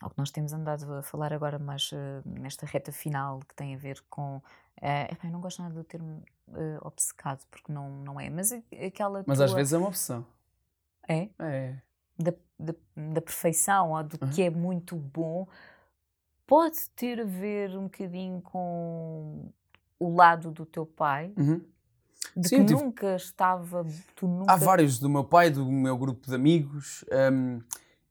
[0.01, 3.75] ao que nós temos andado a falar agora, mais eh, nesta reta final que tem
[3.75, 4.41] a ver com.
[4.77, 6.23] epá, eu não gosto nada do termo
[6.55, 9.25] eh, obcecado, porque não, não é, mas aquela.
[9.27, 10.27] Mas tua, às vezes é uma opção.
[11.09, 11.29] É?
[11.39, 11.77] É.
[12.19, 12.75] Da, da,
[13.13, 14.31] da perfeição ou do Uhum.
[14.31, 15.47] que é muito bom,
[16.47, 19.53] pode ter a ver um bocadinho com
[19.99, 21.63] o lado do teu pai, Uhum.
[22.37, 23.85] De Sim, que tive- nunca estava.
[24.15, 24.53] Tu nunca.
[24.53, 27.05] Há vários do meu pai, do meu grupo de amigos.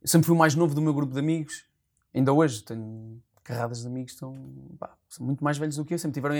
[0.02, 1.66] eu sempre fui o mais novo do meu grupo de amigos.
[2.14, 4.34] Ainda hoje tenho carradas de amigos que estão,
[4.80, 6.00] pá, são muito mais velhos do que eu.
[6.00, 6.36] Sempre tiveram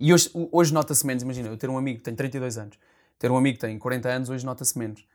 [0.00, 1.22] E hoje, hoje nota-se menos.
[1.22, 2.76] Imagina, eu ter um amigo que tem 32 anos,
[3.18, 5.06] ter um amigo que tem 40 anos, hoje nota-se menos.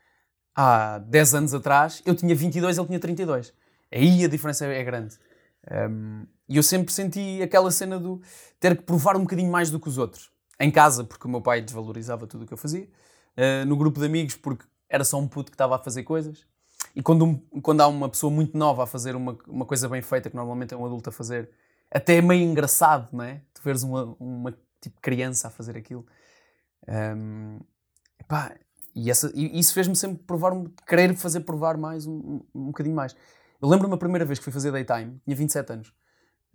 [0.56, 3.54] Há 10 anos atrás, eu tinha 22, ele tinha 32.
[3.92, 5.18] Aí a diferença é grande.
[5.90, 8.22] Hum, E eu sempre senti aquela cena do
[8.60, 10.32] ter que provar um bocadinho mais do que os outros.
[10.60, 12.90] Em casa, porque o meu pai desvalorizava tudo o que eu fazia.
[13.38, 16.46] Uh, no grupo de amigos, porque era só um puto que estava a fazer coisas.
[16.96, 20.02] E quando, um- quando há uma pessoa muito nova a fazer uma, uma coisa bem
[20.02, 21.50] feita, que normalmente é um adulto a fazer,
[21.92, 23.42] até é meio engraçado, não é?
[23.54, 24.52] Tu veres uma, uma
[24.82, 26.06] tipo criança a fazer aquilo.
[26.88, 27.60] Um,
[28.20, 28.56] epá,
[28.96, 30.54] e, essa, e isso fez-me sempre provar,
[30.88, 33.16] querer fazer provar mais, um, um, um bocadinho mais.
[33.62, 35.94] Eu lembro-me a primeira vez que fui fazer daytime, tinha 27 anos.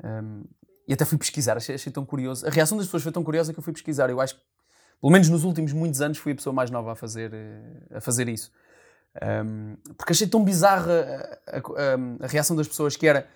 [0.02, 0.44] Um,
[0.86, 2.46] e até fui pesquisar, achei, achei tão curioso.
[2.46, 4.10] A reação das pessoas foi tão curiosa que eu fui pesquisar.
[4.10, 4.42] Eu acho que,
[5.00, 8.00] pelo menos nos últimos muitos anos, fui a pessoa mais nova a fazer, eh, a
[8.00, 8.50] fazer isso.
[9.44, 13.28] Um, porque achei tão bizarra a, a- a reação das pessoas que era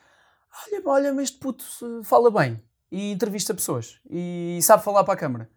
[0.73, 1.65] olha, olha, mas este puto
[2.03, 2.59] fala bem
[2.91, 5.51] e entrevista pessoas e sabe falar para a câmara.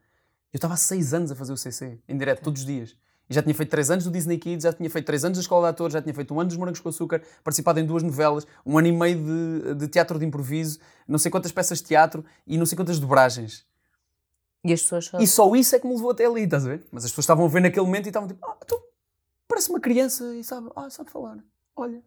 [0.52, 2.98] Eu estava há seis anos a fazer o CC, em direto, todos os dias.
[3.30, 5.42] E já tinha feito três anos do Disney Kids, já tinha feito três anos da
[5.42, 8.02] Escola de Atores, já tinha feito um ano dos Morangos com Açúcar, participado em duas
[8.02, 11.86] novelas, um ano e meio de, de teatro de improviso, não sei quantas peças de
[11.86, 13.66] teatro e não sei quantas dobragens.
[14.64, 15.20] E as pessoas só.
[15.20, 16.86] E só isso é que me levou até ali, estás a ver?
[16.92, 18.82] Mas as pessoas estavam a ver naquele momento e estavam tipo, ah, então,
[19.48, 21.38] parece uma criança e sabe, ah, sabe falar.
[21.76, 22.02] Olha.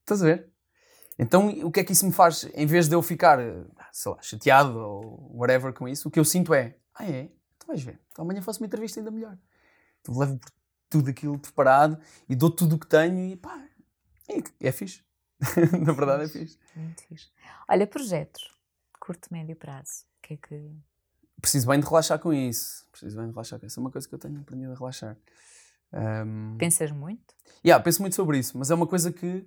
[0.00, 0.50] Estás a ver?
[1.18, 2.48] Então, o que é que isso me faz?
[2.54, 3.62] Em vez de eu ficar, eh,
[3.92, 7.28] sei lá, chateado ou whatever com isso, o que eu sinto é, ah, é?
[7.58, 8.00] Tu vais ver.
[8.10, 9.38] Então amanhã faço uma entrevista ainda melhor.
[10.08, 10.38] Levo
[10.90, 11.98] tudo aquilo preparado
[12.28, 13.64] e dou tudo o que tenho e pá,
[14.28, 15.02] é, é fixe.
[15.84, 16.58] Na verdade é fixe.
[16.76, 17.30] Muito fixe.
[17.68, 18.50] Olha, projetos,
[19.00, 20.04] curto, médio prazo.
[20.18, 20.70] O que é que.
[21.40, 22.86] Preciso bem de relaxar com isso.
[22.92, 23.80] Preciso bem de relaxar com isso.
[23.80, 25.16] É uma coisa que eu tenho aprendido a relaxar.
[25.92, 27.34] Ahm, Pensas muito?
[27.64, 29.46] Yeah, penso muito sobre isso, mas é uma coisa que.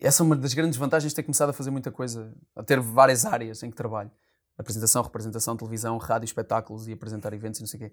[0.00, 2.78] Essa é uma das grandes vantagens de ter começado a fazer muita coisa, a ter
[2.78, 4.10] várias áreas em que trabalho.
[4.56, 7.92] Apresentação, representação, televisão, rádio, espetáculos e apresentar eventos e não sei o quê.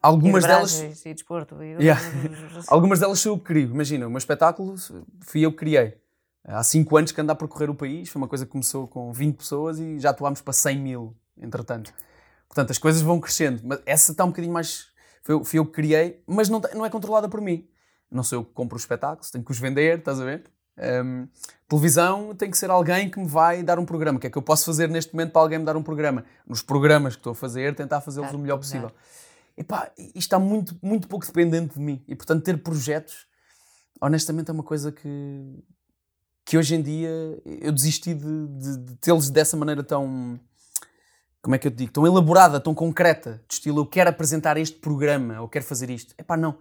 [0.00, 1.04] Algumas e delas.
[1.04, 1.60] E desporto.
[1.62, 1.72] E...
[1.82, 2.00] Yeah.
[2.68, 3.70] Algumas delas sou eu que crio.
[3.70, 4.76] Imagina, o meu espetáculo
[5.22, 5.98] fui eu que criei.
[6.44, 9.12] Há 5 anos que ando a percorrer o país, foi uma coisa que começou com
[9.12, 11.92] 20 pessoas e já atuámos para 100 mil, entretanto.
[12.46, 13.62] Portanto, as coisas vão crescendo.
[13.64, 14.88] Mas essa está um bocadinho mais.
[15.22, 17.66] Foi, eu- fui eu que criei, mas não, não é controlada por mim.
[18.10, 20.44] Não sou eu que compro os espetáculos, tenho que os vender, estás a ver?
[20.76, 21.28] Um,
[21.68, 24.18] televisão tem que ser alguém que me vai dar um programa.
[24.18, 26.24] O que é que eu posso fazer neste momento para alguém me dar um programa?
[26.46, 28.90] Nos programas que estou a fazer, tentar fazê-los claro, o melhor possível.
[29.56, 32.02] Epá, isto está muito, muito pouco dependente de mim.
[32.08, 33.26] E, portanto, ter projetos,
[34.00, 35.64] honestamente, é uma coisa que,
[36.44, 37.10] que hoje em dia
[37.44, 40.38] eu desisti de, de, de tê-los dessa maneira tão.
[41.40, 41.92] Como é que eu te digo?
[41.92, 43.42] Tão elaborada, tão concreta.
[43.46, 46.14] De estilo, eu quero apresentar este programa, ou quero fazer isto.
[46.18, 46.58] Epá, não.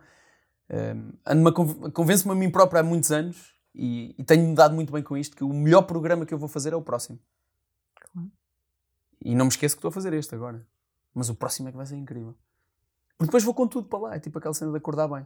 [0.70, 5.18] Um, Convenço-me a mim próprio há muitos anos e, e tenho-me dado muito bem com
[5.18, 7.20] isto que o melhor programa que eu vou fazer é o próximo.
[7.96, 8.32] Claro.
[9.22, 10.66] E não me esqueço que estou a fazer este agora.
[11.14, 12.36] Mas o próximo é que vai ser incrível.
[13.18, 14.16] Porque depois vou com tudo para lá.
[14.16, 15.26] É tipo aquela cena de acordar bem.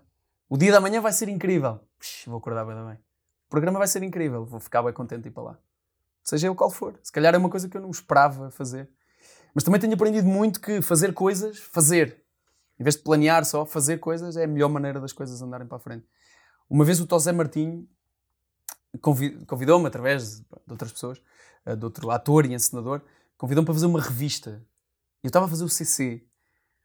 [0.49, 1.79] O dia da manhã vai ser incrível.
[1.97, 2.95] Puxa, vou acordar bem, bem.
[2.95, 4.45] O programa vai ser incrível.
[4.45, 5.59] Vou ficar bem contente de ir para lá.
[6.23, 6.99] Seja o qual for.
[7.03, 8.89] Se calhar é uma coisa que eu não esperava fazer.
[9.53, 12.21] Mas também tenho aprendido muito que fazer coisas, fazer,
[12.79, 15.77] em vez de planear só, fazer coisas é a melhor maneira das coisas andarem para
[15.77, 16.05] a frente.
[16.69, 17.87] Uma vez o Tosé Martinho
[18.97, 21.21] convidou-me, através de outras pessoas,
[21.65, 23.01] eh, de outro ator e encenador,
[23.37, 24.65] convidou-me para fazer uma revista.
[25.23, 26.23] Eu estava a fazer o CC.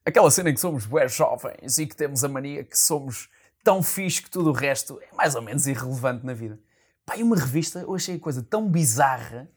[0.04, 3.28] Aquela cena em que somos bué jovens e que temos a mania que somos
[3.62, 6.60] tão fixe que tudo o resto é mais ou menos irrelevante na vida.
[7.04, 9.50] Pá, e uma revista, eu achei a coisa tão bizarra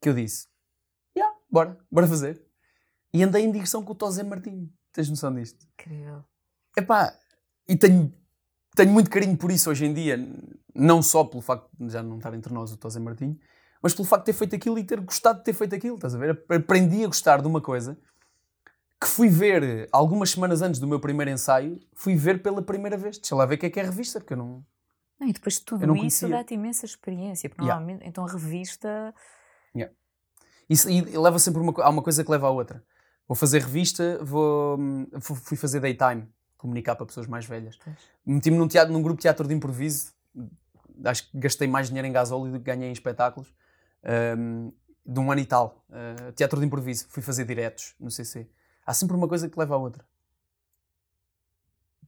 [0.00, 0.48] que eu disse:
[1.16, 2.44] Já, yeah, bora, bora fazer.
[3.12, 4.72] E andei em direção com o Tosé Martinho.
[4.92, 5.66] Tens noção disto?
[5.74, 6.24] Incrível.
[6.76, 7.16] Epá,
[7.68, 8.12] e tenho,
[8.80, 10.18] tenho muito carinho por isso hoje em dia.
[10.74, 13.38] Não só pelo facto de já não estar entre nós o Tosé Martinho,
[13.82, 15.96] mas pelo facto de ter feito aquilo e ter gostado de ter feito aquilo.
[15.96, 16.42] Estás a ver?
[16.48, 17.98] Aprendi a gostar de uma coisa
[19.00, 23.18] que fui ver algumas semanas antes do meu primeiro ensaio, fui ver pela primeira vez.
[23.18, 24.64] Deixa lá ver o que é que é revista, porque eu não.
[25.18, 27.80] não e depois de tudo isso dá-te imensa experiência, porque yeah.
[27.80, 29.14] normalmente, então a revista.
[29.74, 29.94] Yeah.
[30.68, 32.84] Isso, e leva sempre uma, há uma coisa que leva à outra.
[33.26, 34.78] Vou fazer revista, vou,
[35.20, 36.28] fui fazer daytime,
[36.60, 37.78] comunicar para pessoas mais velhas.
[38.24, 40.12] Meti-me num, teatro, num grupo de teatro de improviso
[41.04, 43.52] acho que gastei mais dinheiro em gasóleo do que ganhei em espetáculos.
[44.38, 44.72] Um,
[45.04, 45.84] de um ano e tal.
[45.88, 47.06] Uh, teatro de improviso.
[47.08, 48.48] Fui fazer diretos no CC.
[48.84, 50.04] Há sempre uma coisa que leva à outra.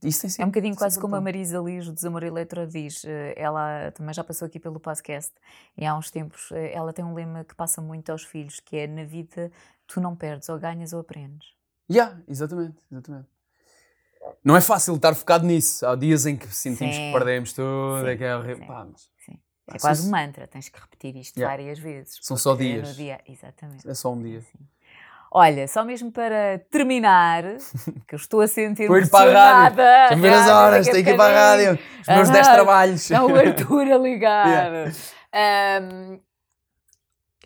[0.03, 3.05] Isso tem sido, é um bocadinho quase como a Marisa Liz do Desamor Eletro diz.
[3.05, 5.31] Eh, ela também já passou aqui pelo podcast
[5.77, 8.75] e há uns tempos eh, ela tem um lema que passa muito aos filhos, que
[8.75, 9.49] é na vida
[9.87, 11.53] tu não perdes, ou ganhas ou aprendes.
[11.89, 13.32] Yeah, exatamente, exatamente
[14.43, 15.85] não é fácil estar focado nisso.
[15.85, 17.07] Há dias em que sentimos Sim.
[17.07, 18.67] que perdemos tudo, é que é horrível.
[18.67, 19.39] Pá, mas, Sim.
[19.71, 21.55] É quase um mantra, tens que repetir isto yeah.
[21.55, 22.19] várias vezes.
[22.21, 22.95] São só dias.
[22.95, 23.87] Dia, exatamente.
[23.87, 24.41] É só um dia.
[24.41, 24.67] Sim.
[25.35, 27.43] Olha, só mesmo para terminar,
[28.07, 29.77] que eu estou a sentir ir para a rádio.
[29.77, 31.79] Deixa-me ver as horas, tenho que ir para a rádio.
[32.01, 33.01] Os meus 10 trabalhos.
[33.01, 34.47] Está o Arthur a ligar.
[34.47, 34.91] yeah.
[35.81, 36.19] um,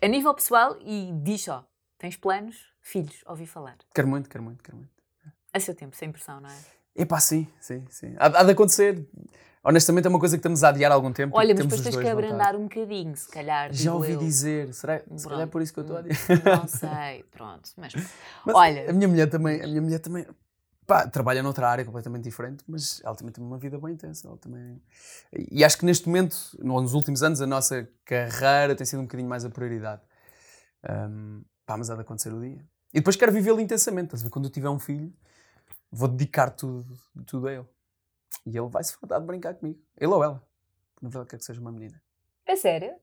[0.02, 1.64] a nível pessoal, e diz só,
[1.96, 2.56] tens planos?
[2.82, 3.76] Filhos, ouvi falar.
[3.94, 4.97] Quero muito, quero muito, quero muito.
[5.58, 6.56] A seu tempo, sem pressão, não é?
[6.94, 8.14] Epá, sim, sim, sim.
[8.16, 9.04] Há, há de acontecer.
[9.62, 11.36] Honestamente é uma coisa que estamos a adiar há algum tempo.
[11.36, 13.72] Olha, mas depois tens que abrandar um bocadinho, se calhar.
[13.72, 14.18] Já ouvi eu.
[14.18, 14.72] dizer.
[14.72, 16.16] Será, se calhar é por isso que eu estou a adiar.
[16.44, 17.68] Não sei, pronto.
[17.76, 17.92] Mas,
[18.46, 18.88] mas, olha.
[18.88, 20.26] A minha mulher também, a minha mulher também
[20.86, 24.26] pá, trabalha noutra área completamente diferente, mas ela também tem uma vida bem intensa.
[24.26, 24.80] Ela também...
[25.50, 29.28] E acho que neste momento, nos últimos anos, a nossa carreira tem sido um bocadinho
[29.28, 30.00] mais a prioridade.
[30.88, 32.64] Um, pá, mas há de acontecer o dia.
[32.94, 34.06] E depois quero vivê-lo intensamente.
[34.06, 34.30] Estás a ver?
[34.30, 35.12] Quando eu tiver um filho
[35.90, 37.66] vou dedicar tudo, tudo a ele.
[38.46, 39.80] E ele vai se fartar de brincar comigo.
[39.96, 40.42] Ele ou ela.
[41.00, 42.00] Na verdade, quer que seja uma menina.
[42.46, 42.94] É sério?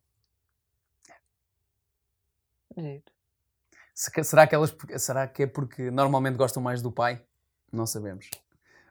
[2.77, 3.01] É.
[3.93, 7.21] Será que, elas, será que é porque normalmente gostam mais do pai?
[7.71, 8.29] Não sabemos.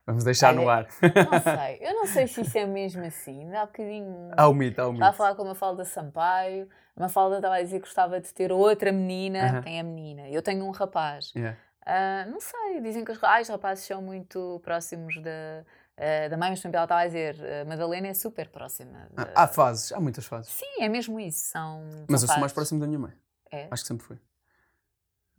[0.07, 0.87] Vamos deixar Olha, no ar.
[1.03, 1.79] Não sei.
[1.81, 3.55] Eu não sei se isso é mesmo assim.
[3.55, 4.31] Há um bocadinho.
[4.37, 5.03] Há o mito, há o mito.
[5.03, 6.69] Estava a falar com a Mafalda Sampaio.
[6.97, 9.39] A Mafalda estava a dizer que gostava de ter outra menina.
[9.39, 9.63] Uh -huh.
[9.63, 10.29] Tem a menina.
[10.29, 11.33] Eu tenho um rapaz.
[11.35, 11.59] Yeah.
[11.87, 15.65] Uh, não sei, dizem que os, ah, os rapazes são muito próximos da,
[15.98, 19.06] uh, da mãe, mas também ela estava a dizer, a Madalena é super próxima.
[19.11, 19.31] De...
[19.35, 20.51] Há fases, há muitas fases.
[20.51, 21.51] Sim, é mesmo isso.
[21.51, 23.12] São mas eu sou mais próximo da minha mãe.
[23.51, 23.69] É?
[23.70, 24.16] Acho que sempre fui.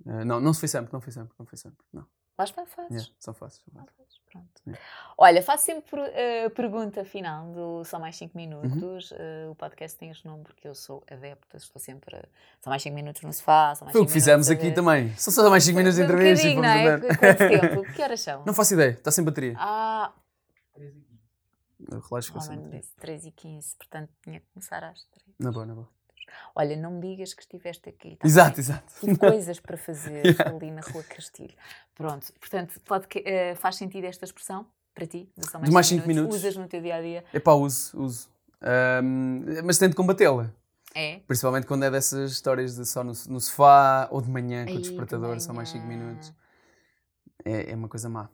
[0.06, 1.84] Uh, não, não foi sempre, não foi sempre, não foi sempre.
[1.92, 2.06] Não.
[2.38, 2.92] Lá está, fazes.
[2.92, 3.64] Yeah, são fáceis.
[3.74, 4.22] São fáceis.
[4.30, 4.62] Pronto.
[4.68, 4.86] Yeah.
[5.18, 9.12] Olha, faço sempre a uh, pergunta final do Só Mais 5 Minutos.
[9.12, 9.18] Uhum.
[9.18, 12.22] Uh, o podcast tem este nome porque eu sou adepta, estou sempre.
[12.62, 13.74] Só mais 5 minutos no sofá.
[13.76, 15.16] Só mais Foi o que fizemos aqui também.
[15.16, 16.48] São só mais 5 minutos de entrevista.
[16.50, 17.00] Um não é?
[17.00, 17.86] Quanto tempo?
[17.96, 18.44] Que horas são?
[18.46, 19.56] Não faço ideia, está sem bateria.
[19.58, 20.12] Ah.
[20.78, 22.82] O relógio ficou sem bateria.
[23.00, 25.26] 3 e 15, portanto tinha que começar às 3.
[25.40, 25.90] Na boa, na boa.
[26.56, 28.16] Olha, não me digas que estiveste aqui.
[28.16, 28.60] Tá exato, bem?
[28.60, 28.94] exato.
[29.00, 30.50] Tive coisas para fazer yeah.
[30.50, 31.54] ali na Rua Castilho.
[31.94, 35.30] Pronto, portanto, pode, uh, faz sentido esta expressão para ti?
[35.38, 36.08] De mais 5 minutos?
[36.08, 36.38] minutos?
[36.38, 37.26] Usas no teu dia a dia?
[37.34, 38.30] É pá, uso, uso.
[39.04, 40.52] Um, mas tento combatê-la.
[40.94, 41.20] É?
[41.28, 44.82] Principalmente quando é dessas histórias de só no, no sofá ou de manhã com o
[44.82, 46.34] despertador, só mais 5 minutos.
[47.44, 48.30] É, é uma coisa má.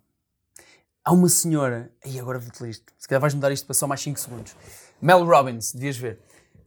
[1.03, 3.87] Há uma senhora, e agora vou-te ler isto, se calhar vais mudar isto para só
[3.87, 4.55] mais 5 segundos.
[5.01, 6.19] Mel Robbins, devias ver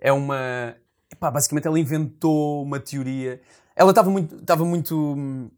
[0.04, 0.76] é uma.
[1.14, 3.40] Epá, basicamente, ela inventou uma teoria.
[3.76, 4.34] Ela estava muito.
[4.36, 5.50] Estava muito.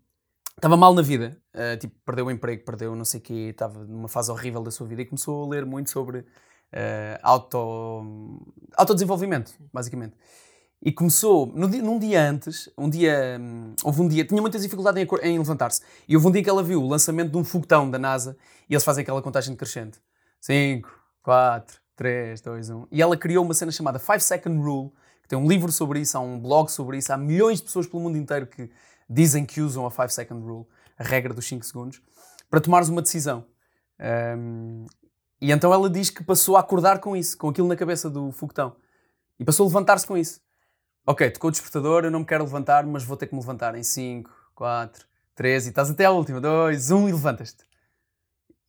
[0.54, 1.36] Estava mal na vida.
[1.54, 4.70] Uh, tipo, perdeu o emprego, perdeu não sei o quê, estava numa fase horrível da
[4.70, 6.24] sua vida e começou a ler muito sobre uh,
[7.22, 8.42] auto,
[8.76, 10.14] autodesenvolvimento, basicamente.
[10.82, 14.58] E começou, no dia, num dia antes, um dia, hum, houve um dia, tinha muita
[14.58, 15.80] dificuldade em, em levantar-se.
[16.06, 18.36] E houve um dia que ela viu o lançamento de um foguetão da NASA
[18.68, 19.98] e eles fazem aquela contagem crescente.
[20.40, 20.88] 5,
[21.22, 22.86] 4, 3, 2, 1.
[22.92, 24.92] E ela criou uma cena chamada 5 Second Rule,
[25.27, 27.86] que tem um livro sobre isso, há um blog sobre isso, há milhões de pessoas
[27.89, 28.70] pelo mundo inteiro que
[29.11, 30.66] dizem que usam a 5 Second Rule,
[30.97, 32.01] a regra dos 5 segundos,
[32.48, 33.44] para tomares uma decisão.
[34.39, 34.86] Um,
[35.40, 38.31] e então ela diz que passou a acordar com isso, com aquilo na cabeça do
[38.31, 38.77] foguetão.
[39.36, 40.40] E passou a levantar-se com isso.
[41.05, 43.74] Ok, tocou o despertador, eu não me quero levantar, mas vou ter que me levantar
[43.74, 47.65] em 5, 4, 3 e estás até à última, 2, 1 e levantas-te.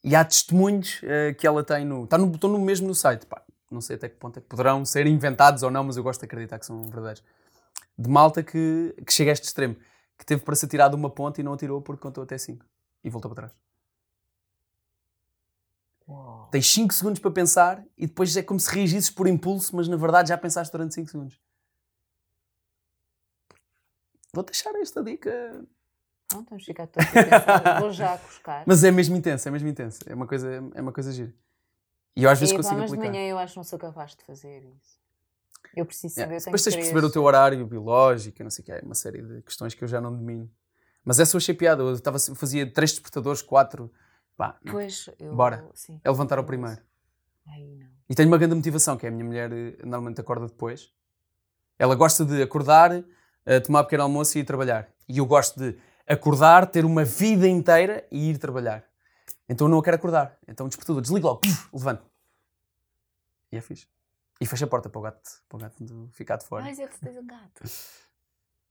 [0.03, 2.05] E há testemunhos uh, que ela tem no.
[2.05, 3.27] Está no, estão no mesmo no site.
[3.27, 6.03] Pá, não sei até que ponto é que poderão ser inventados ou não, mas eu
[6.03, 7.23] gosto de acreditar que são verdadeiros.
[7.97, 9.75] De malta que, que chega a este extremo.
[10.17, 12.65] Que teve para se atirar de uma ponte e não atirou porque contou até 5.
[13.03, 13.57] E voltou para trás.
[16.07, 16.47] Uau.
[16.51, 19.97] Tens 5 segundos para pensar e depois é como se reagisses por impulso, mas na
[19.97, 21.39] verdade já pensaste durante 5 segundos.
[24.33, 25.67] Vou deixar esta dica
[26.33, 28.63] não, temos que ficar todos a Vou já buscar.
[28.65, 29.99] Mas é mesmo intenso, é mesmo intenso.
[30.07, 31.33] É uma coisa, é uma coisa gira.
[32.17, 33.11] E eu às vezes e, consigo mas aplicar.
[33.11, 34.97] de manhã eu acho que não sou capaz de fazer isso.
[35.75, 36.31] Eu preciso saber.
[36.31, 36.45] Yeah.
[36.45, 39.21] Depois tens de perceber o teu horário biológico, não sei o que é, uma série
[39.21, 40.49] de questões que eu já não domino.
[41.05, 41.83] Mas essa eu achei piada.
[41.83, 43.91] Eu tava, fazia três despertadores, quatro.
[44.35, 45.69] Pá, pois, eu, bora.
[45.75, 46.81] Sim, é levantar ao primeiro.
[47.45, 47.87] Não.
[48.09, 50.91] E tenho uma grande motivação, que é a minha mulher eh, normalmente acorda depois.
[51.77, 53.03] Ela gosta de acordar,
[53.45, 54.89] eh, tomar pequeno almoço e ir trabalhar.
[55.07, 55.77] E eu gosto de
[56.07, 58.83] acordar, ter uma vida inteira e ir trabalhar.
[59.49, 60.37] Então eu não quero acordar.
[60.47, 61.41] Então despertador, desliga logo,
[61.73, 62.05] levanto.
[63.51, 63.87] E é fixe.
[64.39, 66.63] E fecha a porta para o gato, para o gato ficar de fora.
[66.63, 67.63] Mas que tens um gato.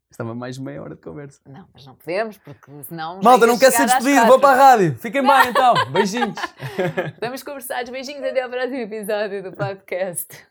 [0.08, 1.40] Estava mais meia hora de conversa.
[1.44, 3.20] Não, mas não podemos, porque senão.
[3.22, 4.96] Malta, não quer ser despedido, vou para a rádio.
[4.98, 5.74] Fiquem bem então.
[5.90, 6.38] Beijinhos.
[7.12, 7.90] Estamos conversados.
[7.90, 10.46] Beijinhos até ao próximo episódio do podcast.